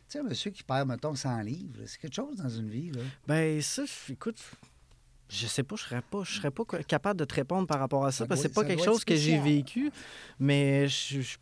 sais, 0.07 0.19
un 0.19 0.23
monsieur 0.23 0.49
qui 0.49 0.63
perd, 0.63 0.87
mettons, 0.87 1.13
100 1.13 1.39
livres, 1.41 1.81
c'est 1.85 1.99
quelque 1.99 2.15
chose 2.15 2.37
dans 2.37 2.49
une 2.49 2.69
vie. 2.69 2.89
Là. 2.91 3.01
Ben, 3.27 3.61
ça, 3.61 3.83
écoute, 4.09 4.41
je 5.29 5.45
sais 5.45 5.61
pas, 5.61 5.75
je 5.75 5.83
serais 5.83 6.01
pas, 6.01 6.23
je 6.23 6.37
serais 6.37 6.49
pas 6.51 6.63
capable 6.87 7.19
de 7.19 7.25
te 7.25 7.35
répondre 7.35 7.67
par 7.67 7.79
rapport 7.79 8.05
à 8.05 8.11
ça, 8.11 8.19
Ça 8.19 8.27
parce 8.27 8.41
que 8.41 8.47
c'est 8.47 8.53
pas 8.55 8.63
quelque 8.65 8.83
chose 8.83 9.03
que 9.05 9.15
j'ai 9.15 9.37
vécu, 9.39 9.91
mais 10.39 10.87
je, 10.87 11.21
je 11.21 11.37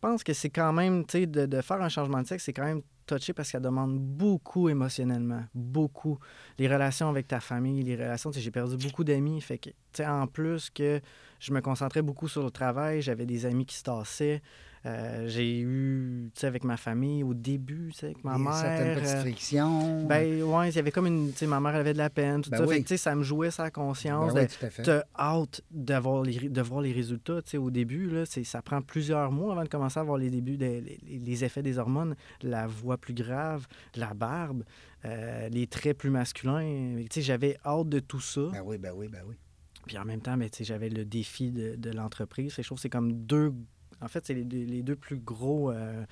pense 0.00 0.24
que 0.24 0.32
c'est 0.32 0.50
quand 0.50 0.72
même, 0.72 1.04
tu 1.04 1.20
sais, 1.20 1.26
de, 1.26 1.60
faire 1.60 1.80
un 1.82 1.88
changement 1.88 2.22
de 2.22 2.26
sexe, 2.26 2.44
c'est 2.44 2.52
quand 2.52 2.64
même 2.64 2.82
touché 3.06 3.32
parce 3.32 3.48
que 3.48 3.52
ça 3.52 3.60
demande 3.60 3.98
beaucoup 3.98 4.68
émotionnellement, 4.68 5.44
beaucoup. 5.54 6.18
Les 6.58 6.68
relations 6.68 7.08
avec 7.08 7.28
ta 7.28 7.40
famille, 7.40 7.82
les 7.82 7.96
relations, 7.96 8.30
j'ai 8.32 8.50
perdu 8.50 8.76
beaucoup 8.76 9.04
d'amis, 9.04 9.40
fait 9.40 9.58
que, 9.58 9.70
tu 9.70 9.76
sais, 9.94 10.06
en 10.06 10.26
plus 10.26 10.70
que 10.70 11.00
je 11.38 11.52
me 11.52 11.60
concentrais 11.60 12.02
beaucoup 12.02 12.28
sur 12.28 12.42
le 12.42 12.50
travail, 12.50 13.02
j'avais 13.02 13.26
des 13.26 13.46
amis 13.46 13.66
qui 13.66 13.76
se 13.76 13.82
tassaient, 13.82 14.42
euh, 14.86 15.28
j'ai 15.28 15.60
eu, 15.60 16.30
tu 16.34 16.40
sais, 16.40 16.46
avec 16.46 16.64
ma 16.64 16.76
famille 16.78 17.22
au 17.22 17.34
début, 17.34 17.88
tu 17.92 17.98
sais, 17.98 18.06
avec 18.06 18.24
ma 18.24 18.36
Et 18.36 18.38
mère. 18.38 18.54
Certaines 18.54 18.94
petites 18.94 19.08
euh, 19.16 19.20
frictions. 19.20 20.04
ben 20.06 20.42
ouais, 20.42 20.70
il 20.70 20.74
y 20.76 20.78
avait 20.78 20.90
comme 20.90 21.06
une. 21.06 21.30
Tu 21.32 21.38
sais, 21.38 21.46
ma 21.46 21.60
mère 21.60 21.74
avait 21.74 21.92
de 21.92 21.98
la 21.98 22.08
peine, 22.08 22.40
tout 22.42 22.50
Ben 22.50 22.56
ça. 22.58 22.64
oui. 22.66 22.76
Fait 22.76 22.82
que, 22.82 22.88
tu 22.88 22.94
sais, 22.94 22.96
ça 22.98 23.14
me 23.14 23.22
jouait 23.22 23.50
sa 23.50 23.70
conscience. 23.70 24.32
Ben 24.32 24.40
oui, 24.42 24.46
de- 24.46 24.52
tout 24.58 24.64
à 24.66 24.70
fait. 24.70 24.82
T'as 24.82 25.02
hâte 25.18 25.60
d'avoir 25.70 26.22
les, 26.22 26.48
de 26.48 26.62
voir 26.62 26.80
les 26.80 26.92
résultats. 26.92 27.42
Tu 27.42 27.50
sais, 27.50 27.58
au 27.58 27.70
début, 27.70 28.08
là, 28.08 28.24
c'est- 28.24 28.44
ça 28.44 28.62
prend 28.62 28.80
plusieurs 28.80 29.30
mois 29.32 29.52
avant 29.52 29.64
de 29.64 29.68
commencer 29.68 30.00
à 30.00 30.02
voir 30.02 30.16
les 30.16 30.30
débuts, 30.30 30.56
des- 30.56 30.80
les, 30.80 31.18
les 31.18 31.44
effets 31.44 31.62
des 31.62 31.76
hormones, 31.78 32.14
la 32.42 32.66
voix 32.66 32.96
plus 32.96 33.14
grave, 33.14 33.66
la 33.96 34.14
barbe, 34.14 34.64
euh, 35.04 35.48
les 35.50 35.66
traits 35.66 35.98
plus 35.98 36.10
masculins. 36.10 36.96
Tu 37.00 37.06
sais, 37.10 37.20
j'avais 37.22 37.58
hâte 37.66 37.88
de 37.90 37.98
tout 38.00 38.20
ça. 38.20 38.48
Ben 38.52 38.62
oui, 38.64 38.78
ben 38.78 38.92
oui, 38.94 39.08
ben 39.08 39.20
oui. 39.28 39.34
Puis 39.86 39.98
en 39.98 40.04
même 40.04 40.20
temps, 40.20 40.36
ben, 40.36 40.48
tu 40.48 40.58
sais, 40.58 40.64
j'avais 40.64 40.88
le 40.88 41.04
défi 41.04 41.50
de, 41.50 41.74
de 41.76 41.90
l'entreprise. 41.90 42.54
Je 42.56 42.62
trouve 42.62 42.76
que 42.78 42.82
c'est 42.82 42.88
comme 42.90 43.12
deux. 43.12 43.52
En 44.02 44.08
fait, 44.08 44.24
c'est 44.26 44.34
les, 44.34 44.44
deux- 44.44 44.64
les 44.64 44.82
deux 44.82 44.96
plus 44.96 45.16
gros. 45.18 45.70
euh, 45.70 46.04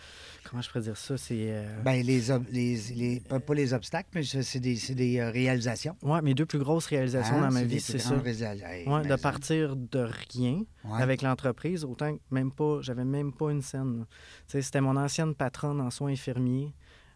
comment 0.44 0.60
je 0.62 0.68
pourrais 0.68 0.82
dire 0.82 0.96
ça? 0.96 1.16
C'est. 1.16 1.46
euh, 1.50 1.82
Ben, 1.82 2.04
les, 2.04 2.20
les, 2.50 2.76
les- 2.94 3.20
pas 3.20 3.54
les 3.54 3.72
obstacles, 3.72 4.08
mais 4.14 4.22
c'est 4.22 4.60
des, 4.60 4.76
c'est 4.76 4.94
des 4.94 5.18
euh, 5.18 5.30
réalisations. 5.30 5.96
Ouais, 6.02 6.20
mes 6.22 6.34
deux 6.34 6.46
plus 6.46 6.58
grosses 6.58 6.86
réalisations 6.86 7.36
Hein, 7.36 7.48
dans 7.48 7.50
ma 7.54 7.60
des 7.62 7.66
vie, 7.66 7.80
c'est 7.80 7.98
ça. 7.98 8.14
Hey, 8.16 8.86
Ouais, 8.88 9.02
de 9.06 9.16
partir 9.16 9.74
de 9.76 10.06
rien 10.32 10.64
ouais. 10.84 11.02
avec 11.02 11.22
l'entreprise, 11.22 11.84
autant 11.84 12.14
que 12.16 12.20
même 12.30 12.52
pas, 12.52 12.80
j'avais 12.82 13.04
même 13.04 13.32
pas 13.32 13.50
une 13.50 13.62
scène. 13.62 14.04
C'était 14.46 14.80
mon 14.80 14.96
ancienne 14.96 15.34
patronne 15.34 15.80
en 15.80 15.90
soins 15.90 16.12
infirmiers. 16.12 16.74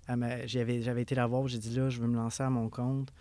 M'a- 0.08 0.46
J'avais 0.46 0.82
j'avais 0.82 1.02
été 1.02 1.14
la 1.14 1.26
voir, 1.26 1.46
j'ai 1.48 1.58
dit 1.58 1.74
là, 1.74 1.88
je 1.88 2.00
veux 2.00 2.08
me 2.08 2.16
lancer 2.16 2.42
à 2.42 2.50
mon 2.50 2.68
compte. 2.68 3.12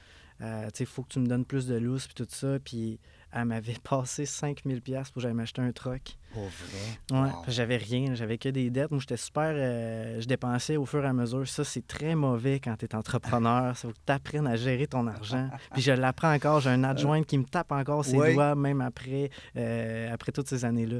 Euh, 0.41 0.67
il 0.79 0.85
faut 0.87 1.03
que 1.03 1.09
tu 1.09 1.19
me 1.19 1.27
donnes 1.27 1.45
plus 1.45 1.67
de 1.67 1.75
lousse, 1.75 2.07
puis 2.07 2.15
tout 2.15 2.27
ça. 2.29 2.57
Puis 2.63 2.99
elle 3.31 3.45
m'avait 3.45 3.75
passé 3.83 4.25
5000 4.25 4.81
pièces 4.81 5.09
pour 5.11 5.15
que 5.15 5.21
j'aille 5.21 5.33
m'acheter 5.35 5.61
un 5.61 5.71
truck. 5.71 6.17
Pour 6.33 6.43
vrai? 6.43 7.19
Ouais, 7.21 7.29
Wow. 7.29 7.43
j'avais 7.47 7.77
rien, 7.77 8.15
j'avais 8.15 8.37
que 8.37 8.49
des 8.49 8.69
dettes. 8.69 8.91
Moi, 8.91 8.99
j'étais 9.01 9.17
super. 9.17 9.51
euh, 9.53 10.21
je 10.21 10.25
dépensais 10.27 10.77
au 10.77 10.85
fur 10.85 11.03
et 11.03 11.07
à 11.07 11.13
mesure. 11.13 11.47
Ça, 11.47 11.63
c'est 11.63 11.85
très 11.85 12.15
mauvais 12.15 12.59
quand 12.63 12.75
tu 12.77 12.85
es 12.85 12.95
entrepreneur. 12.95 13.75
Ça 13.77 13.87
faut 13.87 13.93
que 13.93 13.99
tu 14.05 14.11
apprennes 14.13 14.47
à 14.47 14.55
gérer 14.55 14.87
ton 14.87 15.07
argent. 15.07 15.49
Puis 15.73 15.81
je 15.81 15.91
l'apprends 15.91 16.33
encore. 16.33 16.61
J'ai 16.61 16.69
un 16.69 16.83
adjoint 16.83 17.23
qui 17.23 17.37
me 17.37 17.43
tape 17.43 17.71
encore 17.71 18.05
ses 18.05 18.15
Ouais. 18.17 18.33
doigts, 18.33 18.55
même 18.55 18.79
après, 18.81 19.29
euh, 19.57 20.13
après 20.13 20.31
toutes 20.31 20.47
ces 20.47 20.63
années-là. 20.63 20.97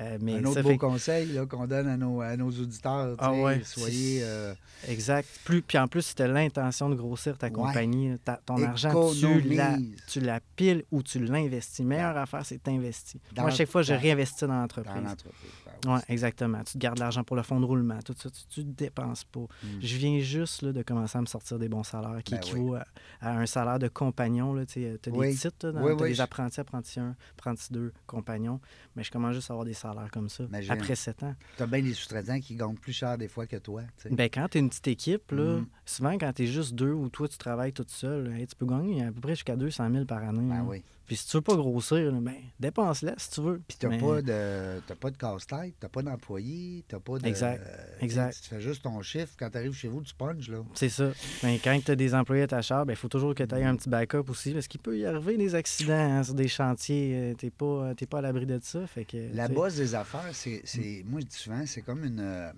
Euh, 0.00 0.18
mais 0.20 0.34
un 0.36 0.44
autre 0.44 0.54
ça 0.54 0.62
beau 0.62 0.70
fait 0.70 0.76
conseil 0.78 1.38
qu'on 1.48 1.66
donne 1.66 1.88
à 1.88 1.96
nos, 1.96 2.20
à 2.20 2.36
nos 2.36 2.50
auditeurs. 2.50 3.14
Ah 3.18 3.32
ouais, 3.32 3.60
Soyez. 3.64 4.20
euh, 4.24 4.52
exact. 4.88 5.28
Plus, 5.44 5.62
puis 5.62 5.78
en 5.78 5.86
plus, 5.88 6.02
si 6.02 6.14
tu 6.14 6.22
as 6.22 6.28
l'intention 6.28 6.90
de 6.90 6.94
grossir 6.94 7.38
ta 7.38 7.46
Ouais. 7.46 7.52
compagnie, 7.52 8.18
ta- 8.24 8.40
ton 8.44 8.60
argent, 8.62 8.92
tu 9.12 9.40
la, 9.54 9.76
tu 10.08 10.20
la 10.20 10.40
piles 10.56 10.84
ou 10.90 11.02
tu 11.02 11.20
l'investis. 11.24 11.84
Meilleure 11.86 12.16
affaire, 12.16 12.44
c'est 12.44 12.62
d'investir. 12.64 13.20
Dans- 13.32 13.42
Moi, 13.42 13.50
à 13.52 13.54
chaque 13.54 13.68
fois, 13.70 13.82
je 13.82 13.94
réinvestis 13.94 14.40
dans 14.46 14.48
l'entreprise. 14.48 14.73
L'entreprise. 14.82 15.50
Ben 15.66 15.72
oui, 15.86 15.92
Oui, 15.94 16.00
exactement. 16.08 16.62
Tu 16.64 16.72
te 16.74 16.78
gardes 16.78 16.98
l'argent 16.98 17.24
pour 17.24 17.36
le 17.36 17.42
fonds 17.42 17.60
de 17.60 17.66
roulement, 17.66 18.00
tout 18.02 18.14
ça, 18.18 18.28
tu 18.48 18.60
ne 18.64 18.72
dépenses 18.72 19.24
pas. 19.24 19.40
Mm. 19.40 19.66
Je 19.80 19.96
viens 19.96 20.18
juste 20.20 20.62
là, 20.62 20.72
de 20.72 20.82
commencer 20.82 21.18
à 21.18 21.20
me 21.20 21.26
sortir 21.26 21.58
des 21.58 21.68
bons 21.68 21.82
salaires 21.82 22.22
qui 22.24 22.34
Ben 22.34 22.40
oui. 22.42 22.48
équivaut 22.50 22.74
à, 22.76 22.84
à 23.20 23.38
un 23.38 23.46
salaire 23.46 23.78
de 23.78 23.88
compagnon. 23.88 24.54
Tu 24.66 24.86
as 24.86 25.10
Oui. 25.10 25.28
des 25.30 25.34
titres, 25.34 25.54
t'as 25.58 25.72
oui, 25.72 25.96
des 26.10 26.20
apprentis, 26.20 26.60
apprentis 26.60 27.00
1, 27.00 27.14
apprentis 27.38 27.72
2, 27.72 27.92
compagnons. 28.06 28.60
Mais 28.96 29.02
je 29.04 29.10
commence 29.10 29.34
juste 29.34 29.50
à 29.50 29.54
avoir 29.54 29.64
des 29.64 29.74
salaires 29.74 30.10
comme 30.12 30.28
ça 30.28 30.44
Imagine. 30.44 30.72
après 30.72 30.94
7 30.94 31.22
ans. 31.22 31.34
Tu 31.56 31.62
as 31.62 31.66
bien 31.66 31.82
des 31.82 31.94
sous-traitants 31.94 32.40
qui 32.40 32.56
gagnent 32.56 32.76
plus 32.76 32.92
cher 32.92 33.16
des 33.18 33.28
fois 33.28 33.46
que 33.46 33.56
toi. 33.56 33.82
tu. 34.00 34.08
Ben, 34.14 34.28
quand 34.32 34.48
tu 34.50 34.58
es 34.58 34.60
une 34.60 34.68
petite 34.68 34.88
équipe, 34.88 35.30
là, 35.32 35.58
Mhm. 35.58 35.66
souvent 35.84 36.12
quand 36.18 36.32
tu 36.32 36.44
es 36.44 36.46
juste 36.46 36.74
deux 36.74 36.92
ou 36.92 37.08
toi 37.08 37.28
tu 37.28 37.36
travailles 37.38 37.72
tout 37.72 37.84
seul, 37.88 38.32
hey, 38.32 38.46
tu 38.46 38.54
peux 38.56 38.66
gagner 38.66 39.04
à 39.04 39.12
peu 39.12 39.20
près 39.20 39.34
jusqu'à 39.34 39.56
200 39.56 39.90
000 39.92 40.04
par 40.04 40.22
année. 40.22 40.40
Ben 40.48 40.58
là. 40.58 40.64
oui. 40.64 40.82
Puis 41.06 41.16
si 41.16 41.26
tu 41.28 41.36
veux 41.36 41.42
pas 41.42 41.54
grossir, 41.56 42.10
ben, 42.12 42.34
dépense-la 42.58 43.14
si 43.18 43.30
tu 43.30 43.42
veux. 43.42 43.60
Puis 43.68 43.76
tu 43.78 43.86
n'as 43.86 43.96
Mais- 43.96 44.00
pas 44.00 44.22
de, 44.22 44.80
t'as 44.86 44.94
pas 44.94 45.10
de 45.10 45.16
casse-tête, 45.18 45.74
tu 45.78 45.84
n'as 45.84 45.88
pas 45.90 46.02
d'employé, 46.02 46.82
tu 46.88 46.94
n'as 46.94 47.00
pas 47.00 47.18
de. 47.18 47.26
Exact, 47.26 47.62
euh, 47.66 47.96
exact. 48.00 48.38
Tu 48.42 48.48
fais 48.48 48.60
juste 48.60 48.82
ton 48.82 49.02
chiffre. 49.02 49.34
Quand 49.38 49.50
tu 49.50 49.58
arrives 49.58 49.74
chez 49.74 49.88
vous, 49.88 50.00
tu 50.02 50.14
punches. 50.14 50.48
Là. 50.48 50.58
C'est 50.74 50.88
ça. 50.88 51.10
Ben, 51.42 51.58
quand 51.62 51.78
tu 51.84 51.90
as 51.90 51.96
des 51.96 52.14
employés 52.14 52.44
à 52.44 52.46
ta 52.46 52.62
charge, 52.62 52.86
il 52.88 52.96
faut 52.96 53.08
toujours 53.08 53.34
que 53.34 53.42
tu 53.42 53.54
aies 53.54 53.64
un 53.64 53.76
petit 53.76 53.88
backup 53.90 54.24
aussi, 54.30 54.52
parce 54.54 54.66
qu'il 54.66 54.80
peut 54.80 54.96
y 54.98 55.04
arriver 55.04 55.36
des 55.36 55.54
accidents 55.54 55.92
hein, 55.94 56.22
sur 56.22 56.34
des 56.34 56.48
chantiers. 56.48 57.34
Tu 57.38 57.46
n'es 57.46 57.50
pas, 57.50 57.94
t'es 57.94 58.06
pas 58.06 58.18
à 58.18 58.22
l'abri 58.22 58.46
de 58.46 58.58
ça. 58.62 58.86
Fait 58.86 59.04
que, 59.04 59.34
La 59.34 59.48
base 59.48 59.76
des 59.76 59.94
affaires, 59.94 60.30
c'est, 60.32 60.62
moi 61.04 61.20
je 61.20 61.26
dis 61.26 61.36
souvent, 61.36 61.64
c'est 61.66 61.82
comme 61.82 62.04
une. 62.04 62.20
euh, 62.20 62.50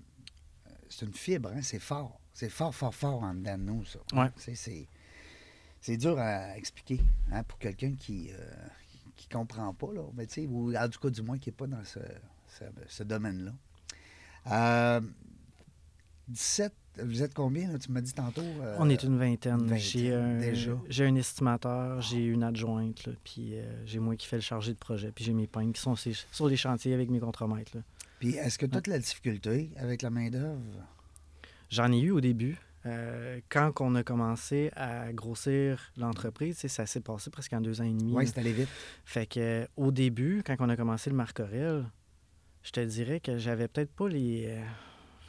c'est 0.89 1.05
une 1.05 1.15
fibre, 1.15 1.51
hein, 1.53 1.63
c'est 1.63 1.81
fort. 1.81 2.21
C'est 2.33 2.49
fort, 2.51 2.75
fort, 2.75 2.95
fort 2.95 3.23
en 3.23 3.35
dedans 3.35 3.59
de 3.59 3.63
nous, 3.63 3.85
ça. 3.87 3.99
Ouais. 4.13 4.29
Tu 4.37 4.43
sais, 4.43 4.55
C'est, 4.55 4.89
c'est 5.87 5.96
dur 5.96 6.18
à 6.18 6.57
expliquer 6.57 7.01
hein, 7.31 7.44
pour 7.44 7.61
quelqu'un 7.61 7.92
qui 7.94 8.31
ne 8.33 9.11
qui 9.14 9.29
comprend 9.29 9.72
pas, 9.72 9.92
là. 9.94 10.03
Mais 10.14 10.27
ou 10.49 10.75
en 10.77 10.88
tout 10.88 10.99
cas, 10.99 11.11
du 11.11 11.22
moins, 11.22 11.38
qui 11.38 11.49
n'est 11.49 11.55
pas 11.55 11.68
dans 11.68 11.85
ce, 11.85 12.01
ce, 12.59 12.64
ce 12.88 13.03
domaine-là. 13.05 13.53
Euh, 14.51 15.01
17, 16.27 16.72
vous 17.05 17.22
êtes 17.22 17.35
combien, 17.35 17.70
là, 17.70 17.79
tu 17.79 17.92
m'as 17.92 18.01
dit 18.01 18.12
tantôt? 18.12 18.40
euh, 18.40 18.77
On 18.81 18.90
est 18.90 19.05
une 19.05 19.16
vingtaine. 19.16 19.77
J'ai 19.77 20.12
un, 20.12 20.38
déjà. 20.40 20.72
j'ai 20.88 21.07
un 21.07 21.14
estimateur, 21.14 22.01
j'ai 22.03 22.25
une 22.25 22.42
adjointe, 22.42 23.07
là, 23.07 23.12
puis 23.22 23.55
euh, 23.55 23.87
j'ai 23.87 24.01
moi 24.01 24.16
qui 24.16 24.27
fais 24.27 24.37
le 24.37 24.42
chargé 24.42 24.72
de 24.72 24.79
projet, 24.79 25.12
puis 25.12 25.25
j'ai 25.25 25.35
mes 25.35 25.46
pagnes 25.46 25.70
qui 25.70 25.81
sont 25.81 25.94
sur 25.94 26.49
les 26.49 26.57
chantiers 26.57 26.94
avec 26.94 27.11
mes 27.11 27.20
contremaîtres. 27.20 27.77
Puis 28.18 28.35
est-ce 28.35 28.59
que 28.59 28.66
de 28.66 28.81
la 28.90 28.99
difficulté 28.99 29.70
avec 29.77 30.03
la 30.03 30.11
main-d'œuvre? 30.11 30.61
J'en 31.70 31.92
ai 31.92 32.01
eu 32.01 32.11
au 32.11 32.20
début. 32.20 32.59
Euh, 32.87 33.40
quand 33.49 33.72
on 33.81 33.94
a 33.94 34.03
commencé 34.03 34.70
à 34.77 35.12
grossir 35.12 35.92
l'entreprise, 35.96 36.59
ça 36.68 36.87
s'est 36.87 37.01
passé 37.01 37.31
presque 37.31 37.53
en 37.53 37.61
deux 37.61 37.81
ans 37.81 37.85
et 37.85 37.92
demi. 37.92 38.12
Oui, 38.14 38.27
c'est 38.27 38.38
allé 38.38 38.53
vite. 38.53 38.68
Fait 39.05 39.27
que 39.27 39.40
euh, 39.40 39.66
au 39.77 39.90
début, 39.90 40.42
quand 40.46 40.57
on 40.61 40.68
a 40.68 40.77
commencé 40.77 41.11
le 41.11 41.16
Marcorel, 41.16 41.85
je 42.62 42.70
te 42.70 42.81
dirais 42.81 43.20
que 43.20 43.38
j'avais 43.38 43.68
peut-être 43.68 43.92
pas 43.92 44.09
les. 44.09 44.46
euh, 44.49 44.62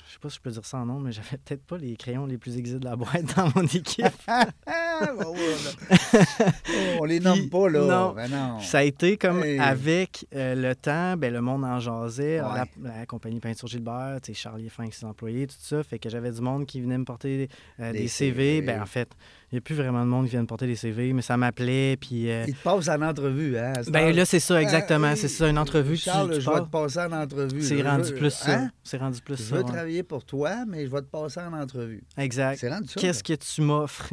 je 0.08 0.14
sais 0.14 0.20
pas 0.20 0.30
si 0.30 0.38
je 0.38 0.42
peux 0.42 0.52
dire 0.52 0.66
ça 0.66 0.78
en 0.78 0.86
nom, 0.86 1.00
mais 1.00 1.12
j'avais 1.12 1.38
peut-être 1.38 1.66
pas 1.66 1.78
les 1.78 1.96
crayons 1.98 2.26
les 2.26 2.38
plus 2.38 2.58
aiguisés 2.58 2.80
de 2.80 2.86
la 2.86 2.96
boîte 2.96 3.36
dans 3.36 3.52
mon 3.56 3.66
équipe. 3.66 4.06
Ouais, 5.02 5.56
là. 6.40 6.52
on 7.00 7.04
les 7.06 7.20
nomme 7.20 7.40
Puis, 7.40 7.48
pas, 7.48 7.70
là. 7.70 7.80
non. 7.82 8.14
Ben 8.14 8.30
non. 8.30 8.60
Ça 8.60 8.80
a 8.80 8.84
été 8.84 9.18
comme 9.18 9.44
Hey. 9.44 9.60
avec 9.60 10.26
euh, 10.36 10.56
le 10.56 10.76
temps, 10.76 11.16
ben, 11.18 11.32
le 11.34 11.42
monde 11.42 11.64
en 11.66 11.80
jasait. 11.80 12.42
Ouais. 12.42 12.48
La, 12.84 12.98
la 13.00 13.06
compagnie 13.06 13.40
Peinture 13.40 13.68
Gilbert, 13.68 14.20
Charlie 14.34 14.70
avec 14.78 14.94
ses 14.94 15.06
employés, 15.06 15.48
tout 15.48 15.56
ça. 15.60 15.84
Fait 15.84 16.00
que 16.00 16.10
j'avais 16.10 16.32
du 16.32 16.42
monde 16.42 16.66
qui 16.66 16.82
venait 16.82 16.98
me 16.98 17.06
porter 17.06 17.50
euh, 17.80 17.92
Des 17.92 18.00
des, 18.00 18.08
CV. 18.08 18.56
CV. 18.58 18.62
Ben, 18.62 18.82
en 18.82 18.86
fait, 18.86 19.10
il 19.52 19.56
n'y 19.56 19.58
a 19.60 19.62
plus 19.62 19.76
vraiment 19.76 20.02
de 20.04 20.10
monde 20.10 20.26
qui 20.26 20.32
vient 20.32 20.42
me 20.42 20.48
porter 20.48 20.68
des 20.68 20.76
CV, 20.76 21.14
mais 21.14 21.22
ça 21.22 21.38
m'appelait. 21.38 21.96
Puis. 21.98 22.30
euh, 22.30 22.44
Il 22.48 22.54
te 22.56 22.64
passe 22.64 22.88
en 22.90 23.02
entrevue, 23.02 23.58
hein? 23.58 23.74
ben 23.90 24.14
là, 24.16 24.26
c'est 24.26 24.40
ça, 24.42 24.62
exactement. 24.62 25.08
Ah, 25.12 25.16
c'est 25.16 25.28
ça, 25.30 25.48
une 25.50 25.58
entrevue. 25.58 25.96
Charles, 25.96 26.34
tu 26.36 26.42
je 26.42 26.50
vais 26.50 26.56
passes. 26.56 26.64
te 26.66 26.70
passer 26.70 27.00
en 27.00 27.12
entrevue. 27.14 27.62
C'est 27.62 27.82
rendu 27.82 28.10
Je- 28.10 28.14
plus 28.14 28.30
ça. 28.32 28.60
Hein? 28.60 28.72
C'est 28.84 28.98
rendu 28.98 29.22
plus 29.22 29.38
Je 29.38 29.44
ça. 29.44 29.56
veux 29.56 29.62
ouais. 29.64 29.68
travailler 29.72 30.04
pour 30.04 30.26
toi, 30.26 30.66
mais 30.68 30.86
je 30.86 30.92
vais 30.92 31.02
te 31.02 31.08
passer 31.08 31.40
en 31.40 31.54
entrevue. 31.54 32.04
Exact. 32.18 32.58
C'est 32.60 32.70
rendu 32.70 32.90
ça. 32.90 33.00
Qu'est-ce 33.00 33.24
que 33.24 33.34
tu 33.34 33.62
m'offres? 33.62 34.10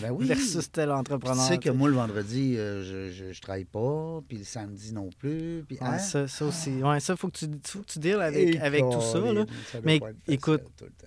Ben 0.00 0.10
oui. 0.12 0.26
versus 0.26 0.70
tel 0.72 0.90
entrepreneur? 0.92 1.42
tu 1.46 1.52
sais 1.52 1.58
que 1.58 1.70
moi, 1.70 1.88
le 1.88 1.94
vendredi, 1.96 2.54
euh, 2.56 2.82
je, 2.82 3.12
je, 3.12 3.32
je 3.32 3.40
travaille 3.40 3.64
pas, 3.66 4.20
puis 4.28 4.38
le 4.38 4.44
samedi 4.44 4.94
non 4.94 5.10
plus. 5.18 5.62
Puis, 5.68 5.76
Ouais, 5.80 5.86
hein? 5.88 5.98
ça, 5.98 6.26
ça 6.26 6.44
aussi. 6.46 6.70
Ouais, 6.82 7.00
ça, 7.00 7.16
faut 7.16 7.28
que 7.28 7.36
tu, 7.36 7.46
faut 7.64 7.80
que 7.80 7.86
tu 7.86 7.98
deals 7.98 8.20
avec, 8.20 8.54
Et 8.56 8.60
avec 8.60 8.82
tout 8.82 9.00
ça. 9.02 9.18
Là. 9.32 9.44
ça 9.70 9.78
Mais 9.84 10.00
écoute. 10.26 10.62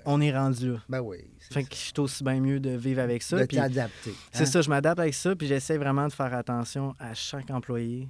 On 0.05 0.21
est 0.21 0.31
rendu 0.31 0.73
là. 0.73 0.77
Ben 0.89 0.99
oui. 1.01 1.17
C'est 1.47 1.53
Fait 1.53 1.63
que 1.63 1.73
je 1.75 1.79
suis 1.79 1.93
aussi 1.99 2.23
bien 2.23 2.39
mieux 2.39 2.59
de 2.59 2.71
vivre 2.71 3.01
avec 3.01 3.21
ça. 3.23 3.39
de 3.39 3.45
puis 3.45 3.57
t'adapter. 3.57 4.13
C'est 4.31 4.43
hein? 4.43 4.45
ça, 4.45 4.61
je 4.61 4.69
m'adapte 4.69 4.99
avec 4.99 5.13
ça, 5.13 5.35
puis 5.35 5.47
j'essaie 5.47 5.77
vraiment 5.77 6.07
de 6.07 6.13
faire 6.13 6.33
attention 6.33 6.95
à 6.99 7.13
chaque 7.13 7.49
employé, 7.51 8.07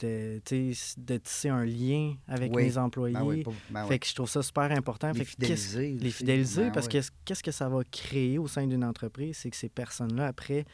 de, 0.00 0.40
tisser 0.44 1.48
un 1.48 1.64
lien 1.64 2.14
avec 2.28 2.54
Oui. 2.54 2.64
mes 2.64 2.76
employés. 2.78 3.14
Ben 3.14 3.22
oui, 3.24 3.42
pas- 3.42 3.52
ben 3.70 3.86
fait 3.86 3.98
que 3.98 4.06
je 4.06 4.14
trouve 4.14 4.28
ça 4.28 4.42
super 4.42 4.70
important. 4.72 5.10
Les 5.12 5.20
Fait 5.20 5.24
fidéliser. 5.24 5.96
les 5.98 6.10
fidéliser, 6.10 6.64
Ben 6.64 6.72
parce 6.72 6.86
oui. 6.92 7.00
que 7.00 7.06
qu'est-ce 7.24 7.42
que 7.42 7.50
ça 7.52 7.68
va 7.68 7.82
créer 7.90 8.36
au 8.38 8.46
sein 8.46 8.66
d'une 8.66 8.84
entreprise, 8.84 9.38
c'est 9.38 9.50
que 9.50 9.56
ces 9.56 9.68
personnes-là, 9.70 10.26
après, 10.26 10.64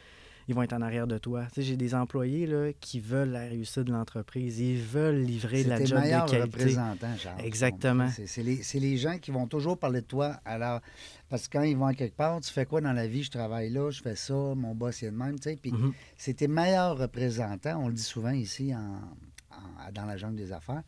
ils 0.47 0.55
vont 0.55 0.61
être 0.63 0.73
en 0.73 0.81
arrière 0.81 1.07
de 1.07 1.17
toi. 1.17 1.45
Tu 1.53 1.55
sais, 1.55 1.61
j'ai 1.63 1.77
des 1.77 1.93
employés 1.95 2.45
là, 2.47 2.71
qui 2.79 2.99
veulent 2.99 3.29
la 3.31 3.41
réussite 3.41 3.79
de 3.83 3.91
l'entreprise. 3.91 4.59
Ils 4.59 4.81
veulent 4.81 5.21
livrer 5.21 5.63
C'est 5.63 5.69
la 5.69 5.83
job 5.83 6.01
de 6.01 6.09
qualité. 6.09 6.41
représentants, 6.41 7.17
Charles. 7.17 7.41
Exactement. 7.45 8.09
C'est 8.25 8.43
les, 8.43 8.63
c'est 8.63 8.79
les 8.79 8.97
gens 8.97 9.17
qui 9.17 9.31
vont 9.31 9.47
toujours 9.47 9.77
parler 9.77 10.01
de 10.01 10.05
toi. 10.07 10.37
Alors, 10.45 10.81
parce 11.29 11.47
que 11.47 11.57
quand 11.57 11.63
ils 11.63 11.77
vont 11.77 11.85
à 11.87 11.93
quelque 11.93 12.15
part, 12.15 12.39
tu 12.41 12.51
fais 12.51 12.65
quoi 12.65 12.81
dans 12.81 12.93
la 12.93 13.07
vie? 13.07 13.23
Je 13.23 13.31
travaille 13.31 13.69
là, 13.69 13.89
je 13.91 14.01
fais 14.01 14.15
ça, 14.15 14.33
mon 14.33 14.75
boss 14.75 15.01
est 15.03 15.11
de 15.11 15.15
même, 15.15 15.39
tu 15.39 15.49
sais. 15.49 15.55
Puis 15.55 15.71
Mhm. 15.71 15.93
c'est 16.17 16.33
tes 16.35 16.47
meilleurs 16.47 16.97
représentants. 16.97 17.81
On 17.83 17.87
le 17.87 17.93
dit 17.93 18.01
souvent 18.03 18.31
ici 18.31 18.73
en, 18.75 18.99
en- 19.51 19.91
dans 19.93 20.05
la 20.05 20.17
jungle 20.17 20.35
des 20.35 20.51
affaires. 20.51 20.83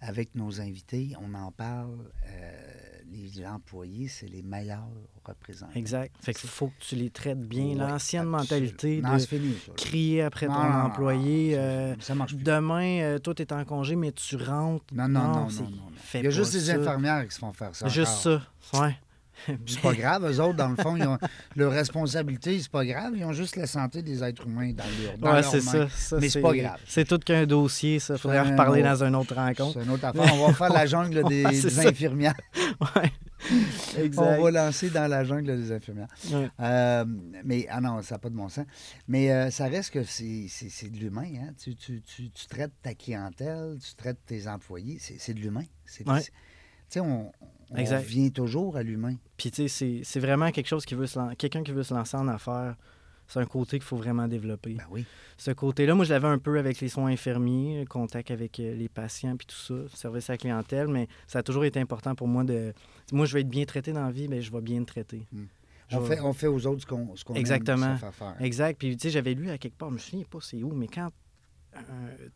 Avec 0.00 0.34
nos 0.34 0.60
invités, 0.60 1.12
on 1.20 1.32
en 1.34 1.52
parle. 1.52 2.10
euh, 2.26 2.81
les 3.12 3.46
employés, 3.46 4.08
c'est 4.08 4.26
les 4.28 4.42
meilleurs 4.42 4.88
représentants. 5.24 5.72
Exact. 5.74 6.12
Fait 6.20 6.34
qu'il 6.34 6.48
faut 6.50 6.68
que 6.68 6.84
tu 6.84 6.96
les 6.96 7.10
traites 7.10 7.38
bien. 7.40 7.74
L'ancienne 7.76 8.24
mentalité 8.24 9.00
Non, 9.02 9.14
de 9.14 9.18
c'est 9.18 9.26
fini, 9.28 9.54
ça. 9.66 9.72
crier 9.76 10.22
après 10.22 10.46
Non, 10.48 10.54
ton 10.54 10.62
non, 10.62 10.84
employé. 10.86 11.54
ça- 11.54 11.60
euh, 11.60 11.94
ça 12.00 12.14
marche 12.14 12.34
plus. 12.34 12.42
Demain, 12.44 13.00
euh, 13.02 13.18
toi, 13.18 13.34
tu 13.34 13.42
es 13.42 13.52
en 13.52 13.64
congé, 13.64 13.94
mais 13.96 14.12
tu 14.12 14.36
rentres. 14.36 14.84
Non, 14.92 15.08
non, 15.08 15.20
non, 15.20 15.48
non, 15.48 15.48
Il 16.14 16.22
y 16.24 16.26
a 16.26 16.30
juste 16.30 16.54
les 16.54 16.60
ça. 16.60 16.74
infirmières 16.74 17.26
qui 17.28 17.34
se 17.34 17.38
font 17.38 17.52
faire 17.52 17.74
ça. 17.74 17.88
Juste 17.88 18.26
encore. 18.26 18.42
ça. 18.60 18.80
Ouais. 18.82 18.96
C'est 19.66 19.80
pas 19.80 19.92
grave, 19.94 20.24
eux 20.30 20.40
autres, 20.40 20.56
dans 20.56 20.68
le 20.68 20.76
fond, 20.76 20.96
ils 20.96 21.06
ont 21.06 21.18
leur 21.56 21.72
responsabilité, 21.72 22.58
c'est 22.60 22.70
pas 22.70 22.84
grave. 22.84 23.12
Ils 23.16 23.24
ont 23.24 23.32
juste 23.32 23.56
la 23.56 23.66
santé 23.66 24.02
des 24.02 24.22
êtres 24.22 24.46
humains 24.46 24.72
dans 24.72 24.84
leur 25.02 25.18
dans 25.18 25.26
Ouais, 25.28 25.42
mains. 25.42 25.60
ça, 25.60 25.88
ça, 25.88 26.16
Mais 26.20 26.28
c'est 26.28 26.40
pas 26.40 26.54
grave. 26.54 26.78
C'est 26.86 27.06
tout 27.06 27.18
qu'un 27.18 27.46
dossier, 27.46 27.98
ça. 27.98 28.16
Faudrait 28.18 28.40
en 28.40 28.50
reparler 28.50 28.80
autre- 28.82 28.90
dans 28.98 29.04
une 29.04 29.16
autre 29.16 29.34
rencontre. 29.34 29.78
C'est 29.78 29.84
une 29.84 29.90
autre 29.90 30.04
affaire. 30.04 30.34
On 30.34 30.46
va 30.48 30.54
faire 30.54 30.72
la 30.72 30.86
jungle 30.86 31.22
des, 31.28 31.44
Ouais, 31.44 31.86
infirmières. 31.86 32.34
Ouais. 32.80 33.12
Exact. 33.98 34.22
On 34.38 34.42
va 34.44 34.50
lancer 34.52 34.90
dans 34.90 35.08
la 35.08 35.24
jungle 35.24 35.56
des 35.56 35.72
infirmières. 35.72 36.06
Ouais. 36.30 36.48
Euh, 36.60 37.04
mais, 37.44 37.66
ah 37.70 37.80
non, 37.80 38.00
ça 38.02 38.14
n'a 38.14 38.18
pas 38.20 38.30
de 38.30 38.36
bon 38.36 38.48
sens. 38.48 38.64
Mais 39.08 39.32
euh, 39.32 39.50
ça 39.50 39.66
reste 39.66 39.90
que 39.90 40.04
c'est 40.04 40.46
c'est- 40.48 40.68
c'est 40.68 40.88
de 40.90 40.96
l'humain. 40.98 41.26
Hein? 41.40 41.52
Tu, 41.60 41.74
tu- 41.74 42.00
tu- 42.02 42.30
tu 42.30 42.46
traites 42.46 42.70
ta 42.82 42.94
clientèle, 42.94 43.78
tu 43.84 43.94
traites 43.96 44.18
tes 44.26 44.46
employés. 44.46 44.98
C'est 45.00 45.16
c'est 45.18 45.34
de 45.34 45.40
l'humain. 45.40 45.64
Tu 45.92 46.04
sais, 46.88 47.00
on, 47.00 47.32
on 47.72 47.76
Exact. 47.76 47.98
revient 48.02 48.32
toujours 48.32 48.76
à 48.76 48.82
l'humain. 48.82 49.16
Puis, 49.36 49.50
tu 49.50 49.68
sais, 49.68 50.02
c'est- 50.04 50.20
vraiment 50.20 50.50
quelque 50.50 50.66
chose 50.68 50.84
qui 50.84 50.94
veut 50.94 51.06
se 51.06 51.34
quelqu'un 51.34 51.62
qui 51.62 51.72
veut 51.72 51.82
se 51.82 51.94
lancer 51.94 52.16
en 52.16 52.28
affaires. 52.28 52.76
C'est 53.28 53.38
un 53.40 53.46
côté 53.46 53.78
qu'il 53.78 53.86
faut 53.86 53.96
vraiment 53.96 54.28
développer. 54.28 54.74
Ben 54.74 54.84
oui. 54.90 55.06
Ce 55.38 55.52
côté-là, 55.52 55.94
moi, 55.94 56.04
je 56.04 56.12
l'avais 56.12 56.28
un 56.28 56.38
peu 56.38 56.58
avec 56.58 56.80
les 56.80 56.88
soins 56.88 57.10
infirmiers, 57.10 57.80
le 57.80 57.86
contact 57.86 58.30
avec 58.30 58.60
euh, 58.60 58.74
les 58.74 58.88
patients, 58.90 59.36
puis 59.36 59.46
tout 59.46 59.56
ça, 59.56 59.74
service 59.96 60.28
à 60.28 60.34
la 60.34 60.36
clientèle, 60.38 60.88
mais 60.88 61.08
ça 61.26 61.38
a 61.38 61.42
toujours 61.42 61.64
été 61.64 61.80
important 61.80 62.14
pour 62.14 62.28
moi 62.28 62.44
de. 62.44 62.74
Moi, 63.10 63.24
je 63.24 63.32
vais 63.34 63.40
être 63.40 63.48
bien 63.48 63.64
traité 63.64 63.92
dans 63.92 64.04
la 64.04 64.10
vie, 64.12 64.28
mais 64.28 64.42
je 64.42 64.52
vais 64.52 64.60
bien 64.60 64.80
le 64.80 64.84
traiter. 64.84 65.26
Je 65.88 65.96
On 65.96 66.00
vais- 66.00 66.16
fait, 66.16 66.22
on 66.22 66.32
fait 66.34 66.46
aux 66.46 66.66
autres 66.66 66.82
ce 66.82 66.86
qu'on 66.86 67.06
aime 67.34 67.36
Exactement. 67.36 67.96
faire 67.96 68.14
faire. 68.14 68.36
Exact. 68.40 68.78
Puis, 68.78 68.96
tu 68.96 69.02
sais, 69.04 69.10
j'avais 69.10 69.32
lu 69.34 69.48
à 69.50 69.56
quelque 69.56 69.76
part, 69.78 69.88
je 69.90 69.94
me 69.94 69.98
souviens 69.98 70.24
pas 70.28 70.38
c'est 70.42 70.62
où, 70.62 70.72
mais 70.74 70.88
quand 70.88 71.08
euh, 71.74 71.80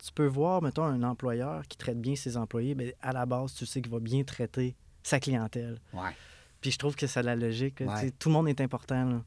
tu 0.03 0.12
peux 0.14 0.26
voir, 0.26 0.62
mettons, 0.62 0.84
un 0.84 1.03
employeur 1.03 1.66
qui 1.68 1.76
traite 1.76 2.01
bien 2.01 2.16
ses 2.16 2.39
employés, 2.39 2.74
bien, 2.74 2.89
à 3.03 3.12
la 3.12 3.26
base, 3.26 3.53
tu 3.55 3.66
sais 3.66 3.82
qu'il 3.82 3.93
va 3.93 4.01
bien 4.01 4.22
traiter 4.24 4.74
sa 5.07 5.20
clientèle. 5.20 5.78
Ouais. 5.92 6.11
Puis, 6.61 6.70
je 6.72 6.78
trouve 6.78 6.96
que 6.96 7.07
c'est 7.07 7.22
la 7.22 7.36
logique. 7.36 7.80
Ouais. 7.80 8.11
Tout 8.18 8.28
le 8.28 8.32
monde 8.34 8.48
est 8.48 8.61
important. 8.61 9.22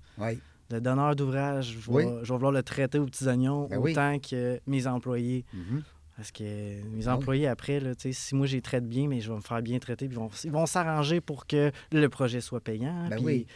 Le 0.71 0.81
donneur 0.81 1.15
d'ouvrage, 1.15 1.77
je 1.83 1.89
Oui. 1.91 2.03
vais, 2.05 2.09
je 2.23 2.27
vais 2.27 2.33
vouloir 2.35 2.51
le 2.51 2.61
traiter 2.63 2.99
aux 2.99 3.05
petits 3.05 3.25
oignons 3.27 3.67
Ben 3.67 3.77
oui. 3.79 3.91
autant 3.91 4.19
que 4.19 4.59
mes 4.67 4.85
employés. 4.87 5.43
Mhm. 5.53 5.83
Parce 6.15 6.31
que 6.31 6.83
mes 6.89 7.07
employés, 7.07 7.47
après, 7.47 7.79
là, 7.79 7.91
si 7.97 8.35
moi 8.35 8.45
je 8.45 8.55
les 8.57 8.61
traite 8.61 8.85
bien, 8.87 9.07
mais 9.07 9.21
je 9.21 9.29
vais 9.31 9.37
me 9.37 9.41
faire 9.41 9.61
bien 9.61 9.79
traiter, 9.79 10.07
puis 10.07 10.15
ils 10.17 10.19
vont, 10.19 10.29
ils 10.43 10.51
vont 10.51 10.65
s'arranger 10.65 11.21
pour 11.21 11.47
que 11.47 11.71
le 11.93 12.09
projet 12.09 12.41
soit 12.41 12.59
payant. 12.59 13.07
Ben 13.09 13.15
puis- 13.15 13.25
oui. 13.25 13.47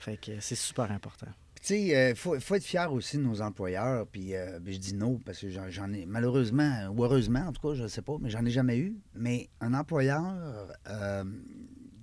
Fait 0.00 0.16
que 0.16 0.32
c'est 0.40 0.54
super 0.56 0.90
important. 0.90 1.28
Tu 1.60 1.66
sais, 1.66 2.10
il 2.10 2.16
faut, 2.16 2.40
faut 2.40 2.54
être 2.54 2.64
fier 2.64 2.90
aussi 2.90 3.18
de 3.18 3.22
nos 3.22 3.42
employeurs. 3.42 4.06
Puis 4.06 4.34
euh, 4.34 4.58
je 4.64 4.78
dis 4.78 4.94
non 4.94 5.18
parce 5.18 5.40
que 5.40 5.50
j'en 5.50 5.92
ai, 5.92 6.06
malheureusement, 6.06 6.88
ou 6.88 7.04
heureusement, 7.04 7.40
en 7.40 7.52
tout 7.52 7.68
cas, 7.68 7.74
je 7.74 7.82
ne 7.82 7.88
sais 7.88 8.02
pas, 8.02 8.16
mais 8.20 8.30
j'en 8.30 8.44
ai 8.44 8.50
jamais 8.50 8.78
eu. 8.78 8.96
Mais 9.14 9.50
un 9.60 9.74
employeur 9.74 10.72
euh, 10.88 11.24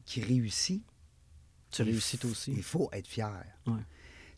qui 0.06 0.22
réussit, 0.22 0.84
Tu 1.72 1.82
réussis 1.82 2.18
toi 2.18 2.30
aussi. 2.30 2.54
Il 2.56 2.64
faut 2.64 2.90
être 2.94 3.08
fier. 3.08 3.32
Ouais. 3.66 3.74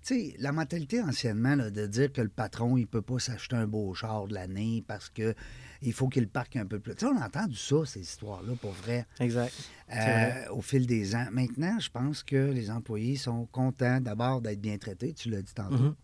Tu 0.02 0.16
sais, 0.16 0.36
la 0.40 0.54
mentalité 0.54 1.02
anciennement 1.02 1.56
là, 1.56 1.70
de 1.70 1.86
dire 1.86 2.14
que 2.14 2.22
le 2.22 2.30
patron, 2.30 2.78
il 2.78 2.88
peut 2.88 3.02
pas 3.02 3.20
s'acheter 3.20 3.58
un 3.58 3.68
beau 3.68 3.94
char 3.94 4.28
de 4.28 4.34
l'année 4.34 4.84
parce 4.88 5.10
que 5.10 5.36
il 5.82 5.94
faut 5.94 6.10
qu'il 6.10 6.28
parque 6.28 6.56
un 6.58 6.66
peu 6.66 6.80
plus. 6.80 6.94
Tu 6.96 7.06
sais, 7.06 7.12
on 7.12 7.18
a 7.22 7.26
entendu 7.28 7.56
ça, 7.56 7.86
ces 7.86 8.02
histoires-là, 8.02 8.54
pour 8.62 8.72
vrai. 8.72 9.06
Exact. 9.20 9.54
Euh, 9.92 9.96
vrai. 9.96 10.48
au 10.50 10.62
fil 10.62 10.86
des 10.86 11.16
ans. 11.16 11.28
Maintenant, 11.32 11.80
je 11.80 11.90
pense 11.90 12.22
que 12.24 12.52
les 12.52 12.70
employés 12.70 13.16
sont 13.16 13.46
contents 13.48 14.00
d'abord 14.02 14.42
d'être 14.42 14.60
bien 14.62 14.78
traités, 14.78 15.14
tu 15.14 15.30
l'as 15.30 15.42
dit 15.42 15.54
tantôt, 15.54 15.76
Mhm. 15.78 15.96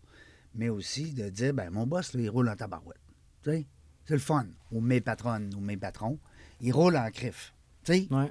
mais 0.54 0.68
aussi 0.70 1.12
de 1.12 1.28
dire 1.28 1.52
ben 1.54 1.70
mon 1.70 1.86
boss, 1.86 2.14
là, 2.14 2.20
il 2.22 2.30
roule 2.30 2.48
en 2.48 2.56
tabarouette. 2.56 3.00
Tu 3.44 3.50
sais, 3.50 3.66
c'est 4.06 4.14
le 4.14 4.20
fun. 4.20 4.46
Ou 4.72 4.80
mes 4.80 5.00
patronnes 5.00 5.52
ou 5.56 5.60
mes 5.60 5.76
patrons, 5.76 6.18
ils 6.60 6.72
roulent 6.72 6.96
en 6.96 7.10
crif. 7.10 7.52
Tu 7.84 7.92
sais, 7.92 8.08
Ouais. 8.10 8.30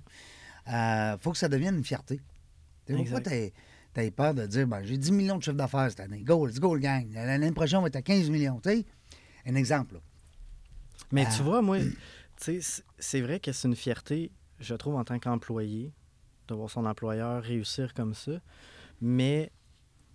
euh, 0.74 1.18
faut 1.20 1.32
que 1.32 1.38
ça 1.38 1.48
devienne 1.48 1.76
une 1.78 1.84
fierté. 1.84 2.20
Pourquoi 2.88 3.20
Exact. 3.20 3.54
t'as 3.94 4.12
peur 4.12 4.34
de 4.34 4.46
dire 4.46 4.68
ben, 4.68 4.84
j'ai 4.84 4.98
10 4.98 5.12
millions 5.12 5.38
de 5.38 5.44
chiffre 5.44 5.56
d'affaires 5.56 5.90
cette 5.90 6.00
année. 6.02 6.22
Go, 6.24 6.46
let's 6.46 6.60
go, 6.60 6.76
le 6.76 6.82
gang. 6.82 7.08
L'année 7.14 7.52
prochaine, 7.52 7.80
on 7.80 7.82
va 7.82 7.88
être 7.88 7.96
à 7.96 8.02
15 8.02 8.30
millions. 8.30 8.60
Tu 8.62 8.70
sais, 8.70 8.86
un 9.46 9.56
exemple. 9.56 9.96
là. 9.96 10.00
Mais 11.16 11.26
Ah. 11.28 11.34
tu 11.36 11.44
vois, 11.44 11.62
moi, 11.62 11.78
c'est 12.38 13.22
vrai 13.22 13.40
que 13.40 13.52
c'est 13.54 13.68
une 13.70 13.76
fierté, 13.76 14.32
je 14.60 14.76
trouve, 14.76 14.96
en 14.96 15.06
tant 15.06 15.18
qu'employé, 15.18 15.94
de 16.50 16.54
voir 16.54 16.70
son 16.70 16.86
employeur 16.86 17.42
réussir 17.42 17.94
comme 17.94 18.14
ça. 18.14 18.34
Mais, 19.00 19.52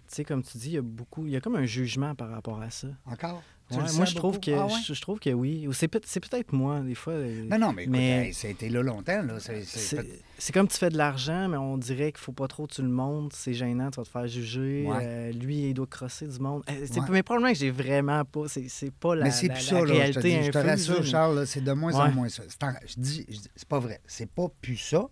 tu 0.07 0.16
sais, 0.16 0.24
comme 0.24 0.42
tu 0.42 0.59
dis, 0.59 0.66
il 0.68 0.72
y 0.74 0.78
a 0.78 0.82
beaucoup, 0.82 1.26
il 1.26 1.32
y 1.32 1.36
a 1.36 1.40
comme 1.40 1.57
un 1.57 1.64
jugement 1.64 2.14
par 2.14 2.28
rapport 2.28 2.61
à 2.61 2.68
ça. 2.70 2.88
Encore? 3.07 3.42
Tu 3.71 3.77
Ouais, 3.79 3.87
le 3.87 3.93
moi, 3.93 4.05
je 4.05 4.14
trouve, 4.16 4.41
que, 4.41 4.51
Ah 4.51 4.66
ouais? 4.66 4.73
je, 4.85 4.95
je 4.95 5.01
trouve 5.01 5.21
que 5.21 5.31
oui. 5.31 5.68
Ou 5.68 5.73
c'est 5.73 5.87
peut- 5.87 6.01
c'est 6.05 6.18
peut-être 6.18 6.53
moi, 6.53 6.81
des 6.81 6.97
fois. 6.97 7.12
euh, 7.12 7.45
Non, 7.49 7.59
non, 7.59 7.73
mais, 7.73 7.83
écoute, 7.85 7.93
Mais- 7.93 8.27
hey, 8.27 8.35
ça 8.35 8.49
a 8.49 8.51
été 8.51 8.68
là 8.68 8.83
longtemps. 8.83 9.23
Là. 9.23 9.35
C'est- 9.39 10.53
comme 10.53 10.66
tu 10.66 10.77
fais 10.77 10.89
de 10.89 10.97
l'argent, 10.97 11.49
mais 11.49 11.57
on 11.57 11.79
dirait 11.79 12.11
qu'il 12.12 12.21
faut 12.21 12.33
pas 12.33 12.49
trop 12.49 12.66
que 12.66 12.73
tu 12.75 12.83
le 12.83 12.89
montres. 12.89 13.37
C'est 13.37 13.55
gênant, 13.55 13.91
tu 13.91 13.99
vas 14.01 14.05
te 14.05 14.09
faire 14.09 14.27
juger. 14.27 14.87
Ouais. 14.89 14.97
Euh, 15.03 15.33
lui, 15.33 15.68
il 15.68 15.75
doit 15.75 15.87
crosser 15.87 16.27
du 16.27 16.39
monde. 16.41 16.64
Euh. 16.68 16.87
Mais 17.11 17.23
probablement 17.23 17.53
que 17.53 17.59
j'ai 17.59 17.71
vraiment 17.71 18.25
pas. 18.25 18.47
C'est 18.49 18.91
pas 18.93 19.14
la, 19.14 19.25
mais 19.27 19.31
c'est 19.31 19.47
la- 19.49 19.55
plus 19.55 19.62
la 19.64 19.68
ça, 19.71 19.75
là, 19.75 19.81
je 19.81 19.87
te, 19.87 19.93
réalité 19.99 20.21
dis, 20.41 20.45
je 20.47 20.51
te 20.51 20.59
rassure, 20.59 20.95
là, 21.01 21.05
Charles, 21.05 21.35
là, 21.37 21.47
c'est 21.47 21.61
de 21.61 21.73
moins 21.73 21.95
en 21.95 22.11
moins 22.12 22.29
ça. 22.29 22.43
En- 22.62 22.73
je 22.87 22.95
dis, 22.99 23.27
c'est 23.55 23.68
pas 23.68 23.79
vrai. 23.79 24.01
C'est 24.07 24.29
pas 24.31 24.47
plus 24.61 24.77
ça, 24.79 25.07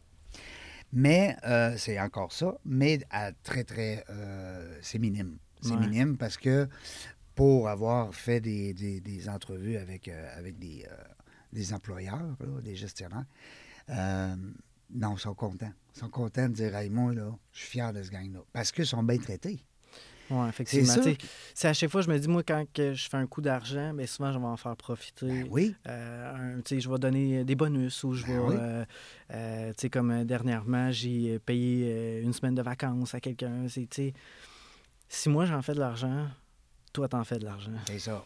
mais 0.93 1.37
euh, 1.47 1.75
c'est 1.77 2.01
encore 2.01 2.33
ça, 2.33 2.55
mais 2.65 2.99
à 3.11 3.31
très, 3.33 3.63
très. 3.65 4.05
c'est 4.83 4.99
minime. 4.99 5.39
C'est 5.61 5.77
minime 5.77 6.17
parce 6.17 6.37
que 6.37 6.69
pour 7.39 7.69
avoir 7.69 8.13
fait 8.13 8.41
des, 8.41 8.75
des- 8.75 9.01
des 9.01 9.29
entrevues 9.29 9.77
avec, 9.77 10.09
euh, 10.09 10.37
avec 10.37 10.59
des, 10.59 10.85
euh, 10.91 10.95
des 11.53 11.73
employeurs, 11.73 12.35
là, 12.41 12.61
des 12.61 12.75
gestionnaires, 12.75 13.27
euh, 13.91 14.35
non, 14.93 15.15
ils 15.15 15.21
sont 15.21 15.35
contents. 15.35 15.71
Ils 15.95 16.01
sont 16.01 16.09
contents 16.09 16.49
de 16.49 16.55
dire, 16.55 16.73
moi, 16.91 17.15
là, 17.15 17.31
je 17.53 17.59
suis 17.61 17.69
fier 17.69 17.93
de 17.93 18.03
ce 18.03 18.11
gang-là. 18.11 18.41
Parce 18.53 18.73
qu'ils 18.73 18.87
sont 18.87 19.05
bien 19.05 19.19
traités. 19.19 19.61
Oui, 20.31 20.49
effectivement. 20.49 20.95
C'est 21.55 21.69
à 21.69 21.73
chaque 21.75 21.91
fois, 21.91 22.03
je 22.03 22.11
me 22.11 22.19
dis, 22.19 22.27
moi, 22.27 22.43
quand 22.43 22.65
que 22.75 22.93
je 22.93 23.09
fais 23.09 23.17
un 23.19 23.27
coup 23.29 23.41
d'argent, 23.41 23.93
mais 23.95 24.09
souvent, 24.09 24.33
je 24.33 24.39
vais 24.41 24.45
en 24.45 24.57
faire 24.57 24.77
profiter. 24.77 25.27
Ben 25.45 25.47
oui. 25.49 25.77
Euh, 25.87 26.57
un- 26.59 26.61
je 26.69 26.91
vais 26.91 26.99
donner 26.99 27.45
des 27.45 27.55
bonus 27.55 28.03
ou 28.03 28.15
je 28.15 28.27
Ben 28.27 28.33
vais. 28.33 28.39
oui. 28.49 28.55
euh, 28.59 28.85
euh, 29.33 29.69
tu 29.75 29.83
sais, 29.83 29.91
comme 29.91 30.25
dernièrement, 30.25 30.91
j'ai 30.91 31.39
payé 31.39 32.21
une 32.21 32.33
semaine 32.33 32.57
de 32.57 32.63
vacances 32.63 33.15
à 33.15 33.21
quelqu'un. 33.21 33.67
Si 35.09 35.29
moi, 35.29 35.47
j'en 35.47 35.63
fais 35.63 35.75
de 35.75 35.79
l'argent, 35.81 36.27
toi, 36.99 37.09
t'en 37.09 37.23
fais 37.23 37.39
de 37.39 37.45
l'argent. 37.45 37.71
C'est 37.87 38.01
ça. 38.01 38.25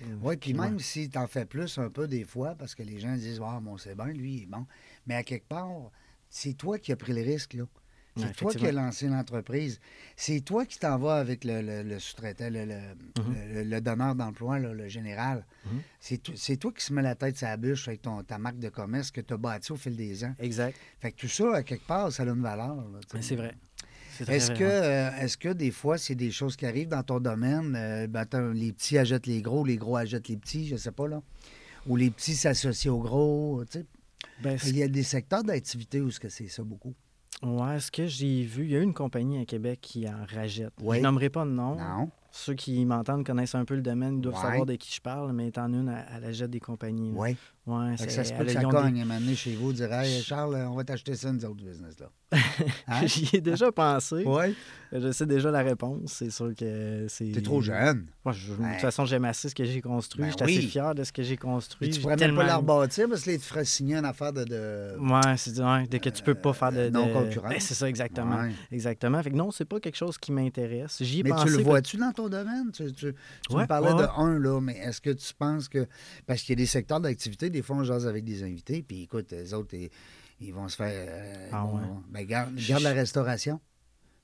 Mm. 0.00 0.04
Oui, 0.22 0.36
puis 0.36 0.54
même 0.54 0.78
si 0.78 1.10
tu 1.10 1.18
en 1.18 1.26
fais 1.26 1.44
plus 1.44 1.76
un 1.78 1.90
peu 1.90 2.06
des 2.06 2.22
fois, 2.24 2.54
parce 2.56 2.74
que 2.76 2.84
les 2.84 3.00
gens 3.00 3.14
disent 3.16 3.40
Ah, 3.44 3.58
bon, 3.60 3.76
c'est 3.78 3.96
bien, 3.96 4.06
lui, 4.06 4.34
il 4.34 4.42
est 4.44 4.46
bon. 4.46 4.64
Mais 5.08 5.16
à 5.16 5.24
quelque 5.24 5.48
part, 5.48 5.90
c'est 6.30 6.52
toi 6.54 6.78
qui 6.78 6.92
as 6.92 6.96
pris 6.96 7.12
le 7.12 7.22
risque, 7.22 7.54
là. 7.54 7.64
C'est 8.14 8.24
Ouais, 8.26 8.32
toi 8.34 8.52
qui 8.52 8.66
as 8.66 8.72
lancé 8.72 9.08
l'entreprise. 9.08 9.80
C'est 10.16 10.42
toi 10.42 10.66
qui 10.66 10.78
t'en 10.78 10.98
vas 10.98 11.16
avec 11.16 11.44
le, 11.44 11.62
le- 11.62 11.82
le 11.82 11.98
sous-traitant, 11.98 12.50
le, 12.50 12.66
le- 12.66 13.22
Mhm. 13.22 13.34
le- 13.54 13.62
le 13.64 13.80
donneur 13.80 14.14
d'emploi, 14.14 14.58
le 14.58 14.86
général. 14.86 15.46
Mhm. 15.64 15.80
C'est 15.98 16.18
to- 16.22 16.32
C'est 16.36 16.58
toi 16.58 16.72
qui 16.72 16.84
se 16.84 16.92
mets 16.92 17.00
la 17.00 17.14
tête 17.14 17.38
sur 17.38 17.46
la 17.48 17.56
bûche 17.56 17.88
avec 17.88 18.02
ton, 18.02 18.22
ta 18.22 18.36
marque 18.36 18.58
de 18.58 18.68
commerce 18.68 19.10
que 19.10 19.22
tu 19.22 19.32
as 19.32 19.38
bâti 19.38 19.72
au 19.72 19.76
fil 19.76 19.96
des 19.96 20.24
ans. 20.26 20.34
Exact. 20.40 20.76
Fait 21.00 21.10
que 21.12 21.16
tout 21.22 21.28
ça, 21.28 21.54
à 21.56 21.62
quelque 21.62 21.86
part, 21.86 22.12
ça 22.12 22.22
a 22.24 22.26
une 22.26 22.42
valeur. 22.42 22.76
c'est 23.20 23.34
vrai. 23.36 23.54
Est-ce 24.28 24.50
que, 24.52 24.62
euh, 24.64 25.10
est-ce 25.20 25.36
que 25.36 25.48
des 25.48 25.70
fois, 25.70 25.98
c'est 25.98 26.14
des 26.14 26.30
choses 26.30 26.56
qui 26.56 26.66
arrivent 26.66 26.88
dans 26.88 27.02
ton 27.02 27.20
domaine? 27.20 27.74
euh, 27.76 28.06
ben, 28.06 28.26
les 28.52 28.72
petits 28.72 28.98
achètent 28.98 29.26
les 29.26 29.42
gros, 29.42 29.64
les 29.64 29.76
gros 29.76 29.96
achètent 29.96 30.28
les 30.28 30.36
petits, 30.36 30.66
je 30.68 30.76
sais 30.76 30.92
pas, 30.92 31.08
là. 31.08 31.22
Ou 31.86 31.96
les 31.96 32.10
petits 32.10 32.34
s'associent 32.34 32.94
aux 32.94 33.00
gros, 33.00 33.64
tu 33.70 33.78
sais? 33.80 33.86
Ben, 34.42 34.58
Il 34.66 34.76
y 34.76 34.82
a 34.82 34.88
des 34.88 35.02
secteurs 35.02 35.42
d'activité 35.42 36.00
où 36.00 36.08
est-ce 36.08 36.20
que 36.20 36.28
c'est 36.28 36.48
ça 36.48 36.62
beaucoup? 36.62 36.94
Ouais, 37.42 37.80
ce 37.80 37.90
que 37.90 38.06
j'ai 38.06 38.42
vu, 38.44 38.64
il 38.66 38.70
y 38.70 38.76
a 38.76 38.80
une 38.80 38.94
compagnie 38.94 39.40
à 39.40 39.44
Québec 39.44 39.80
qui 39.82 40.08
en 40.08 40.24
rajette. 40.32 40.72
Oui. 40.80 40.98
Je 40.98 41.02
nommerai 41.02 41.28
pas 41.28 41.44
de 41.44 41.50
nom. 41.50 41.74
Non. 41.74 42.08
Ceux 42.30 42.54
qui 42.54 42.84
m'entendent 42.86 43.26
connaissent 43.26 43.54
un 43.56 43.64
peu 43.64 43.74
le 43.74 43.82
domaine, 43.82 44.16
ils 44.16 44.20
doivent 44.20 44.36
Ouais. 44.36 44.40
savoir 44.42 44.64
de 44.66 44.74
qui 44.76 44.94
je 44.94 45.00
parle, 45.00 45.32
mais 45.32 45.48
étant 45.48 45.66
une, 45.66 45.88
elle, 45.88 46.22
elle 46.24 46.32
jette 46.34 46.50
des 46.50 46.60
compagnies. 46.60 47.10
Oui. 47.14 47.36
Ouais, 47.64 47.94
c'est- 47.96 48.10
ça 48.10 48.24
se 48.24 48.32
peut 48.32 48.44
que 48.44 48.50
ça 48.52 48.60
cogne 48.62 48.98
moment 49.04 49.20
donné 49.20 49.36
chez 49.36 49.54
vous, 49.54 49.72
dire 49.72 49.92
Hey, 49.92 50.20
Charles, 50.22 50.56
on 50.68 50.74
va 50.74 50.82
t'acheter 50.82 51.14
ça, 51.14 51.30
nous 51.32 51.44
autres, 51.44 51.62
business-là. 51.64 52.10
Hein? 52.88 53.06
J'y 53.06 53.28
ai 53.36 53.40
déjà 53.40 53.70
pensé. 53.70 54.24
Oui. 54.26 54.54
Je 54.90 55.12
sais 55.12 55.26
déjà 55.26 55.50
la 55.50 55.60
réponse. 55.62 56.12
C'est 56.12 56.30
sûr 56.30 56.52
que 56.54 57.06
c'est. 57.08 57.30
T'es 57.32 57.40
trop 57.42 57.60
jeune. 57.62 58.06
Je- 58.30 58.52
de 58.52 58.56
toute 58.56 58.80
façon, 58.80 59.04
j'aime 59.04 59.24
assez 59.26 59.48
ce 59.48 59.54
que 59.54 59.64
j'ai 59.64 59.80
construit. 59.80 60.24
Ben 60.24 60.30
je 60.30 60.44
suis 60.44 60.58
assez 60.58 60.66
fier 60.68 60.94
de 60.94 61.04
ce 61.04 61.12
que 61.12 61.22
j'ai 61.22 61.36
construit. 61.36 61.88
Puis 61.88 61.96
tu 61.96 62.02
pourrais 62.02 62.16
même 62.16 62.34
pas 62.34 62.42
tellement- 62.42 62.42
la 62.42 62.56
rebâtir 62.56 63.08
parce 63.08 63.22
que 63.22 63.30
là, 63.30 63.36
tu 63.36 63.42
ferais 63.44 63.64
signer 63.64 63.96
une 63.96 64.04
affaire 64.04 64.32
de. 64.32 64.44
de... 64.44 64.96
Ouais, 64.98 65.36
c'est 65.36 65.58
ouais, 65.60 65.86
dès 65.88 65.98
que 66.00 66.08
tu 66.10 66.22
peux 66.22 66.34
pas 66.34 66.52
faire 66.52 66.72
de. 66.72 66.78
euh, 66.78 66.90
de- 66.90 66.94
non-concurrence. 66.94 67.50
Ben, 67.50 67.60
c'est 67.60 67.74
ça, 67.74 67.88
exactement. 67.88 68.40
Ouais. 68.40 68.52
Exactement. 68.70 69.22
Fait 69.22 69.30
que 69.30 69.36
non, 69.36 69.50
c'est 69.50 69.64
pas 69.66 69.78
quelque 69.80 69.96
chose 69.96 70.18
qui 70.18 70.32
m'intéresse. 70.32 70.98
J'y 71.02 71.20
ai 71.20 71.22
Mais 71.22 71.30
pensé. 71.30 71.44
tu 71.52 71.56
le 71.58 71.62
vois-tu 71.64 71.96
dans 71.98 72.12
ton 72.12 72.28
domaine? 72.28 72.70
Tu, 72.72 72.92
tu- 72.92 73.14
me 73.50 73.66
parlais 73.66 73.92
de 73.92 74.08
un, 74.16 74.38
là, 74.38 74.60
mais 74.60 74.76
est-ce 74.78 75.00
que 75.00 75.10
tu 75.10 75.32
penses 75.34 75.68
que. 75.68 75.86
Parce 76.26 76.40
qu'il 76.42 76.50
y 76.50 76.54
a 76.54 76.56
des 76.62 76.66
secteurs 76.66 77.00
d'activité, 77.00 77.50
des 77.52 77.62
fois, 77.62 77.76
on 77.76 77.84
jase 77.84 78.06
avec 78.06 78.24
des 78.24 78.42
invités, 78.42 78.82
puis 78.82 79.02
écoute, 79.02 79.30
les 79.30 79.54
autres, 79.54 79.74
ils, 79.74 79.90
ils 80.40 80.52
vont 80.52 80.68
se 80.68 80.76
faire. 80.76 80.92
euh, 80.92 81.48
Ah 81.52 81.64
bon, 81.64 81.78
ouais. 81.78 81.86
ben, 82.10 82.26
garde, 82.26 82.54
garde 82.56 82.82
la 82.82 82.92
restauration. 82.92 83.60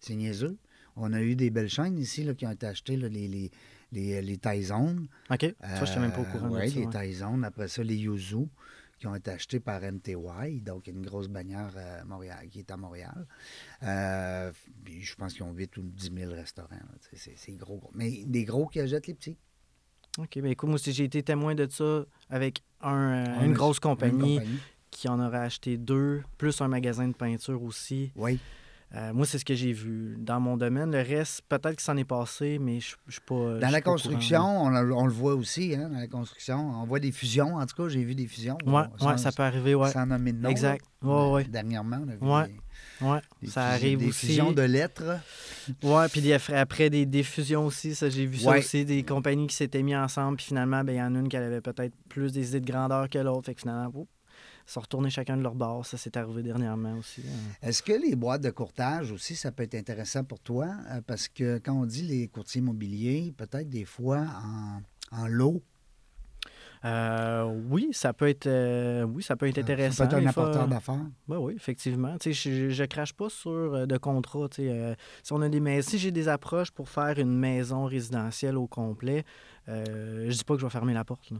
C'est 0.00 0.14
niaiseux. 0.16 0.56
On 0.96 1.12
a 1.12 1.20
eu 1.22 1.36
des 1.36 1.50
belles 1.50 1.68
chaînes 1.68 1.96
ici 1.98 2.24
là, 2.24 2.34
qui 2.34 2.44
ont 2.46 2.50
été 2.50 2.66
achetées, 2.66 2.96
là, 2.96 3.08
les, 3.08 3.28
les, 3.28 3.50
les, 3.92 4.20
les 4.22 4.38
Taizones. 4.38 5.06
OK. 5.30 5.54
Ça, 5.62 5.84
je 5.84 5.98
même 6.00 6.10
pas 6.12 6.20
au 6.20 6.24
Euh, 6.24 6.32
courant 6.32 6.50
ça. 6.54 6.64
les 6.64 6.86
ouais. 6.86 6.90
Après 7.44 7.68
ça, 7.68 7.82
les 7.84 7.96
Yuzu, 7.96 8.46
qui 8.98 9.06
ont 9.06 9.14
été 9.14 9.30
achetés 9.30 9.60
par 9.60 9.80
MTY, 9.80 10.60
donc 10.60 10.88
une 10.88 11.02
grosse 11.06 11.28
bannière 11.28 11.70
à 11.76 12.04
Montréal, 12.04 12.48
qui 12.50 12.58
est 12.58 12.70
à 12.72 12.76
Montréal. 12.76 13.26
Euh, 13.84 14.50
puis 14.84 15.02
je 15.02 15.14
pense 15.14 15.34
qu'ils 15.34 15.44
ont 15.44 15.52
8 15.52 15.76
ou 15.76 15.82
10 15.82 16.10
000 16.16 16.32
restaurants. 16.32 16.76
c'est 17.12 17.52
gros, 17.52 17.78
gros. 17.78 17.90
Mais 17.94 18.24
des 18.26 18.44
gros 18.44 18.66
qui 18.66 18.80
achètent 18.80 19.06
les 19.06 19.14
petits. 19.14 19.36
OK. 20.18 20.38
Ben 20.40 20.46
écoute, 20.46 20.68
moi 20.68 20.78
j'ai 20.84 21.04
été 21.04 21.22
témoin 21.22 21.54
de 21.54 21.66
ça 21.70 22.04
avec 22.30 22.62
un, 22.82 22.96
euh, 23.26 23.38
Ouais, 23.40 23.46
une 23.46 23.52
grosse 23.54 23.76
une 23.76 23.80
compagnie 23.82 24.40
qui 24.90 25.08
en 25.08 25.20
aurait 25.24 25.38
acheté 25.38 25.76
deux, 25.76 26.22
plus 26.38 26.60
un 26.60 26.68
magasin 26.68 27.06
de 27.08 27.14
peinture 27.14 27.62
aussi. 27.62 28.12
Oui. 28.16 28.38
Euh, 28.94 29.12
moi, 29.12 29.26
c'est 29.26 29.38
ce 29.38 29.44
que 29.44 29.54
j'ai 29.54 29.74
vu 29.74 30.16
dans 30.18 30.40
mon 30.40 30.56
domaine. 30.56 30.90
Le 30.90 31.02
reste, 31.02 31.42
peut-être 31.46 31.76
que 31.76 31.82
ça 31.82 31.92
en 31.92 31.98
est 31.98 32.04
passé, 32.04 32.58
mais 32.58 32.80
je 32.80 32.96
je 33.06 33.12
suis 33.12 33.20
pas. 33.20 33.58
Dans 33.58 33.68
la 33.68 33.82
construction, 33.82 34.62
on, 34.62 34.70
le- 34.70 34.94
on 34.94 35.04
le 35.04 35.12
voit 35.12 35.34
aussi, 35.34 35.74
hein, 35.74 35.90
dans 35.90 35.98
la 35.98 36.06
construction. 36.06 36.56
On 36.80 36.84
voit 36.86 36.98
des 36.98 37.12
fusions. 37.12 37.56
En 37.56 37.66
tout 37.66 37.76
cas, 37.76 37.88
j'ai 37.90 38.02
vu 38.02 38.14
des 38.14 38.26
fusions. 38.26 38.56
là. 38.64 38.90
Ouais, 39.02 39.18
ça 39.18 39.30
peut 39.30 39.42
arriver, 39.42 39.74
ouais. 39.74 39.90
Sans 39.90 40.06
nommer 40.06 40.32
de 40.32 40.38
nom. 40.38 40.48
Exact. 40.48 40.82
Ouais, 41.02 41.30
ouais. 41.32 41.44
Dernièrement, 41.44 41.98
on 42.02 42.08
a 42.08 42.14
vu 42.14 42.48
des, 42.48 42.60
Ouais, 43.00 43.20
des 43.42 43.48
ça 43.50 43.62
arrive 43.68 43.98
des 44.00 44.08
aussi. 44.08 44.26
fusions 44.26 44.52
de 44.52 44.62
lettres. 44.62 45.20
Ouais, 45.82 46.08
puis 46.08 46.20
des- 46.20 46.32
après 46.54 46.90
des 46.90 47.06
diffusions 47.06 47.66
aussi, 47.66 47.94
ça 47.94 48.08
j'ai 48.10 48.26
vu 48.26 48.38
ça 48.38 48.50
Ouais. 48.50 48.58
aussi, 48.58 48.84
des 48.84 49.02
compagnies 49.02 49.46
qui 49.46 49.54
s'étaient 49.56 49.82
mis 49.82 49.94
ensemble, 49.94 50.36
puis 50.36 50.46
finalement, 50.46 50.82
ben, 50.82 50.92
il 50.92 50.98
y 50.98 51.02
en 51.02 51.14
a 51.14 51.18
une 51.18 51.28
qui 51.28 51.36
avait 51.36 51.60
peut-être 51.60 51.94
plus 52.08 52.32
des 52.32 52.48
idées 52.48 52.60
de 52.60 52.70
grandeur 52.72 53.08
que 53.08 53.18
l'autre, 53.18 53.46
fait 53.46 53.54
que 53.54 53.60
finalement, 53.60 53.90
oups, 53.94 54.10
ils 54.66 54.70
sont 54.72 54.80
retournés 54.80 55.10
chacun 55.10 55.36
de 55.36 55.42
leur 55.42 55.54
bord. 55.54 55.86
Ça, 55.86 55.96
c'est 55.96 56.16
arrivé 56.16 56.42
dernièrement 56.42 56.94
aussi. 56.98 57.22
hein. 57.26 57.54
Est-ce 57.62 57.82
que 57.82 57.92
les 57.92 58.16
boîtes 58.16 58.42
de 58.42 58.50
courtage 58.50 59.12
aussi, 59.12 59.34
ça 59.36 59.50
peut 59.52 59.62
être 59.62 59.74
intéressant 59.76 60.24
pour 60.24 60.40
toi? 60.40 60.66
Euh, 60.90 61.00
Parce 61.06 61.28
que 61.28 61.58
quand 61.58 61.72
on 61.74 61.86
dit 61.86 62.02
les 62.02 62.28
courtiers 62.28 62.60
immobiliers, 62.60 63.32
peut-être 63.36 63.68
des 63.70 63.84
fois 63.86 64.26
en, 65.12 65.22
en 65.22 65.26
lot, 65.26 65.62
Euh, 66.84 67.44
oui, 67.70 67.88
ça 67.92 68.12
peut 68.12 68.28
être, 68.28 68.46
euh, 68.46 69.02
oui, 69.04 69.22
ça 69.22 69.36
peut 69.36 69.46
être 69.48 69.58
intéressant. 69.58 70.04
ça 70.04 70.06
peut 70.06 70.16
être 70.16 70.22
un 70.22 70.26
des 70.26 70.32
fois. 70.32 70.42
apporteur 70.44 70.68
d'affaires. 70.68 71.06
Ben 71.26 71.38
oui, 71.38 71.54
effectivement. 71.56 72.16
Tu 72.18 72.32
sais, 72.34 72.50
je, 72.50 72.70
je 72.70 72.84
crache 72.84 73.12
pas 73.12 73.28
sur 73.28 73.50
euh, 73.50 73.86
de 73.86 73.96
contrat. 73.96 74.48
tu 74.48 74.62
sais, 74.62 74.68
euh, 74.70 74.94
si 75.22 75.32
on 75.32 75.42
a 75.42 75.48
des 75.48 75.60
mais- 75.60 75.82
si 75.82 75.98
j'ai 75.98 76.10
des 76.10 76.28
approches 76.28 76.70
pour 76.70 76.88
faire 76.88 77.18
une 77.18 77.36
maison 77.36 77.84
résidentielle 77.84 78.56
au 78.56 78.66
complet, 78.66 79.24
euh, 79.68 80.26
je 80.30 80.36
dis 80.38 80.44
pas 80.44 80.54
que 80.54 80.60
je 80.60 80.66
vais 80.66 80.70
fermer 80.70 80.94
la 80.94 81.04
porte. 81.04 81.30
là. 81.30 81.38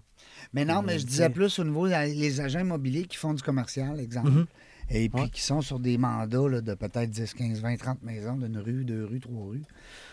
Mais 0.52 0.64
non, 0.64 0.78
Euh, 0.78 0.82
mais 0.84 0.98
je 0.98 1.06
disais 1.06 1.24
sais. 1.24 1.30
plus 1.30 1.58
au 1.58 1.64
niveau 1.64 1.88
des 1.88 2.40
agents 2.40 2.60
immobiliers 2.60 3.04
qui 3.04 3.16
font 3.16 3.32
du 3.34 3.42
commercial, 3.42 4.00
exemple. 4.00 4.30
Mhm. 4.30 4.46
Et 4.90 5.08
puis 5.08 5.20
Ouais. 5.22 5.28
qui 5.28 5.42
sont 5.42 5.60
sur 5.60 5.78
des 5.78 5.98
mandats 5.98 6.48
là, 6.48 6.60
de 6.60 6.74
peut-être 6.74 7.10
10, 7.10 7.34
15, 7.34 7.60
20, 7.60 7.76
30 7.76 8.02
maisons 8.02 8.36
d'une 8.36 8.56
rue, 8.58 8.84
deux 8.84 9.04
rues, 9.04 9.20
trois 9.20 9.46
rues. 9.48 9.62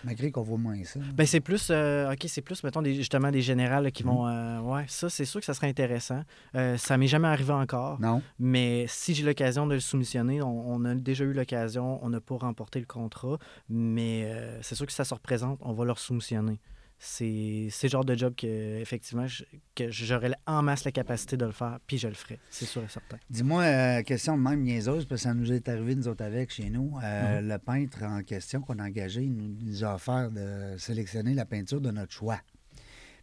Malgré 0.04 0.32
qu'on 0.32 0.42
voit 0.44 0.58
moins 0.58 0.84
ça. 0.84 1.00
Ben, 1.16 1.26
c'est 1.26 1.40
plus, 1.40 1.68
euh, 1.72 2.12
OK, 2.12 2.26
c'est 2.28 2.42
plus, 2.42 2.62
mettons, 2.64 2.82
des, 2.82 2.94
justement, 2.94 3.32
des 3.32 3.42
générales 3.42 3.92
qui 3.92 4.04
Mhm. 4.04 4.10
vont. 4.10 4.28
euh, 4.28 4.60
ouais, 4.60 4.86
ça, 4.88 5.10
c'est 5.10 5.26
sûr 5.26 5.40
que 5.40 5.46
ça 5.46 5.54
serait 5.54 5.70
intéressant. 5.70 6.24
Euh, 6.56 6.78
ça 6.78 6.98
m'est 6.98 7.08
jamais 7.08 7.28
arrivé 7.30 7.54
encore. 7.54 8.00
Non? 8.02 8.22
Mais 8.38 8.86
si 8.90 9.14
j'ai 9.14 9.24
l'occasion 9.24 9.66
de 9.66 9.76
le 9.76 9.80
soumissionner, 9.80 10.42
on, 10.42 10.70
on 10.74 10.84
a 10.86 10.94
déjà 10.96 11.24
eu 11.24 11.34
l'occasion, 11.34 12.04
on 12.04 12.10
n'a 12.10 12.20
pas 12.20 12.36
remporté 12.38 12.80
le 12.80 12.86
contrat, 12.86 13.38
mais 13.70 14.24
euh, 14.26 14.62
c'est 14.62 14.76
sûr 14.76 14.86
que 14.86 14.92
ça 14.94 15.06
se 15.06 15.14
représente, 15.14 15.58
on 15.62 15.74
va 15.74 15.86
leur 15.86 16.00
soumissionner. 16.00 16.60
C'est 16.98 17.70
le 17.84 17.90
genre 17.90 18.06
de 18.06 18.16
job 18.16 18.34
que, 18.36 18.80
effectivement, 18.80 19.28
je- 19.28 19.44
que 19.76 19.92
j'aurais 19.92 20.32
en 20.48 20.62
masse 20.64 20.86
la 20.86 20.92
capacité 20.92 21.36
de 21.38 21.46
le 21.46 21.52
faire, 21.52 21.80
puis 21.86 21.98
je 21.98 22.08
le 22.08 22.14
ferai, 22.14 22.40
c'est 22.50 22.66
sûr 22.66 22.84
et 22.84 22.88
certain. 22.88 23.18
Dis-moi, 23.30 23.64
euh, 23.64 24.02
question 24.04 24.38
de 24.38 24.42
même 24.42 24.62
niaiseuse, 24.62 25.06
parce 25.06 25.22
que 25.22 25.28
ça 25.28 25.34
nous 25.34 25.52
est 25.52 25.68
arrivé, 25.68 25.94
nous 25.96 26.08
autres, 26.08 26.24
avec 26.24 26.52
chez 26.52 26.70
nous. 26.70 26.98
Euh, 27.04 27.42
Mhm. 27.42 27.48
Le 27.50 27.58
peintre 27.60 28.04
en 28.04 28.24
question 28.24 28.62
qu'on 28.62 28.80
a 28.80 28.86
engagé, 28.86 29.24
il 29.24 29.34
nous, 29.34 29.56
nous 29.62 29.84
a 29.84 29.96
offert 29.96 30.32
de 30.32 30.76
sélectionner 30.78 31.34
la 31.34 31.46
peinture 31.46 31.82
de 31.82 31.92
notre 31.92 32.14
choix. 32.14 32.40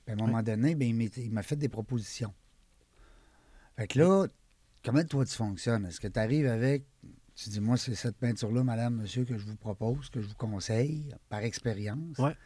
Puis 0.04 0.10
à 0.10 0.12
un 0.12 0.16
moment 0.26 0.42
donné, 0.42 0.74
ben, 0.74 0.88
il 1.16 1.30
m'a 1.32 1.42
fait 1.42 1.56
des 1.56 1.68
propositions. 1.68 2.34
Fait 3.76 3.86
que 3.86 3.98
là, 3.98 4.26
comment 4.84 5.02
toi 5.04 5.24
tu 5.24 5.34
fonctionnes? 5.34 5.86
Est-ce 5.86 5.98
que 6.00 6.08
tu 6.08 6.18
arrives 6.20 6.46
avec. 6.46 6.84
Tu 7.34 7.48
dis, 7.48 7.60
moi, 7.60 7.78
c'est 7.78 7.94
cette 7.94 8.16
peinture-là, 8.18 8.62
madame, 8.62 8.96
monsieur, 8.96 9.24
que 9.24 9.38
je 9.38 9.46
vous 9.46 9.56
propose, 9.56 10.10
que 10.10 10.20
je 10.20 10.28
vous 10.28 10.34
conseille, 10.34 11.14
par 11.30 11.40
expérience? 11.42 12.18
Ouais. 12.18 12.36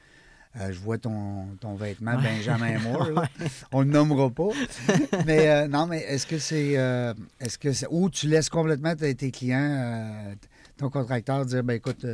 Euh, 0.60 0.72
je 0.72 0.78
vois 0.78 0.96
ton, 0.98 1.46
ton 1.60 1.74
vêtement 1.74 2.16
Ouais. 2.16 2.22
Benjamin 2.22 2.78
Moore. 2.82 3.10
là. 3.10 3.28
On 3.72 3.84
ne 3.84 3.90
nommera 3.90 4.30
pas. 4.30 4.48
mais 5.26 5.48
euh, 5.48 5.68
non, 5.68 5.86
mais 5.86 6.00
est-ce 6.00 6.26
que 6.26 6.38
c'est. 6.38 6.78
euh, 6.78 7.12
est-ce 7.40 7.58
que 7.58 7.72
c'est. 7.72 7.86
Ou 7.90 8.08
tu 8.10 8.26
laisses 8.28 8.48
complètement 8.48 8.94
tes, 8.96 9.14
tes 9.14 9.30
clients, 9.30 9.58
euh, 9.60 10.34
ton 10.78 10.88
contracteur, 10.90 11.44
dire 11.44 11.62
ben 11.62 11.74
écoute, 11.74 12.04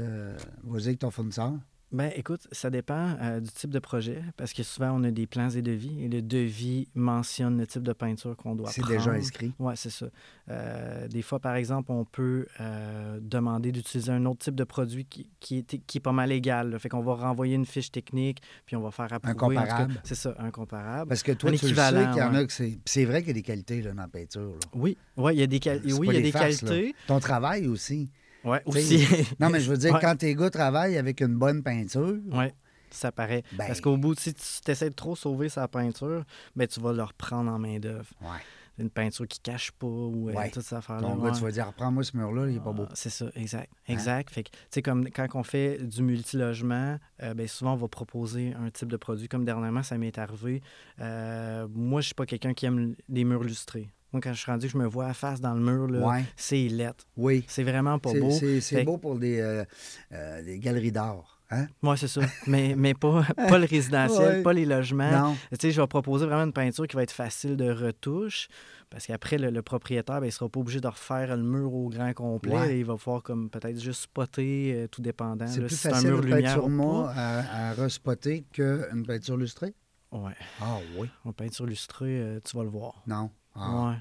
vas-y 0.65 0.87
avec 0.89 0.99
ton 0.99 1.11
fournisseur? 1.11 1.53
Ben, 1.93 2.11
écoute, 2.17 2.49
ça 2.53 2.71
dépend 2.71 3.17
euh, 3.21 3.41
du 3.41 3.51
type 3.51 3.69
de 3.71 3.79
projet, 3.79 4.23
parce 4.39 4.55
que 4.55 4.63
souvent, 4.63 4.93
on 4.99 5.05
a 5.05 5.11
des 5.11 5.27
plans 5.27 5.51
et 5.51 5.61
devis, 5.61 6.03
et 6.03 6.09
le 6.09 6.23
devis 6.23 6.89
mentionne 6.95 7.59
le 7.59 7.67
type 7.67 7.83
de 7.83 7.93
peinture 7.93 8.35
qu'on 8.35 8.55
doit 8.55 8.71
C'est 8.71 8.81
prendre. 8.81 8.97
déjà 8.97 9.11
inscrit. 9.11 9.53
Oui, 9.59 9.75
c'est 9.77 9.91
ça. 9.91 10.07
Euh, 10.49 11.07
des 11.09 11.21
fois, 11.21 11.39
par 11.39 11.55
exemple, 11.55 11.93
on 11.93 12.07
peut 12.07 12.47
euh, 12.61 13.19
demander 13.21 13.73
d'utiliser 13.73 14.11
un 14.11 14.25
autre 14.25 14.39
type 14.39 14.55
de 14.55 14.65
produit 14.65 15.05
qui, 15.05 15.27
qui, 15.39 15.59
est, 15.59 15.79
qui 15.87 15.99
est 15.99 16.01
pas 16.01 16.13
mal 16.13 16.33
égal. 16.33 16.71
là. 16.71 16.79
Fait 16.79 16.89
qu'on 16.89 17.03
va 17.03 17.15
renvoyer 17.15 17.57
une 17.57 17.67
fiche 17.67 17.93
technique, 17.93 18.41
puis 18.65 18.75
on 18.75 18.81
va 18.81 18.91
faire 18.91 19.13
approuver. 19.13 19.35
cas, 19.35 19.39
comparable. 19.63 20.01
C'est 20.03 20.15
ça, 20.15 20.35
un 20.39 20.51
comparable. 20.51 21.09
Parce 21.11 21.23
que 21.23 21.33
toi, 21.33 21.51
Un 21.51 21.53
tu 21.53 21.57
le 21.57 21.59
sais 21.59 21.67
équivalent, 21.67 22.13
qu'il 22.15 22.23
y 22.23 22.25
en 22.25 22.35
a 22.35 22.45
que 22.47 22.53
c'est. 22.53 22.79
C'est 22.87 23.05
vrai 23.05 23.19
qu'il 23.21 23.29
y 23.29 23.33
a 23.33 23.35
des 23.35 23.43
qualités 23.43 23.83
là, 23.83 23.93
dans 23.93 24.01
la 24.03 24.09
peinture. 24.09 24.41
là. 24.53 24.69
Oui, 24.75 24.97
ouais, 25.19 25.35
il 25.37 25.41
y 25.41 25.43
a 25.43 25.47
des, 25.47 25.59
quali- 25.59 25.91
C'est 25.91 25.99
oui, 25.99 26.09
il 26.11 26.15
y 26.15 26.19
a 26.19 26.23
des 26.23 26.33
farces, 26.33 26.61
qualités. 26.63 26.95
Ton 27.07 27.21
travail 27.21 27.67
aussi. 27.67 28.11
Sais, 28.45 28.63
aussi. 28.67 29.07
Non, 29.41 29.51
mais 29.51 29.61
je 29.61 29.71
veux 29.71 29.77
dire, 29.79 29.95
Ouais. 29.95 30.01
quand 30.01 30.17
tes 30.17 30.35
gars 30.35 30.51
travaillent 30.51 30.97
avec 30.99 31.21
une 31.21 31.35
bonne 31.37 31.63
peinture, 31.63 32.17
Ouais, 32.33 32.53
ça 32.91 33.13
paraît. 33.13 33.43
ben, 33.53 33.67
Parce 33.67 33.81
qu'au 33.81 33.97
bout, 33.97 34.19
si 34.19 34.35
tu 34.35 34.71
essaies 34.71 34.91
de 34.91 34.95
trop 34.95 35.17
sauver 35.17 35.49
sa 35.49 35.69
peinture, 35.69 36.25
ben, 36.57 36.67
tu 36.67 36.81
vas 36.81 36.93
le 36.93 37.03
reprendre 37.03 37.51
en 37.51 37.59
main-d'œuvre. 37.59 38.09
ouais. 38.23 38.39
Une 38.79 38.89
peinture 38.89 39.29
qui 39.29 39.39
cache 39.39 39.71
pas 39.73 39.87
ou 39.87 40.31
euh, 40.31 40.33
Ouais. 40.33 40.51
toutes 40.51 40.63
ces 40.63 40.75
affaires-là. 40.75 41.03
ton 41.07 41.17
gars, 41.23 41.31
tu 41.33 41.43
vas 41.43 41.51
dire, 41.51 41.67
reprends-moi 41.67 42.03
ce 42.05 42.17
mur-là, 42.17 42.49
il 42.49 42.57
est 42.57 42.61
pas 42.61 42.73
beau. 42.73 42.87
Ah, 42.89 42.93
C'est 42.95 43.11
ça, 43.11 43.27
exact. 43.35 43.71
Hein? 43.87 43.93
Exact. 43.93 44.31
Fait 44.31 44.45
que, 44.45 44.49
tu 44.49 44.57
sais, 44.71 44.81
comme 44.83 45.11
quand 45.11 45.27
on 45.35 45.43
fait 45.43 45.77
du 45.87 46.03
multilogement, 46.03 46.97
euh, 47.23 47.35
ben, 47.35 47.47
souvent, 47.47 47.75
on 47.75 47.77
va 47.77 47.89
proposer 47.89 48.55
un 48.59 48.71
type 48.71 48.89
de 48.89 48.97
produit. 48.97 49.29
Comme 49.29 49.45
dernièrement, 49.45 49.83
ça 49.83 49.99
m'est 49.99 50.17
arrivé. 50.17 50.63
Euh, 51.01 51.69
moi, 51.71 52.01
je 52.01 52.07
suis 52.07 52.15
pas 52.15 52.25
quelqu'un 52.25 52.55
qui 52.55 52.65
aime 52.65 52.95
les 53.11 53.25
murs 53.25 53.45
lustrés. 53.45 53.91
Moi, 54.13 54.21
quand 54.23 54.33
je 54.33 54.39
suis 54.41 54.51
rendu, 54.51 54.67
que 54.67 54.73
je 54.73 54.79
me 54.79 54.87
vois 54.87 55.07
à 55.07 55.15
face 55.15 55.41
dans 55.41 55.55
le 55.55 55.61
mur, 55.61 55.89
là, 55.89 56.07
Ouais. 56.07 56.25
c'est 56.37 56.69
lettre. 56.69 57.07
Oui. 57.17 57.45
C'est 57.49 57.63
vraiment 57.63 57.99
pas 57.99 58.13
beau. 58.13 58.31
C'est 58.31 58.61
Fait- 58.61 58.85
beau 58.85 58.99
pour 58.99 59.19
des, 59.19 59.41
euh, 59.41 59.65
euh, 60.13 60.43
des 60.43 60.59
galeries 60.59 60.93
d'art. 60.93 61.39
Hein? 61.51 61.67
Moi, 61.83 61.97
c'est 61.99 62.09
ça. 62.09 62.23
mais 62.47 62.75
mais 62.77 62.95
pas, 62.95 63.23
pas 63.37 63.59
le 63.59 63.67
résidentiel, 63.67 64.37
Ouais. 64.39 64.43
pas 64.43 64.53
les 64.55 64.65
logements. 64.65 65.11
Non. 65.11 65.37
Tu 65.51 65.57
sais, 65.61 65.71
je 65.71 65.81
vais 65.81 65.87
proposer 65.87 66.25
vraiment 66.27 66.45
une 66.45 66.53
peinture 66.53 66.87
qui 66.87 66.97
va 66.97 67.03
être 67.03 67.13
facile 67.13 67.57
de 67.57 67.71
retouche. 67.71 68.49
Parce 68.91 69.07
qu'après, 69.07 69.39
le, 69.39 69.49
le 69.51 69.63
propriétaire, 69.63 70.17
ben, 70.21 70.27
il 70.27 70.29
ne 70.29 70.33
sera 70.33 70.49
pas 70.51 70.61
obligé 70.61 70.79
de 70.81 70.87
refaire 70.89 71.35
le 71.35 71.43
mur 71.43 71.73
au 71.73 71.89
grand 71.89 72.13
complet. 72.13 72.53
Ouais. 72.55 72.79
Il 72.81 72.85
va 72.85 72.97
pouvoir 72.97 73.23
comme 73.23 73.49
peut-être 73.49 73.81
juste 73.81 74.03
spotter, 74.03 74.75
euh, 74.75 74.87
tout 74.89 75.01
dépendant. 75.01 75.47
C'est 75.47 75.61
plus 75.61 75.75
si 75.77 75.89
un 75.89 75.93
facile 75.93 76.11
mur 76.11 76.23
une 76.27 76.31
peinture 76.43 77.09
à, 77.17 77.71
à 77.71 77.73
respotter 77.73 78.45
qu'une 78.53 79.05
peinture 79.07 79.39
lustrée? 79.39 79.75
Ouais. 80.11 80.33
Ah 80.61 80.77
oui. 80.99 81.09
En 81.25 81.33
peinture 81.33 81.65
lustrée, 81.65 82.19
euh, 82.21 82.41
tu 82.45 82.55
vas 82.55 82.65
le 82.65 82.69
voir. 82.69 83.03
Non. 83.07 83.31
Ah. 83.55 83.89
Ouais. 83.91 83.97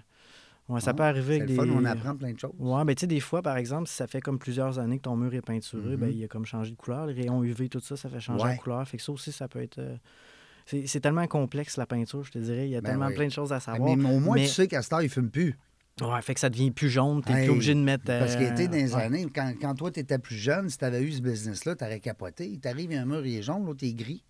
Ouais, 0.76 0.80
ça 0.80 0.92
Ah, 0.92 0.94
peut 0.94 1.04
arriver 1.04 1.36
avec 1.36 1.42
le 1.42 1.48
des. 1.48 1.56
fun, 1.56 1.68
on 1.70 1.84
apprend 1.84 2.16
plein 2.16 2.32
de 2.32 2.40
choses. 2.40 2.54
Ouais, 2.58 2.86
mais 2.86 2.96
tu 2.96 3.02
sais, 3.02 3.08
des 3.08 3.20
fois, 3.20 3.42
par 3.42 3.58
exemple, 3.58 3.90
si 3.90 3.96
ça 3.96 4.08
fait 4.08 4.22
comme 4.22 4.40
plusieurs 4.40 4.80
années 4.80 4.98
que 4.98 5.04
ton 5.04 5.18
mur 5.18 5.34
est 5.34 5.42
peinturé, 5.42 5.92
Mhm. 5.92 5.96
ben, 5.98 6.10
il 6.10 6.24
a 6.24 6.28
comme 6.28 6.46
changé 6.46 6.72
de 6.72 6.78
couleur. 6.78 7.08
Les 7.08 7.14
rayons 7.14 7.44
UV, 7.44 7.68
tout 7.68 7.82
ça, 7.82 7.98
ça 7.98 8.08
fait 8.10 8.22
changer 8.22 8.44
Ouais. 8.44 8.52
la 8.52 8.58
couleur. 8.58 8.88
Fait 8.88 8.96
que 8.98 9.04
ça 9.04 9.12
aussi, 9.12 9.32
ça 9.32 9.48
peut 9.48 9.62
être. 9.62 9.80
euh, 9.80 9.96
C'est 10.68 11.02
tellement 11.02 11.28
complexe, 11.28 11.76
la 11.76 11.86
peinture, 11.86 12.24
je 12.24 12.32
te 12.32 12.40
dirais. 12.40 12.68
Il 12.68 12.72
y 12.72 12.78
a 12.78 12.82
Ben 12.82 12.92
tellement 12.92 13.08
oui. 13.08 13.16
plein 13.16 13.26
de 13.26 13.32
choses 13.32 13.52
à 13.52 13.56
Mais, 13.56 13.62
savoir. 13.62 13.92
au 13.92 13.96
moins, 13.98 14.36
mais- 14.36 14.46
tu 14.46 14.52
sais 14.54 14.68
qu'à 14.70 14.82
cette 14.82 14.94
heure, 14.94 15.02
il 15.02 15.06
ne 15.06 15.10
fume 15.10 15.30
plus. 15.30 15.58
Ouais, 16.02 16.22
fait 16.22 16.34
que 16.36 16.40
ça 16.40 16.50
devient 16.50 16.72
plus 16.72 16.90
jaune. 16.90 17.22
T'es 17.22 17.34
Hey, 17.34 17.46
plus 17.48 17.52
obligé 17.56 17.74
de 17.74 17.80
mettre. 17.82 18.06
Parce 18.06 18.36
qu'il 18.38 18.46
euh, 18.46 18.52
était 18.52 18.68
dans 18.70 18.78
les 18.78 18.96
ouais. 18.96 19.02
années, 19.04 19.28
quand, 19.36 19.52
quand 19.60 19.74
toi, 19.76 19.92
tu 19.92 20.00
étais 20.00 20.18
plus 20.20 20.38
jeune, 20.38 20.70
si 20.70 20.78
tu 20.78 20.86
avais 20.86 21.02
eu 21.02 21.12
ce 21.12 21.22
business-là, 21.22 21.76
tu 21.76 21.84
aurais 21.84 22.00
capoté. 22.00 22.48
Il 22.48 22.60
t'arrive 22.62 22.92
un 22.94 23.06
mur, 23.06 23.26
il 23.26 23.36
est 23.36 23.42
jaune, 23.42 23.66
l'autre, 23.66 23.84
est 23.84 23.94
gris. 23.94 24.24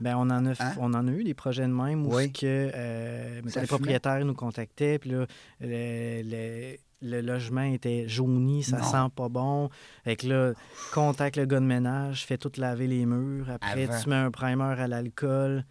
Ben, 0.00 0.16
on, 0.16 0.22
en 0.30 0.46
a, 0.46 0.52
f- 0.52 0.56
Hein? 0.62 0.74
on 0.80 0.94
en 0.94 1.06
a 1.06 1.10
eu 1.12 1.24
des 1.24 1.34
projets 1.34 1.62
de 1.66 1.72
même 1.72 2.06
où 2.06 2.14
Oui. 2.16 2.32
que, 2.32 2.70
euh, 2.74 3.40
les 3.44 3.66
propriétaires 3.66 4.24
nous 4.24 4.34
contactaient, 4.34 4.98
puis 4.98 5.10
là, 5.10 5.26
le, 5.60 7.20
logement 7.20 7.62
était 7.62 8.08
jauni, 8.08 8.62
ça 8.62 8.78
Non. 8.78 8.84
sent 8.84 9.12
pas 9.16 9.28
bon. 9.28 9.68
Fait 10.04 10.16
que 10.16 10.26
là, 10.26 10.52
contacte 10.92 11.36
le 11.36 11.46
gars 11.46 11.60
de 11.60 11.64
ménage, 11.64 12.24
fais 12.26 12.38
tout 12.38 12.52
laver 12.58 12.86
les 12.86 13.06
murs. 13.06 13.50
Après, 13.50 13.84
Avant. 13.84 14.00
tu 14.00 14.08
mets 14.08 14.16
un 14.16 14.30
primer 14.30 14.62
à 14.78 14.86
l'alcool, 14.86 15.64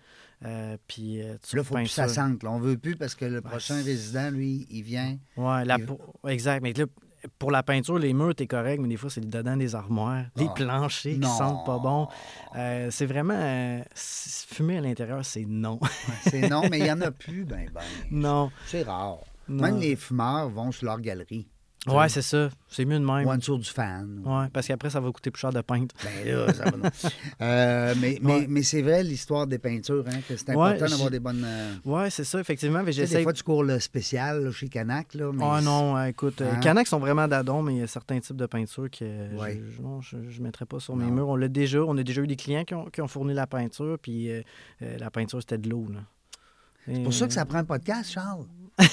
euh, 0.45 0.75
puis 0.87 1.21
euh, 1.21 1.35
tu 1.47 1.55
Là, 1.55 1.63
faut 1.63 1.75
que 1.75 1.85
ça 1.85 2.07
ça. 2.07 2.27
sente. 2.27 2.43
là. 2.43 2.51
On 2.51 2.59
veut 2.59 2.77
plus 2.77 2.95
parce 2.95 3.15
que 3.15 3.25
le 3.25 3.41
prochain 3.41 3.75
résident, 3.83 4.29
lui, 4.31 4.67
il 4.69 4.83
vient. 4.83 5.17
La 5.37 5.77
Il- 5.77 6.29
exact. 6.29 6.61
Mais 6.63 6.73
là, 6.73 6.85
pour 7.39 7.51
la 7.51 7.63
peinture, 7.63 7.97
les 7.99 8.13
murs, 8.13 8.33
t'es 8.35 8.47
correct, 8.47 8.79
mais 8.81 8.87
des 8.87 8.97
fois, 8.97 9.09
c'est 9.09 9.21
le 9.21 9.27
dedans 9.27 9.55
des 9.57 9.75
armoires, 9.75 10.23
les 10.35 10.47
Ah. 10.49 10.53
planchers 10.55 11.17
Non. 11.17 11.27
qui 11.29 11.35
sentent 11.37 11.65
pas 11.65 11.77
bon. 11.79 12.07
Euh, 12.55 12.87
c'est 12.91 13.05
vraiment. 13.05 13.33
euh, 13.35 13.81
fumer 13.95 14.77
à 14.77 14.81
l'intérieur, 14.81 15.23
c'est 15.23 15.45
non. 15.45 15.79
C'est 16.23 16.49
non, 16.49 16.63
mais 16.69 16.79
il 16.79 16.83
n'y 16.83 16.91
en 16.91 17.01
a 17.01 17.11
plus, 17.11 17.45
ben, 17.45 17.69
ben. 17.73 17.81
non. 18.11 18.51
C'est 18.65 18.83
rare. 18.83 19.17
non. 19.47 19.63
Même 19.63 19.77
les 19.79 19.95
fumeurs 19.95 20.49
vont 20.49 20.71
sur 20.71 20.85
leur 20.85 20.99
galerie. 20.99 21.47
Ouais, 21.87 22.09
c'est 22.09 22.21
ça. 22.21 22.49
C'est 22.69 22.85
mieux 22.85 22.99
de 22.99 23.03
même. 23.05 23.25
Ou 23.25 23.31
en 23.31 23.37
dessous 23.37 23.57
du 23.57 23.67
fan. 23.67 24.21
Ouais, 24.23 24.45
parce 24.53 24.67
qu'après, 24.67 24.91
ça 24.91 24.99
va 24.99 25.11
coûter 25.11 25.31
plus 25.31 25.39
cher 25.41 25.51
de 25.51 25.61
peindre. 25.61 25.87
Ben 26.03 26.31
là, 26.31 26.53
ça 26.53 26.65
va. 26.65 26.77
non. 26.77 26.89
Euh, 27.41 27.95
mais 27.99 28.19
mais, 28.21 28.33
Ouais. 28.33 28.45
mais 28.47 28.61
c'est 28.61 28.83
vrai, 28.83 29.01
l'histoire 29.03 29.47
des 29.47 29.57
peintures, 29.57 30.05
hein, 30.07 30.19
que 30.29 30.37
c'est 30.37 30.53
Ouais, 30.55 30.69
important 30.73 30.85
d'avoir 30.89 31.09
des 31.09 31.19
bonnes. 31.19 31.43
euh, 31.43 31.73
Ouais, 31.83 32.11
c'est 32.11 32.23
ça, 32.23 32.39
effectivement. 32.39 32.83
Mais 32.83 32.91
tu 32.91 33.03
sais, 33.07 33.17
des 33.17 33.23
fois, 33.23 33.33
tu 33.33 33.41
cours 33.41 33.63
le 33.63 33.79
spécial 33.79 34.43
là, 34.43 34.51
chez 34.51 34.69
Canac. 34.69 35.15
Là, 35.15 35.31
mais 35.33 35.43
Ah 35.43 35.59
non, 35.61 36.03
écoute, 36.05 36.41
euh, 36.41 36.51
Hein? 36.53 36.59
Canac 36.59 36.85
sont 36.85 36.99
vraiment 36.99 37.27
d'adon, 37.27 37.63
mais 37.63 37.73
il 37.73 37.79
y 37.79 37.83
a 37.83 37.87
certains 37.87 38.19
types 38.19 38.35
de 38.37 38.45
peintures 38.45 38.91
que 38.91 39.35
Ouais. 39.39 39.59
je, 39.75 39.81
non, 39.81 40.01
je, 40.01 40.17
je 40.29 40.41
mettrais 40.43 40.65
pas 40.67 40.79
sur 40.79 40.95
mes 40.95 41.05
Non. 41.05 41.11
murs. 41.13 41.29
On 41.29 41.35
l'a 41.35 41.47
déjà, 41.47 41.79
on 41.81 41.97
a 41.97 42.03
déjà 42.03 42.21
eu 42.21 42.27
des 42.27 42.35
clients 42.35 42.63
qui 42.63 42.75
ont, 42.75 42.85
qui 42.85 43.01
ont 43.01 43.07
fourni 43.07 43.33
la 43.33 43.47
peinture, 43.47 43.97
puis 43.99 44.29
euh, 44.29 44.43
la 44.99 45.09
peinture, 45.09 45.39
c'était 45.41 45.57
de 45.57 45.67
l'eau. 45.67 45.87
là. 45.91 46.01
C'est 46.85 47.01
pour 47.03 47.13
ça 47.13 47.25
que 47.27 47.33
ça 47.33 47.45
prend 47.45 47.57
un 47.57 47.63
podcast, 47.63 48.11
Charles. 48.11 48.45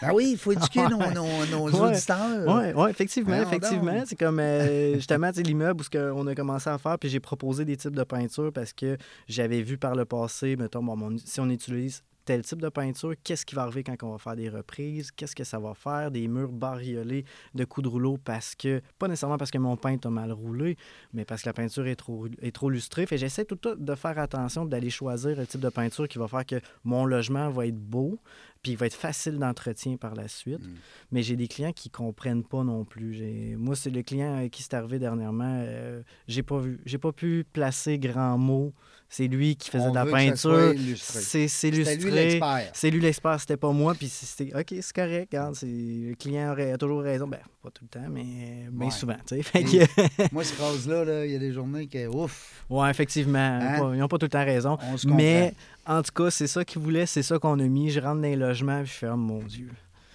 ben 0.00 0.12
oui, 0.14 0.30
il 0.32 0.38
faut 0.38 0.52
éduquer 0.52 0.82
nos, 0.88 0.98
nos, 1.10 1.46
nos 1.46 1.70
Ouais. 1.70 1.90
auditeurs. 1.90 2.44
Oui, 2.46 2.72
ouais, 2.72 2.90
effectivement, 2.90 3.34
effectivement. 3.42 4.02
C'est 4.06 4.16
comme 4.18 4.38
euh, 4.40 4.94
justement 4.94 5.30
l'immeuble 5.36 5.80
où 5.80 5.84
ce 5.84 6.12
on 6.12 6.26
a 6.26 6.34
commencé 6.34 6.70
à 6.70 6.78
faire, 6.78 6.98
puis 6.98 7.08
j'ai 7.08 7.20
proposé 7.20 7.64
des 7.64 7.76
types 7.76 7.94
de 7.96 8.04
peinture 8.04 8.52
parce 8.52 8.72
que 8.72 8.96
j'avais 9.28 9.62
vu 9.62 9.76
par 9.78 9.94
le 9.94 10.04
passé, 10.04 10.56
mettons, 10.56 10.82
bon, 10.82 10.96
mon- 10.96 11.18
si 11.18 11.40
on 11.40 11.48
utilise 11.50 12.02
tel 12.24 12.42
type 12.42 12.60
de 12.60 12.68
peinture, 12.68 13.14
qu'est-ce 13.24 13.46
qui 13.46 13.54
va 13.54 13.62
arriver 13.62 13.82
quand 13.82 13.96
on 14.02 14.12
va 14.12 14.18
faire 14.18 14.36
des 14.36 14.50
reprises, 14.50 15.10
qu'est-ce 15.10 15.34
que 15.34 15.44
ça 15.44 15.58
va 15.58 15.72
faire, 15.72 16.10
des 16.10 16.28
murs 16.28 16.52
bariolés 16.52 17.24
de 17.54 17.64
coups 17.64 17.84
de 17.84 17.88
rouleau 17.88 18.18
parce 18.22 18.54
que, 18.54 18.82
pas 18.98 19.08
nécessairement 19.08 19.38
parce 19.38 19.50
que 19.50 19.56
mon 19.56 19.78
peintre 19.78 20.08
a 20.08 20.10
mal 20.10 20.32
roulé, 20.32 20.76
mais 21.14 21.24
parce 21.24 21.40
que 21.40 21.48
la 21.48 21.54
peinture 21.54 21.86
est 21.86 21.96
trop, 21.96 22.26
est 22.42 22.54
trop 22.54 22.68
lustrée. 22.68 23.06
Fait 23.06 23.16
j'essaie 23.16 23.46
tout 23.46 23.54
le 23.54 23.70
temps 23.74 23.82
de 23.82 23.94
faire 23.94 24.18
attention, 24.18 24.66
d'aller 24.66 24.90
choisir 24.90 25.38
le 25.38 25.46
type 25.46 25.62
de 25.62 25.70
peinture 25.70 26.06
qui 26.06 26.18
va 26.18 26.28
faire 26.28 26.44
que 26.44 26.56
mon 26.84 27.06
logement 27.06 27.48
va 27.48 27.66
être 27.66 27.78
beau, 27.80 28.18
puis 28.62 28.72
il 28.72 28.78
va 28.78 28.86
être 28.86 28.94
facile 28.94 29.38
d'entretien 29.38 29.96
par 29.96 30.14
la 30.14 30.28
suite. 30.28 30.66
Mm. 30.66 30.74
Mais 31.12 31.22
j'ai 31.22 31.36
des 31.36 31.48
clients 31.48 31.72
qui 31.72 31.90
comprennent 31.90 32.44
pas 32.44 32.64
non 32.64 32.84
plus. 32.84 33.56
Moi, 33.56 33.76
c'est 33.76 33.90
le 33.90 34.02
client 34.02 34.48
qui 34.48 34.62
c'est 34.62 34.74
arrivé 34.74 34.98
dernièrement. 34.98 35.62
euh, 35.66 36.02
j'ai 36.26 36.42
pas 36.42 36.58
vu, 36.58 36.80
j'ai 36.84 36.98
pas 36.98 37.12
pu 37.12 37.44
placer 37.52 37.98
grand 37.98 38.38
mot. 38.38 38.72
C'est 39.10 39.26
lui 39.26 39.56
qui 39.56 39.70
faisait 39.70 39.84
On 39.84 39.90
de 39.90 39.94
la 39.94 40.04
peinture. 40.04 40.74
C'est 41.06 41.44
illustré. 41.68 41.96
l'expert. 42.10 42.70
C'est 42.74 42.90
lui 42.90 43.00
l'expert, 43.00 43.40
c'était 43.40 43.56
pas 43.56 43.72
moi. 43.72 43.94
Puis 43.94 44.08
c'était 44.08 44.54
OK, 44.54 44.66
c'est 44.82 44.92
correct. 44.94 45.28
regarde, 45.32 45.56
le 45.62 46.14
client 46.14 46.52
aurait 46.52 46.76
toujours 46.76 47.00
raison. 47.02 47.26
Ben, 47.26 47.38
pas 47.62 47.70
tout 47.70 47.84
le 47.84 47.88
temps, 47.88 48.06
mais 48.10 48.66
bien 48.70 48.86
Ouais. 48.88 48.90
souvent. 48.92 49.16
Fait 49.26 49.64
que- 49.64 50.28
Moi, 50.32 50.44
cette 50.44 50.56
phrase-là, 50.56 51.04
là, 51.06 51.24
il 51.24 51.32
y 51.32 51.36
a 51.36 51.38
des 51.38 51.52
journées 51.52 51.86
que, 51.86 52.06
ouf, 52.06 52.64
ouais, 52.68 52.90
effectivement. 52.90 53.38
Hein? 53.38 53.92
Ils 53.94 53.98
n'ont 53.98 54.08
pas 54.08 54.18
tout 54.18 54.26
le 54.26 54.30
temps 54.30 54.44
raison. 54.44 54.76
on 54.92 54.98
se 54.98 55.04
comprend. 55.06 55.16
Mais 55.16 55.54
en 55.86 56.02
tout 56.02 56.12
cas, 56.14 56.30
c'est 56.30 56.46
ça 56.46 56.62
qu'ils 56.66 56.82
voulaient, 56.82 57.06
c'est 57.06 57.22
ça 57.22 57.38
qu'on 57.38 57.58
a 57.60 57.64
mis. 57.66 57.90
Je 57.90 58.00
rentre 58.00 58.16
dans 58.20 58.28
les 58.28 58.36
logements, 58.36 58.82
puis 58.82 58.92
je 58.92 58.98
fais, 58.98 59.08
oh 59.08 59.16
mon 59.16 59.38
Dieu. 59.42 59.70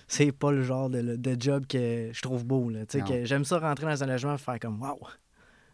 C'est 0.08 0.32
pas 0.32 0.52
le 0.52 0.62
genre 0.62 0.92
de, 0.92 1.02
de 1.16 1.36
job 1.42 1.66
que 1.68 2.12
je 2.14 2.22
trouve 2.22 2.46
beau. 2.46 2.70
Là. 2.70 2.82
Que 2.86 3.26
J'aime 3.26 3.44
ça 3.46 3.58
rentrer 3.58 3.88
dans 3.88 4.04
un 4.04 4.06
logement 4.08 4.36
et 4.36 4.38
faire 4.38 4.60
comme, 4.60 4.80
waouh, 4.80 5.00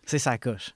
c'est 0.05 0.19
sa 0.19 0.37
coche. 0.37 0.71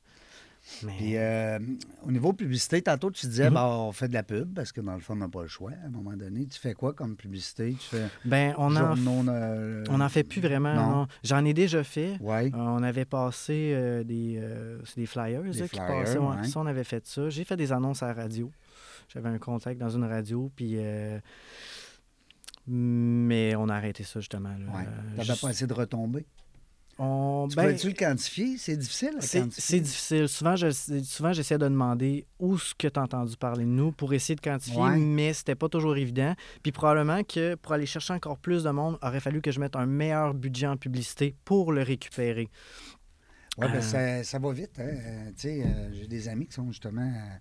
Mais, 0.84 0.94
Puis 0.98 1.18
euh, 1.18 1.60
au 2.04 2.12
niveau 2.12 2.32
publicité, 2.32 2.82
tantôt 2.82 3.12
tu 3.12 3.28
disais, 3.28 3.50
bah, 3.50 3.68
on 3.68 3.92
fait 3.92 4.08
de 4.08 4.14
la 4.14 4.24
pub 4.24 4.54
parce 4.54 4.72
que 4.72 4.80
dans 4.80 4.94
le 4.94 5.02
fond, 5.02 5.12
on 5.14 5.18
n'a 5.18 5.28
pas 5.28 5.42
le 5.42 5.50
choix. 5.50 5.72
À 5.84 5.88
un 5.88 5.90
moment 5.90 6.14
donné, 6.16 6.46
tu 6.48 6.58
fais 6.58 6.74
quoi 6.74 6.94
comme 6.94 7.18
publicité? 7.18 7.74
Tu 7.74 7.86
fais 7.98 8.06
ben, 8.24 8.56
on 8.58 8.74
en, 8.78 8.96
journaux, 8.96 9.30
euh, 9.30 9.84
on 9.90 10.00
en 10.00 10.08
fait 10.08 10.24
plus 10.24 10.40
vraiment. 10.40 11.06
J'en 11.24 11.44
ai 11.44 11.54
déjà 11.54 11.84
fait. 11.84 12.18
Ouais. 12.22 12.46
Euh, 12.54 12.58
on 12.58 12.82
avait 12.82 13.04
passé 13.04 13.74
euh, 13.74 14.04
des, 14.06 14.42
c'est 14.86 15.02
des 15.02 15.06
flyers, 15.06 15.44
Des 15.44 15.52
là, 15.52 15.68
qui 15.68 15.76
flyers, 15.76 15.88
passaient. 16.04 16.18
ouais. 16.18 16.36
ouais. 16.38 16.48
Ça, 16.48 16.60
on 16.62 16.66
avait 16.66 16.86
fait 16.86 17.06
ça. 17.06 17.30
J'ai 17.30 17.44
fait 17.44 17.58
des 17.58 17.74
annonces 17.74 18.02
à 18.02 18.08
la 18.08 18.14
radio. 18.14 18.50
J'avais 19.10 19.30
un 19.30 19.40
contact 19.40 19.80
dans 19.80 19.90
une 19.90 20.06
radio, 20.06 20.50
puis. 20.56 20.78
mais 22.68 23.56
on 23.56 23.68
a 23.68 23.76
arrêté 23.76 24.04
ça, 24.04 24.20
justement. 24.22 24.50
là. 24.50 24.86
juste- 25.24 25.42
pas 25.42 25.50
essayé 25.50 25.68
de 25.68 25.74
retomber. 25.74 26.26
On- 27.00 27.48
Tu 27.50 27.56
ben, 27.56 27.64
pourrais-tu 27.64 27.88
le 27.88 27.94
quantifier? 27.94 28.58
C'est 28.58 28.78
difficile 28.78 29.12
à 29.18 29.22
c'est 29.22 29.40
quantifier. 29.42 29.62
c'est 29.64 29.80
difficile. 29.80 30.28
Souvent, 30.30 30.56
je, 30.56 30.70
souvent, 31.04 31.34
j'essaie 31.34 31.58
de 31.58 31.64
demander 31.68 32.26
où 32.40 32.58
ce 32.58 32.74
que 32.76 32.88
tu 32.88 33.00
as 33.00 33.04
entendu 33.04 33.36
parler 33.38 33.64
de 33.66 33.70
nous 33.70 33.92
pour 33.92 34.14
essayer 34.14 34.36
de 34.36 34.42
quantifier, 34.42 34.80
Ouais. 34.82 34.98
mais 34.98 35.34
c'était 35.34 35.56
pas 35.56 35.70
toujours 35.70 35.98
évident. 35.98 36.36
Puis 36.62 36.72
probablement 36.72 37.24
que 37.24 37.56
pour 37.56 37.74
aller 37.74 37.86
chercher 37.86 38.14
encore 38.14 38.38
plus 38.38 38.64
de 38.64 38.70
monde, 38.70 38.98
aurait 39.02 39.20
fallu 39.20 39.42
que 39.42 39.52
je 39.52 39.60
mette 39.60 39.76
un 39.76 39.86
meilleur 39.86 40.34
budget 40.34 40.68
en 40.68 40.78
publicité 40.78 41.36
pour 41.46 41.72
le 41.72 41.82
récupérer. 41.84 42.50
Oui, 43.58 43.68
ben, 43.68 43.76
Euh, 43.76 43.82
ça, 43.82 44.24
ça 44.24 44.40
va 44.40 44.52
vite. 44.52 44.80
hein. 44.80 44.84
Euh, 44.88 45.26
tu 45.30 45.34
sais, 45.50 45.64
euh, 45.64 45.94
j'ai 45.94 46.08
des 46.08 46.28
amis 46.28 46.48
qui 46.48 46.54
sont 46.54 46.68
justement. 46.72 47.02
euh, 47.02 47.38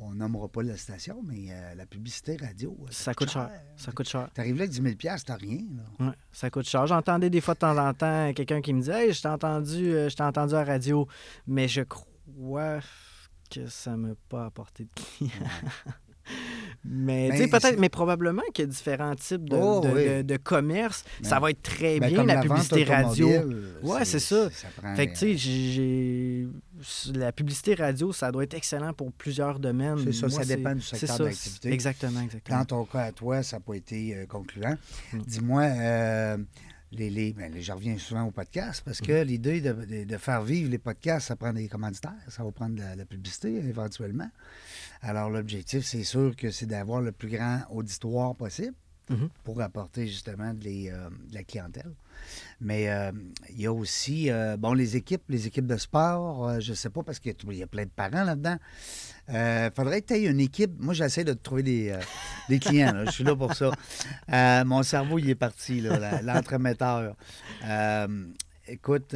on 0.00 0.14
nommera 0.14 0.48
pas 0.48 0.62
la 0.62 0.76
station, 0.76 1.20
mais 1.24 1.46
euh, 1.50 1.74
la 1.74 1.84
publicité 1.86 2.36
radio. 2.40 2.76
euh, 2.82 2.86
Ça 2.90 3.14
coûte 3.14 3.30
cher. 3.30 3.50
Ça 3.76 3.90
coûte 3.92 4.08
cher. 4.08 4.28
T'arrives 4.32 4.56
là 4.56 4.62
avec 4.62 4.70
10 4.70 4.82
000 4.82 5.18
t'as 5.26 5.34
rien. 5.34 5.58
Là. 5.98 6.06
Ouais, 6.06 6.12
ça 6.32 6.50
coûte 6.50 6.68
cher. 6.68 6.86
J'entendais 6.86 7.30
des 7.30 7.40
fois 7.40 7.54
de 7.54 7.58
temps 7.60 7.76
en 7.76 7.92
temps 7.94 8.32
quelqu'un 8.32 8.60
qui 8.60 8.72
me 8.72 8.80
dit 8.80 8.90
Hey, 8.90 9.12
je 9.12 9.20
t'ai 9.20 9.28
entendu, 9.28 9.92
euh, 9.92 10.08
je 10.08 10.14
t'ai 10.16 10.22
entendu 10.22 10.54
à 10.54 10.58
la 10.64 10.72
radio, 10.72 11.06
mais 11.48 11.66
je 11.68 11.82
crois 11.82 12.78
que 13.50 13.66
ça 13.66 13.92
ne 13.92 13.96
m'a 14.08 14.14
pas 14.28 14.46
apporté 14.46 14.84
de 14.84 14.90
clients. 14.94 15.30
mais, 16.84 17.28
Mais 17.30 17.30
tu 17.30 17.36
sais, 17.44 17.48
peut-être, 17.48 17.78
mais 17.78 17.88
probablement 17.88 18.42
qu'il 18.54 18.64
y 18.66 18.68
a 18.68 18.70
différents 18.70 19.14
types 19.14 19.48
de, 19.48 19.56
Oh, 19.56 19.80
de, 19.80 19.88
oui. 19.88 20.04
de- 20.08 20.22
de 20.22 20.36
commerce. 20.36 21.04
Ben, 21.22 21.28
ça 21.28 21.40
va 21.40 21.50
être 21.50 21.62
très 21.62 21.98
Ben, 21.98 22.10
bien, 22.12 22.24
la 22.24 22.40
publicité 22.40 22.84
radio. 22.84 23.28
Ouais, 23.82 24.04
c'est 24.04 24.20
ça. 24.20 24.48
prend, 24.76 24.94
Fait 24.94 25.06
que, 25.08 25.12
tu 25.12 25.18
sais, 25.18 25.36
j'ai- 25.36 26.48
la 27.14 27.32
publicité 27.32 27.74
radio, 27.74 28.12
ça 28.12 28.30
doit 28.32 28.44
être 28.44 28.54
excellent 28.54 28.92
pour 28.92 29.12
plusieurs 29.12 29.58
domaines. 29.58 29.98
C'est 30.04 30.12
ça, 30.12 30.28
ça 30.28 30.36
Moi, 30.36 30.44
dépend 30.44 30.74
du 30.74 30.80
secteur 30.82 31.16
ça, 31.16 31.24
d'activité. 31.24 31.72
Exactement, 31.72 32.20
exactement. 32.20 32.58
Dans 32.58 32.64
ton 32.64 32.84
cas 32.84 33.02
à 33.04 33.12
toi, 33.12 33.42
ça 33.42 33.56
n'a 33.56 33.60
pas 33.60 33.74
été 33.74 34.14
euh, 34.16 34.26
concluant. 34.26 34.76
Mm. 35.12 35.18
Dis-moi, 35.26 35.62
euh, 35.62 36.36
les, 36.92 37.10
les, 37.10 37.32
ben, 37.32 37.52
les- 37.52 37.62
je 37.62 37.72
reviens 37.72 37.98
souvent 37.98 38.24
au 38.24 38.30
podcast 38.30 38.82
parce 38.84 39.00
que 39.00 39.22
Mm. 39.22 39.26
l'idée 39.26 39.60
de, 39.60 39.72
de- 39.72 40.04
de 40.04 40.16
faire 40.16 40.42
vivre 40.42 40.70
les 40.70 40.78
podcasts, 40.78 41.28
ça 41.28 41.36
prend 41.36 41.52
des 41.52 41.68
commanditaires, 41.68 42.14
ça 42.28 42.42
va 42.44 42.50
prendre 42.52 42.76
de 42.76 42.80
la, 42.80 42.96
la 42.96 43.04
publicité 43.04 43.54
éventuellement. 43.56 44.30
Alors, 45.02 45.30
l'objectif, 45.30 45.84
c'est 45.84 46.04
sûr 46.04 46.34
que 46.36 46.50
c'est 46.50 46.66
d'avoir 46.66 47.00
le 47.00 47.12
plus 47.12 47.28
grand 47.28 47.60
auditoire 47.70 48.34
possible 48.34 48.74
Mhm. 49.10 49.28
pour 49.44 49.60
apporter 49.60 50.06
justement 50.06 50.52
de, 50.52 50.90
euh, 50.90 51.08
la 51.32 51.42
clientèle. 51.42 51.92
Mais 52.60 52.90
euh, 52.90 53.12
il 53.50 53.60
y 53.60 53.66
a 53.66 53.72
aussi, 53.72 54.30
euh, 54.30 54.56
bon, 54.56 54.72
les 54.74 54.96
équipes, 54.96 55.22
les 55.28 55.46
équipes 55.46 55.66
de 55.66 55.76
sport, 55.76 56.60
je 56.60 56.70
ne 56.70 56.76
sais 56.76 56.90
pas, 56.90 57.02
parce 57.02 57.18
qu'il 57.18 57.34
y 57.52 57.62
a- 57.62 57.66
plein 57.66 57.84
de 57.84 57.90
parents 57.90 58.24
là-dedans. 58.24 58.56
Il 59.28 59.70
faudrait 59.74 60.02
que 60.02 60.08
tu 60.08 60.14
aies 60.14 60.24
une 60.24 60.40
équipe. 60.40 60.72
Moi, 60.78 60.94
j'essaie 60.94 61.24
de 61.24 61.32
trouver 61.34 61.62
des, 61.62 62.58
clients. 62.58 63.04
Je 63.06 63.10
suis 63.10 63.24
là 63.24 63.36
pour 63.36 63.54
ça. 63.54 63.70
Mon 64.64 64.82
cerveau, 64.82 65.18
il 65.18 65.30
est 65.30 65.34
parti, 65.34 65.82
l'entremetteur. 66.22 67.14
Écoute, 68.66 69.14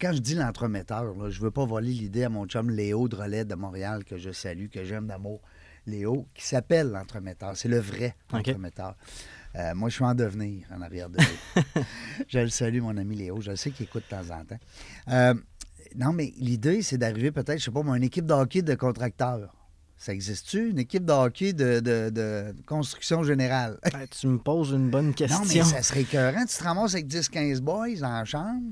quand 0.00 0.12
je 0.12 0.18
dis 0.18 0.34
l'entremetteur, 0.34 1.30
je 1.30 1.40
veux 1.40 1.50
pas 1.50 1.64
voler 1.64 1.92
l'idée 1.92 2.24
à 2.24 2.28
mon 2.28 2.46
chum 2.46 2.70
Léo 2.70 3.08
Drolet 3.08 3.44
de 3.44 3.54
Montréal, 3.54 4.04
que 4.04 4.16
je 4.16 4.30
salue, 4.30 4.68
que 4.68 4.84
j'aime 4.84 5.06
d'amour. 5.06 5.40
Léo, 5.88 6.26
qui 6.34 6.46
s'appelle 6.46 6.90
l'entremetteur. 6.90 7.56
C'est 7.56 7.68
le 7.68 7.78
vrai 7.80 8.14
entremetteur. 8.50 8.94
Euh, 9.56 9.74
moi, 9.74 9.88
je 9.88 9.94
suis 9.96 10.04
en 10.04 10.14
devenir 10.14 10.66
en 10.74 10.82
arrière 10.82 11.08
de 11.08 11.18
lui. 11.18 11.62
je 12.28 12.38
le 12.38 12.48
salue, 12.48 12.80
mon 12.80 12.96
ami 12.96 13.16
Léo. 13.16 13.40
Je 13.40 13.54
sais 13.56 13.70
qu'il 13.70 13.86
écoute 13.86 14.04
de 14.10 14.16
temps 14.16 14.34
en 14.34 14.44
temps. 14.44 14.58
Euh, 15.08 15.34
non, 15.96 16.12
mais 16.12 16.32
l'idée, 16.36 16.82
c'est 16.82 16.98
d'arriver 16.98 17.30
peut-être, 17.32 17.58
je 17.58 17.64
sais 17.64 17.70
pas, 17.70 17.82
moi, 17.82 17.96
une 17.96 18.02
équipe 18.04 18.26
de 18.26 18.34
hockey 18.34 18.62
de 18.62 18.74
contracteurs. 18.74 19.54
Ça 19.96 20.12
existe-tu? 20.12 20.70
Une 20.70 20.78
équipe 20.78 21.04
de 21.04 21.12
hockey 21.12 21.52
de, 21.54 21.80
de- 21.80 22.10
de 22.10 22.54
construction 22.66 23.24
générale? 23.24 23.78
Ben, 23.92 24.06
tu 24.08 24.28
me 24.28 24.38
poses 24.38 24.70
une 24.70 24.90
bonne 24.90 25.12
question. 25.12 25.40
Non, 25.40 25.44
mais 25.52 25.62
ça 25.64 25.82
serait 25.82 26.02
écœurant. 26.02 26.44
Tu 26.46 26.56
te 26.56 26.62
ramasses 26.62 26.94
avec 26.94 27.08
10-15 27.08 27.60
boys 27.60 27.88
la 27.98 28.24
chambre. 28.24 28.62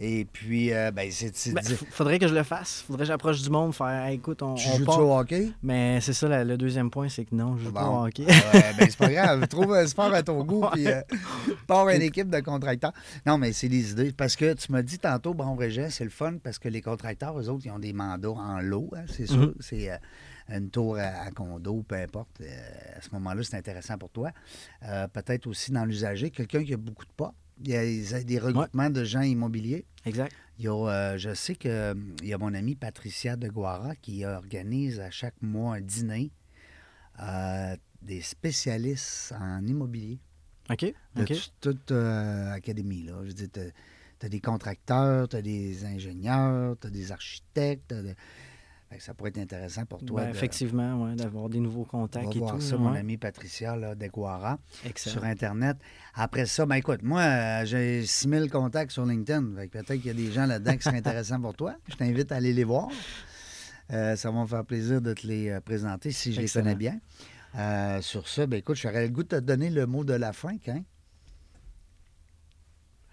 Et 0.00 0.24
puis, 0.26 0.72
euh, 0.72 0.92
ben, 0.92 1.10
c'est... 1.10 1.52
Ben, 1.52 1.60
faudrait 1.90 2.20
que 2.20 2.28
je 2.28 2.34
le 2.34 2.44
fasse. 2.44 2.82
Faudrait 2.86 3.02
que 3.02 3.08
j'approche 3.08 3.42
du 3.42 3.50
monde, 3.50 3.74
faire 3.74 4.04
Hey, 4.06 4.14
écoute, 4.16 4.42
on, 4.42 4.54
tu 4.54 4.68
on 4.68 4.76
joues 4.92 5.02
au 5.02 5.18
hockey? 5.18 5.50
Mais 5.60 6.00
c'est 6.00 6.12
ça, 6.12 6.28
la- 6.28 6.44
le 6.44 6.56
deuxième 6.56 6.88
point, 6.88 7.08
c'est 7.08 7.24
que 7.24 7.34
non, 7.34 7.56
je 7.56 7.64
joue 7.64 7.72
pas 7.72 7.82
Bon. 7.84 8.02
au 8.02 8.06
hockey. 8.06 8.24
Ouais, 8.24 8.74
ben, 8.78 8.86
c'est 8.88 8.96
pas 8.96 9.10
grave. 9.10 9.48
Trouve 9.48 9.74
un 9.74 9.86
sport 9.88 10.14
à 10.14 10.22
ton 10.22 10.44
goût, 10.44 10.64
puis 10.72 10.86
euh, 10.86 11.00
pars 11.66 11.88
une 11.88 12.02
équipe 12.02 12.30
de 12.30 12.38
contracteurs. 12.38 12.92
Non, 13.26 13.38
mais 13.38 13.52
c'est 13.52 13.68
des 13.68 13.90
idées. 13.90 14.12
Parce 14.12 14.36
que 14.36 14.52
tu 14.54 14.70
m'as 14.70 14.82
dit 14.82 15.00
tantôt, 15.00 15.34
bon, 15.34 15.56
Régent, 15.56 15.88
c'est 15.90 16.04
le 16.04 16.10
fun 16.10 16.34
parce 16.42 16.60
que 16.60 16.68
les 16.68 16.80
contracteurs, 16.80 17.36
eux 17.40 17.48
autres, 17.48 17.62
ils 17.66 17.70
ont 17.72 17.80
des 17.80 17.92
mandats 17.92 18.30
en 18.30 18.60
lot, 18.60 18.90
hein, 18.96 19.02
c'est 19.08 19.26
sûr. 19.26 19.36
Mhm. 19.38 19.54
C'est. 19.60 19.90
euh, 19.90 19.96
une 20.50 20.70
tour 20.70 20.96
à, 20.96 21.02
à 21.26 21.30
condo, 21.30 21.84
peu 21.86 21.96
importe. 21.96 22.40
euh, 22.40 22.46
à 22.96 23.02
ce 23.02 23.08
moment-là, 23.12 23.42
c'est 23.42 23.56
intéressant 23.58 23.98
pour 23.98 24.08
toi. 24.08 24.30
Peut-être 25.12 25.46
aussi 25.46 25.72
dans 25.72 25.84
l'usager, 25.84 26.30
quelqu'un 26.30 26.64
qui 26.64 26.72
a 26.72 26.78
beaucoup 26.78 27.04
de 27.04 27.10
pas. 27.14 27.34
Il 27.64 27.68
y 27.70 27.76
a 27.76 27.82
des- 27.84 28.24
des 28.24 28.38
regroupements 28.38 28.90
de 28.90 29.04
gens 29.04 29.20
immobiliers. 29.22 29.84
Exact. 30.04 30.32
Il 30.58 30.64
y 30.64 30.68
a, 30.68 30.72
euh, 30.74 31.18
je 31.18 31.34
sais 31.34 31.54
qu'il 31.54 31.96
y 32.22 32.32
a 32.32 32.38
mon 32.38 32.54
amie 32.54 32.74
Patricia 32.74 33.36
de 33.36 33.48
Guara 33.48 33.94
qui 33.96 34.24
organise 34.24 35.00
à 35.00 35.10
chaque 35.10 35.40
mois 35.42 35.76
un 35.76 35.80
dîner 35.80 36.30
euh, 37.20 37.76
des 38.02 38.20
spécialistes 38.20 39.32
en 39.38 39.64
immobilier 39.66 40.18
OK. 40.70 40.94
de 41.16 41.24
toute 41.60 41.90
euh, 41.90 42.52
académie. 42.52 43.02
Là. 43.04 43.14
Je 43.22 43.28
veux 43.28 43.32
dire, 43.32 43.48
tu 43.52 44.26
as, 44.26 44.28
des 44.28 44.40
contracteurs, 44.40 45.28
tu 45.28 45.36
as 45.36 45.42
des 45.42 45.84
ingénieurs, 45.84 46.76
tu 46.80 46.86
as 46.86 46.90
des 46.90 47.10
architectes. 47.12 47.94
Ça 48.98 49.14
pourrait 49.14 49.30
être 49.30 49.38
intéressant 49.38 49.84
pour 49.84 50.02
toi. 50.04 50.22
Ben, 50.22 50.30
de- 50.30 50.36
effectivement, 50.36 51.04
ouais, 51.04 51.14
d'avoir 51.14 51.48
des 51.48 51.60
nouveaux 51.60 51.82
on 51.92 52.06
contacts 52.06 52.26
va 52.26 52.32
et 52.34 52.38
voir 52.38 52.54
tout. 52.54 52.60
ça, 52.60 52.76
mon 52.78 52.94
amie 52.94 53.16
Patricia 53.18 53.76
là, 53.76 53.94
de 53.94 54.06
Guara 54.06 54.58
Excellent. 54.86 55.12
sur 55.14 55.24
Internet. 55.24 55.76
Après 56.14 56.46
ça, 56.46 56.64
ben 56.66 56.76
écoute, 56.76 57.02
moi, 57.02 57.20
euh, 57.20 57.64
j'ai 57.66 58.04
6000 58.06 58.50
contacts 58.50 58.92
sur 58.92 59.04
LinkedIn. 59.04 59.54
Peut-être 59.70 59.94
qu'il 59.94 60.06
y 60.06 60.10
a 60.10 60.14
des 60.14 60.32
gens 60.32 60.46
là-dedans 60.46 60.76
qui 60.76 60.82
seraient 60.82 60.96
intéressants 61.06 61.40
pour 61.40 61.54
toi. 61.54 61.74
Je 61.88 61.96
t'invite 61.96 62.32
à 62.32 62.36
aller 62.36 62.52
les 62.52 62.64
voir. 62.64 62.88
Euh, 63.92 64.16
ça 64.16 64.30
va 64.30 64.40
me 64.40 64.46
faire 64.46 64.64
plaisir 64.64 65.00
de 65.00 65.12
te 65.14 65.26
les 65.26 65.48
euh, 65.50 65.60
présenter 65.60 66.10
si 66.10 66.32
je 66.32 66.40
Excellent. 66.40 66.64
les 66.64 66.70
connais 66.72 66.76
bien. 66.78 67.00
Euh, 67.56 68.00
sur 68.02 68.28
ça, 68.28 68.46
ben 68.46 68.58
écoute, 68.58 68.76
j'aurais 68.76 69.06
le 69.06 69.12
goût 69.12 69.22
de 69.22 69.28
te 69.28 69.36
donner 69.40 69.70
le 69.70 69.86
mot 69.86 70.04
de 70.04 70.12
la 70.12 70.32
fin, 70.32 70.54
hein? 70.68 70.82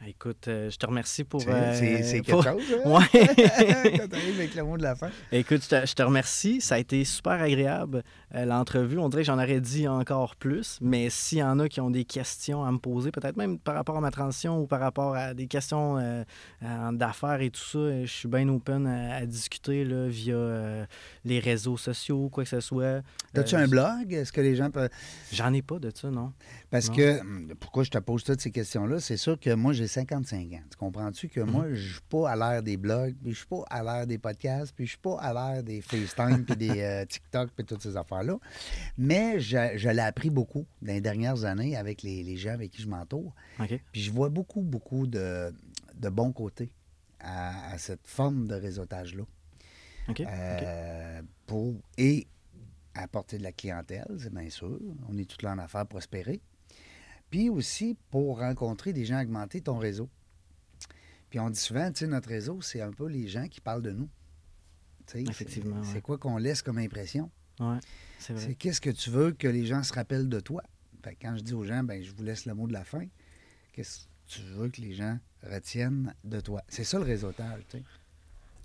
Écoute, 0.08 0.48
euh, 0.50 0.70
je 0.70 0.78
te 0.78 0.86
remercie 0.86 1.24
pour. 1.24 1.42
C'est 1.42 1.50
euh, 1.52 1.74
c'est- 2.04 2.22
quelque 2.22 2.32
pour- 2.32 2.44
chose, 2.44 2.62
hein? 2.86 2.90
Ouais. 3.14 3.28
Quand 3.98 4.08
t'arrives 4.08 4.36
avec 4.40 4.54
le 4.56 4.64
mot 4.64 4.78
de 4.78 4.84
la 4.84 4.96
fin. 4.96 5.10
Écoute, 5.32 5.64
je 5.64 5.70
te, 5.70 5.86
je 5.86 5.94
te 5.94 6.04
remercie. 6.04 6.62
Ça 6.62 6.76
a 6.76 6.78
été 6.80 7.04
super 7.06 7.34
agréable, 7.42 8.04
l'entrevue. 8.44 8.98
On 9.00 9.08
dirait 9.08 9.22
que 9.22 9.28
j'en 9.28 9.36
aurais 9.38 9.62
dit 9.62 9.88
encore 9.88 10.36
plus. 10.36 10.78
Mais 10.82 11.10
s'il 11.10 11.38
y 11.38 11.44
en 11.44 11.60
a 11.60 11.70
qui 11.70 11.80
ont 11.80 11.90
des 11.92 12.04
questions 12.04 12.66
à 12.66 12.72
me 12.72 12.80
poser, 12.80 13.12
peut-être 13.12 13.38
même 13.38 13.58
par 13.60 13.76
rapport 13.76 13.96
à 13.96 14.02
ma 14.02 14.12
transition 14.12 14.60
ou 14.62 14.68
par 14.68 14.80
rapport 14.82 15.16
à 15.16 15.34
des 15.34 15.48
questions 15.48 15.98
euh, 15.98 16.24
euh, 16.64 16.92
d'affaires 16.92 17.40
et 17.42 17.50
tout 17.52 17.62
ça, 17.62 17.78
euh, 17.78 18.02
je 18.06 18.12
suis 18.12 18.28
bien 18.28 18.50
open 18.50 18.88
à, 18.88 19.16
à 19.18 19.26
discuter 19.26 19.86
là, 19.86 20.08
via 20.08 20.36
euh, 20.36 20.86
les 21.24 21.40
réseaux 21.40 21.78
sociaux, 21.78 22.30
quoi 22.30 22.44
que 22.44 22.50
ce 22.50 22.60
soit. 22.60 23.02
As-tu 23.36 23.56
Euh, 23.56 23.60
un 23.60 23.68
blog? 23.68 24.12
Est-ce 24.12 24.32
que 24.34 24.42
les 24.42 24.56
gens 24.56 24.72
peuvent. 24.72 24.90
J'en 25.32 25.54
ai 25.54 25.62
pas 25.62 25.80
de 25.80 25.92
ça, 25.96 26.10
non? 26.10 26.34
Parce 26.72 26.90
Non. 26.90 26.96
que, 26.96 27.20
hum, 27.22 27.54
pourquoi 27.60 27.84
je 27.84 27.92
te 27.92 27.98
pose 28.00 28.24
toutes 28.24 28.42
ces 28.42 28.52
questions-là, 28.52 29.00
c'est 29.00 29.18
sûr 29.18 29.40
que 29.40 29.54
moi, 29.54 29.72
j'ai 29.74 29.88
55 29.88 30.52
ans. 30.54 30.62
Tu 30.72 30.78
comprends-tu 30.78 31.28
que 31.30 31.42
moi, 31.42 31.66
Mhm. 31.68 31.74
je 31.76 31.92
suis 31.94 32.02
pas 32.10 32.30
à 32.32 32.36
l'ère 32.36 32.64
des 32.64 32.78
blogs, 32.78 33.16
puis 33.22 33.32
je 33.34 33.38
suis 33.38 33.46
pas 33.48 33.64
à 33.70 33.84
l'ère 33.84 34.08
des 34.08 34.18
podcasts, 34.18 34.74
puis 34.76 34.86
je 34.86 34.92
suis 34.92 34.98
pas 35.00 35.18
à 35.20 35.34
l'ère 35.34 35.64
des 35.64 35.82
FaceTime, 35.82 36.44
puis 36.46 36.56
des 36.56 36.82
euh, 36.82 37.06
TikTok, 37.06 37.50
puis 37.56 37.66
toutes 37.66 37.82
ces 37.82 37.96
affaires-là. 38.26 38.40
Mais 38.98 39.40
je, 39.40 39.78
je 39.78 39.90
l'ai 39.90 40.02
appris 40.02 40.30
beaucoup 40.30 40.66
dans 40.82 40.94
les 40.94 41.02
dernières 41.02 41.46
années 41.46 41.76
avec 41.76 42.02
les, 42.02 42.24
les 42.24 42.38
gens 42.38 42.52
avec 42.54 42.72
qui 42.72 42.82
je 42.82 42.88
m'entoure. 42.88 43.34
Puis 43.92 44.02
je 44.02 44.12
vois 44.12 44.30
beaucoup, 44.30 44.62
beaucoup 44.62 45.08
de, 45.08 45.54
de 45.96 46.10
bons 46.10 46.32
côtés 46.32 46.72
à, 47.20 47.72
à 47.72 47.78
cette 47.78 48.08
forme 48.08 48.48
de 48.48 48.56
réseautage-là. 48.56 49.24
Euh, 50.20 51.22
pour, 51.48 51.76
et 51.98 52.28
apporter 52.94 53.38
de 53.40 53.44
la 53.44 53.52
clientèle, 53.52 54.06
c'est 54.20 54.32
bien 54.34 54.50
sûr. 54.50 54.80
On 55.10 55.18
est 55.18 55.26
tout 55.30 55.44
là 55.44 55.54
en 55.54 55.58
affaires 55.58 55.88
prospérer. 55.88 56.42
Puis 57.32 57.50
aussi 57.50 57.98
pour 58.12 58.40
rencontrer 58.40 58.94
des 58.94 59.04
gens, 59.06 59.20
augmenter 59.22 59.62
ton 59.62 59.78
réseau. 59.78 60.10
Puis 61.30 61.40
on 61.40 61.50
dit 61.50 61.60
souvent, 61.60 61.92
tu 61.92 62.00
sais, 62.00 62.08
notre 62.08 62.30
réseau, 62.30 62.62
c'est 62.62 62.82
un 62.82 62.92
peu 62.92 63.08
les 63.08 63.28
gens 63.28 63.48
qui 63.48 63.60
parlent 63.62 63.82
de 63.82 63.92
nous. 63.92 64.08
Effectivement, 65.16 65.84
C'est 65.84 65.96
ouais. 65.96 66.02
quoi 66.02 66.18
qu'on 66.18 66.38
laisse 66.38 66.62
comme 66.62 66.78
impression? 66.78 67.30
Ouais, 67.60 67.78
c'est 68.36 68.56
qu'est-ce 68.56 68.82
que 68.82 68.90
tu 68.90 69.10
veux 69.10 69.32
que 69.32 69.48
les 69.48 69.66
gens 69.66 69.84
se 69.84 69.94
rappellent 69.94 70.30
de 70.30 70.40
toi? 70.40 70.64
Fait 71.04 71.16
que 71.16 71.22
quand 71.22 71.36
je 71.38 71.42
dis 71.42 71.54
aux 71.54 71.64
gens, 71.64 71.84
ben 71.84 72.04
je 72.04 72.12
vous 72.12 72.24
laisse 72.24 72.46
le 72.46 72.56
mot 72.56 72.68
de 72.68 72.74
la 72.74 72.84
fin. 72.84 73.06
Qu'est-ce 73.74 74.00
que 74.00 74.06
tu 74.28 74.42
veux 74.42 74.70
que 74.70 74.82
les 74.82 74.94
gens 74.94 75.20
retiennent 75.44 76.14
de 76.24 76.40
toi? 76.40 76.64
C'est 76.68 76.84
ça 76.84 76.98
le 76.98 77.06
réseautage, 77.06 77.62
tu 77.70 77.78
sais. 77.78 77.84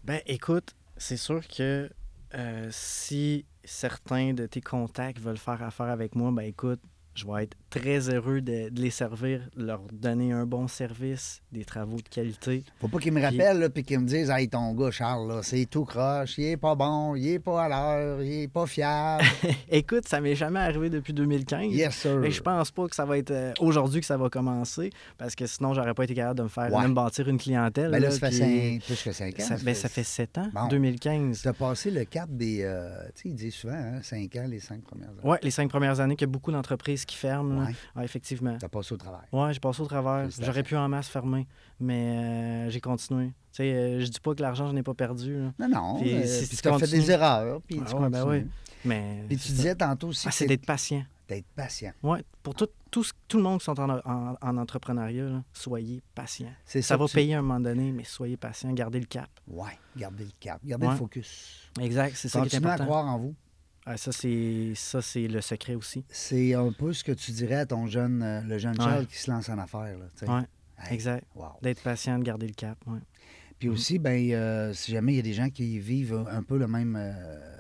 Ben, 0.04 0.22
écoute, 0.26 0.74
c'est 0.96 1.18
sûr 1.18 1.46
que 1.46 1.90
euh, 2.34 2.68
si 2.70 3.44
certains 3.64 4.32
de 4.32 4.46
tes 4.46 4.62
contacts 4.62 5.18
veulent 5.18 5.36
faire 5.36 5.62
affaire 5.62 5.88
avec 5.88 6.14
moi, 6.14 6.30
ben 6.32 6.42
écoute, 6.42 6.80
je 7.14 7.26
vais 7.26 7.44
être 7.44 7.56
très 7.70 8.10
heureux 8.12 8.40
de, 8.40 8.68
de 8.68 8.80
les 8.82 8.90
servir, 8.90 9.48
leur 9.56 9.80
donner 9.92 10.32
un 10.32 10.44
bon 10.44 10.66
service, 10.68 11.40
des 11.52 11.64
travaux 11.64 11.96
de 11.98 12.08
qualité. 12.08 12.64
Faut 12.80 12.88
pas 12.88 12.98
qu'ils 12.98 13.12
me 13.12 13.22
rappellent, 13.22 13.70
puis 13.72 13.84
qu'ils 13.84 14.00
me 14.00 14.06
disent 14.06 14.28
Hey, 14.30 14.48
ton 14.48 14.74
gars, 14.74 14.90
Charles, 14.90 15.28
là, 15.28 15.40
c'est 15.42 15.66
tout 15.66 15.84
croche, 15.84 16.36
il 16.38 16.44
est 16.46 16.56
pas 16.56 16.74
bon, 16.74 17.14
il 17.14 17.28
est 17.28 17.38
pas 17.38 17.64
à 17.64 17.68
l'heure, 17.68 18.22
il 18.22 18.42
est 18.42 18.48
pas 18.48 18.66
fiable. 18.66 19.24
écoute, 19.70 20.08
ça 20.08 20.20
m'est 20.20 20.34
jamais 20.34 20.58
arrivé 20.60 20.90
depuis 20.90 21.12
2015. 21.12 21.72
yes, 21.72 21.94
sir. 21.94 22.24
Et 22.24 22.30
je 22.30 22.42
pense 22.42 22.70
pas 22.70 22.88
que 22.88 22.94
ça 22.96 23.04
va 23.04 23.16
être 23.18 23.30
euh, 23.30 23.52
aujourd'hui 23.60 24.00
que 24.00 24.06
ça 24.06 24.16
va 24.16 24.28
commencer, 24.28 24.90
parce 25.16 25.34
que 25.34 25.46
sinon, 25.46 25.72
j'aurais 25.72 25.94
pas 25.94 26.04
été 26.04 26.14
capable 26.14 26.38
de 26.38 26.42
me 26.44 26.48
faire, 26.48 26.72
Ouais. 26.72 26.82
de 26.82 26.88
me 26.88 26.94
bâtir 26.94 27.28
une 27.28 27.38
clientèle. 27.38 27.90
Ben 27.90 28.00
là, 28.00 28.08
là, 28.08 28.10
ça 28.10 28.18
fait 28.18 28.28
puis 28.30 28.38
cinq- 28.38 28.82
plus 28.84 29.02
que 29.04 29.12
5 29.12 29.40
ans. 29.40 29.42
ça, 29.44 29.56
ben, 29.64 29.74
ça 29.74 29.88
fait 29.88 30.02
7 30.04 30.38
ans, 30.38 30.48
Bon. 30.52 30.66
2015. 30.68 31.42
Tu 31.42 31.48
as 31.48 31.52
passé 31.52 31.90
le 31.90 32.04
cap 32.04 32.28
des. 32.30 32.62
euh, 32.62 32.90
tu 33.14 33.22
sais, 33.22 33.28
ils 33.28 33.34
disent 33.34 33.54
souvent, 33.54 33.98
5 34.02 34.34
ans, 34.36 34.46
les 34.48 34.58
5 34.60 34.82
premières 34.82 35.08
années. 35.10 35.20
Ouais, 35.22 35.38
les 35.42 35.50
cinq 35.50 35.68
premières 35.70 36.00
années, 36.00 36.16
qu'il 36.16 36.26
y 36.26 36.30
a 36.30 36.32
beaucoup 36.32 36.50
d'entreprises 36.52 37.04
qui 37.04 37.16
ferment. 37.16 37.59
Ouais. 37.66 37.74
Ouais, 37.96 38.04
effectivement. 38.04 38.56
Tu 38.58 38.64
as 38.64 38.68
passé 38.68 38.94
au 38.94 38.96
travail. 38.96 39.26
Ouais, 39.32 39.52
j'ai 39.52 39.60
passé 39.60 39.80
au 39.82 39.86
travers. 39.86 40.28
J'aurais 40.40 40.62
pu 40.62 40.76
en 40.76 40.88
masse 40.88 41.08
fermer, 41.08 41.46
mais 41.78 42.16
euh, 42.66 42.70
j'ai 42.70 42.80
continué. 42.80 43.26
Tu 43.26 43.32
sais, 43.52 43.72
euh, 43.74 44.00
je 44.00 44.06
dis 44.06 44.20
pas 44.20 44.34
que 44.34 44.42
l'argent, 44.42 44.68
je 44.68 44.72
n'ai 44.74 44.82
pas 44.82 44.94
perdu. 44.94 45.34
là. 45.38 45.52
Non, 45.58 45.68
non. 45.68 46.00
Puis 46.00 46.14
euh, 46.14 46.24
si 46.26 46.46
puis 46.48 46.56
tu 46.56 46.68
as 46.68 46.78
fait 46.78 46.86
des 46.88 47.10
erreurs. 47.10 47.60
Puis 47.62 47.80
Ah 47.82 47.88
tu 47.90 47.96
ouais, 47.96 48.08
ben 48.10 48.24
oui. 48.28 48.46
Mais 48.84 49.24
Puis 49.28 49.36
tu 49.36 49.42
c'est 49.42 49.48
ça. 49.48 49.54
disais 49.56 49.74
tantôt 49.74 50.08
aussi 50.08 50.26
Ah, 50.28 50.30
c'est 50.30 50.46
d'être 50.46 50.64
patient. 50.64 51.04
d'être 51.28 51.46
patient. 51.54 51.92
Ouais, 52.02 52.24
pour 52.42 52.54
tout, 52.54 52.68
tout, 52.90 53.04
tout 53.28 53.36
le 53.36 53.42
monde 53.42 53.58
qui 53.58 53.64
sont 53.66 53.78
en, 53.78 53.90
en- 53.98 54.36
en 54.40 54.56
entrepreneuriat, 54.56 55.24
là, 55.24 55.42
soyez 55.52 56.02
patient. 56.14 56.50
C'est 56.64 56.80
Ça 56.82 56.96
va 56.96 57.06
tu- 57.06 57.14
payer 57.14 57.34
à 57.34 57.38
un 57.40 57.42
moment 57.42 57.60
donné, 57.60 57.92
mais 57.92 58.04
soyez 58.04 58.36
patient, 58.36 58.72
gardez 58.72 58.98
le 59.00 59.06
cap. 59.06 59.28
Ouais, 59.46 59.78
gardez 59.96 60.24
le 60.24 60.30
cap, 60.40 60.60
gardez 60.64 60.86
le 60.88 60.96
focus. 60.96 61.68
Exact, 61.80 62.14
c'est 62.16 62.28
ça 62.28 62.40
qui 62.40 62.46
est 62.46 62.50
Continuez 62.50 62.70
à 62.70 62.74
important. 62.74 62.90
croire 62.90 63.06
en 63.06 63.18
vous. 63.18 63.34
Ah, 63.86 63.96
ça, 63.96 64.12
c'est 64.12 64.72
ça, 64.74 65.00
c'est 65.02 65.26
le 65.26 65.40
secret 65.40 65.74
aussi. 65.74 66.04
C'est 66.10 66.54
un 66.54 66.70
peu 66.70 66.92
ce 66.92 67.02
que 67.02 67.12
tu 67.12 67.32
dirais 67.32 67.56
à 67.56 67.66
ton 67.66 67.86
jeune, 67.86 68.22
euh, 68.22 68.40
le 68.42 68.58
jeune 68.58 68.78
Ouais. 68.78 68.84
Charles 68.84 69.06
qui 69.06 69.16
se 69.18 69.30
lance 69.30 69.48
en 69.48 69.58
affaires. 69.58 69.96
Hey, 70.22 70.94
exact. 70.94 71.26
wow. 71.34 71.46
D'être 71.62 71.82
patient, 71.82 72.18
de 72.18 72.24
garder 72.24 72.46
le 72.46 72.54
cap. 72.54 72.78
Ouais. 72.86 72.98
Puis 73.58 73.68
aussi, 73.68 73.98
ben, 73.98 74.30
euh, 74.32 74.72
si 74.72 74.92
jamais 74.92 75.12
il 75.12 75.16
y 75.16 75.18
a 75.18 75.22
des 75.22 75.34
gens 75.34 75.50
qui 75.50 75.78
vivent 75.78 76.24
un 76.30 76.42
peu 76.42 76.56
le 76.58 76.66
même 76.66 76.96
euh, 76.98 77.59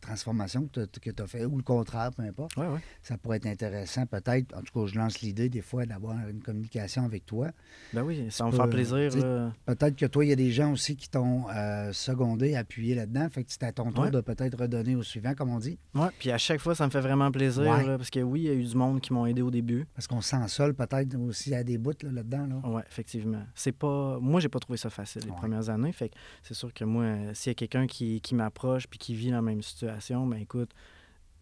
transformation 0.00 0.66
que 0.68 0.84
tu 0.84 1.22
as 1.22 1.26
fait, 1.26 1.44
ou 1.44 1.56
le 1.56 1.62
contraire, 1.62 2.10
peu 2.16 2.22
importe, 2.22 2.56
Ouais, 2.56 2.66
ouais. 2.66 2.80
ça 3.02 3.16
pourrait 3.18 3.36
être 3.38 3.46
intéressant 3.46 4.06
peut-être. 4.06 4.56
En 4.56 4.62
tout 4.62 4.72
cas, 4.80 4.86
je 4.92 4.98
lance 4.98 5.20
l'idée 5.20 5.48
des 5.48 5.60
fois 5.60 5.86
d'avoir 5.86 6.16
une 6.28 6.42
communication 6.42 7.04
avec 7.04 7.26
toi. 7.26 7.48
Ben 7.92 8.02
oui, 8.02 8.26
ça 8.30 8.44
va 8.44 8.50
me 8.50 8.56
faire 8.56 8.68
plaisir. 8.68 9.16
là. 9.16 9.52
Peut-être 9.66 9.96
que 9.96 10.06
toi, 10.06 10.24
il 10.24 10.28
y 10.28 10.32
a 10.32 10.36
des 10.36 10.50
gens 10.50 10.72
aussi 10.72 10.96
qui 10.96 11.08
t'ont 11.08 11.48
euh, 11.50 11.92
secondé, 11.92 12.54
appuyé 12.56 12.94
là-dedans. 12.94 13.28
Fait 13.30 13.44
que 13.44 13.50
c'est 13.52 13.62
à 13.64 13.72
ton 13.72 13.92
tour 13.92 14.04
Ouais. 14.04 14.10
de 14.10 14.20
peut-être 14.20 14.58
redonner 14.58 14.96
au 14.96 15.02
suivant, 15.02 15.34
comme 15.34 15.50
on 15.50 15.58
dit. 15.58 15.78
Ouais, 15.94 16.08
puis 16.18 16.30
à 16.30 16.38
chaque 16.38 16.60
fois, 16.60 16.74
ça 16.74 16.86
me 16.86 16.90
fait 16.90 17.00
vraiment 17.00 17.30
plaisir. 17.30 17.62
Là, 17.64 17.96
parce 17.96 18.10
que 18.10 18.20
oui, 18.20 18.40
il 18.40 18.46
y 18.46 18.50
a 18.50 18.54
eu 18.54 18.64
du 18.64 18.74
monde 18.76 19.00
qui 19.00 19.12
m'ont 19.12 19.26
aidé 19.26 19.42
au 19.42 19.50
début. 19.50 19.86
Parce 19.94 20.06
qu'on 20.06 20.20
se 20.20 20.30
sent 20.30 20.48
seul 20.48 20.74
peut-être 20.74 21.14
aussi 21.16 21.54
à 21.54 21.62
des 21.62 21.78
bouts 21.78 21.92
là, 22.02 22.10
là-dedans. 22.12 22.46
Là. 22.46 22.60
Oui, 22.64 22.82
effectivement. 22.88 23.42
C'est 23.54 23.72
pas. 23.72 24.18
Moi, 24.20 24.40
j'ai 24.40 24.48
pas 24.48 24.58
trouvé 24.58 24.76
ça 24.78 24.90
facile 24.90 25.22
les 25.26 25.32
premières 25.32 25.68
années. 25.68 25.92
Fait 25.92 26.08
que 26.08 26.14
c'est 26.42 26.54
sûr 26.54 26.72
que 26.72 26.84
moi, 26.84 27.04
euh, 27.04 27.30
s'il 27.34 27.50
y 27.50 27.52
a 27.52 27.54
quelqu'un 27.54 27.86
qui, 27.86 28.20
qui 28.20 28.34
m'approche 28.34 28.86
puis 28.86 28.98
qui 28.98 29.14
vit 29.14 29.30
la 29.30 29.42
même 29.42 29.62
situation, 29.62 29.89
ben 30.26 30.36
écoute, 30.38 30.70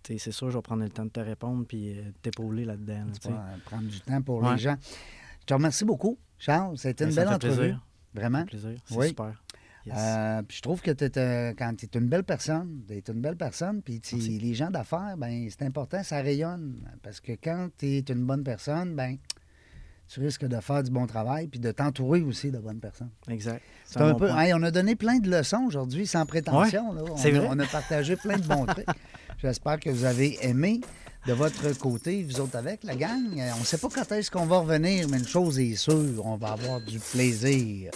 c'est 0.04 0.18
sûr, 0.32 0.50
je 0.50 0.56
vais 0.56 0.62
prendre 0.62 0.82
le 0.82 0.88
temps 0.90 1.04
de 1.04 1.10
te 1.10 1.20
répondre 1.20 1.66
puis 1.66 1.98
euh, 1.98 2.02
de 2.04 2.10
t'épauler 2.22 2.64
là-dedans. 2.64 3.04
là, 3.04 3.30
euh, 3.30 3.56
prendre 3.64 3.88
du 3.88 4.00
temps 4.00 4.22
pour 4.22 4.42
Ouais. 4.42 4.52
les 4.52 4.58
gens. 4.58 4.76
Je 5.40 5.46
te 5.46 5.54
remercie 5.54 5.84
beaucoup, 5.84 6.18
Charles. 6.38 6.78
C'était 6.78 7.04
Ben, 7.04 7.10
une 7.10 7.14
ça 7.14 7.20
belle 7.22 7.28
fait 7.28 7.34
entrevue. 7.34 7.56
plaisir. 7.56 7.74
Ça 8.14 8.20
Vraiment. 8.20 8.38
fait 8.40 8.44
plaisir. 8.46 8.74
C'est 8.84 8.96
Oui. 8.96 9.08
super. 9.08 9.42
Yes. 9.86 9.94
Euh, 9.96 10.42
je 10.50 10.60
trouve 10.60 10.82
que 10.82 10.90
quand 11.52 11.74
tu 11.76 11.86
es 11.86 11.98
une 11.98 12.08
belle 12.08 12.24
personne, 12.24 12.82
tu 12.86 12.94
es 12.94 12.98
une 13.08 13.20
belle 13.22 13.36
personne, 13.36 13.80
puis 13.82 14.00
les 14.12 14.54
gens 14.54 14.70
d'affaires, 14.70 15.16
ben 15.16 15.48
c'est 15.50 15.62
important, 15.64 16.02
ça 16.02 16.20
rayonne. 16.20 16.76
Parce 17.02 17.20
que 17.20 17.32
quand 17.32 17.68
tu 17.78 17.86
es 17.86 18.00
une 18.00 18.26
bonne 18.26 18.44
personne, 18.44 18.94
ben 18.94 19.16
tu 20.08 20.20
risques 20.20 20.46
de 20.46 20.58
faire 20.60 20.82
du 20.82 20.90
bon 20.90 21.06
travail, 21.06 21.48
puis 21.48 21.60
de 21.60 21.70
t'entourer 21.70 22.22
aussi 22.22 22.50
de 22.50 22.58
bonnes 22.58 22.80
personnes. 22.80 23.10
exact. 23.28 23.62
C'est 23.84 24.00
un 24.00 24.12
bon 24.12 24.18
peu. 24.18 24.28
Hey, 24.30 24.52
on 24.54 24.62
a 24.62 24.70
donné 24.70 24.96
plein 24.96 25.18
de 25.18 25.30
leçons 25.30 25.64
aujourd'hui, 25.66 26.06
sans 26.06 26.24
prétention. 26.26 26.92
là. 26.92 27.02
A, 27.02 27.40
on 27.50 27.58
a 27.58 27.66
partagé 27.66 28.16
plein 28.16 28.38
de 28.38 28.46
bons 28.46 28.66
trucs. 28.66 28.86
J'espère 29.38 29.78
que 29.78 29.90
vous 29.90 30.04
avez 30.04 30.38
aimé. 30.46 30.80
De 31.26 31.32
votre 31.34 31.76
côté, 31.78 32.22
vous 32.22 32.40
autres 32.40 32.56
avec, 32.56 32.84
la 32.84 32.94
gang, 32.94 33.38
euh, 33.38 33.50
on 33.56 33.60
ne 33.60 33.64
sait 33.64 33.76
pas 33.76 33.88
quand 33.94 34.12
est-ce 34.12 34.30
qu'on 34.30 34.46
va 34.46 34.60
revenir, 34.60 35.08
mais 35.10 35.18
une 35.18 35.26
chose 35.26 35.58
est 35.58 35.74
sûre, 35.74 36.24
on 36.24 36.36
va 36.36 36.52
avoir 36.52 36.80
du 36.80 36.98
plaisir. 37.00 37.90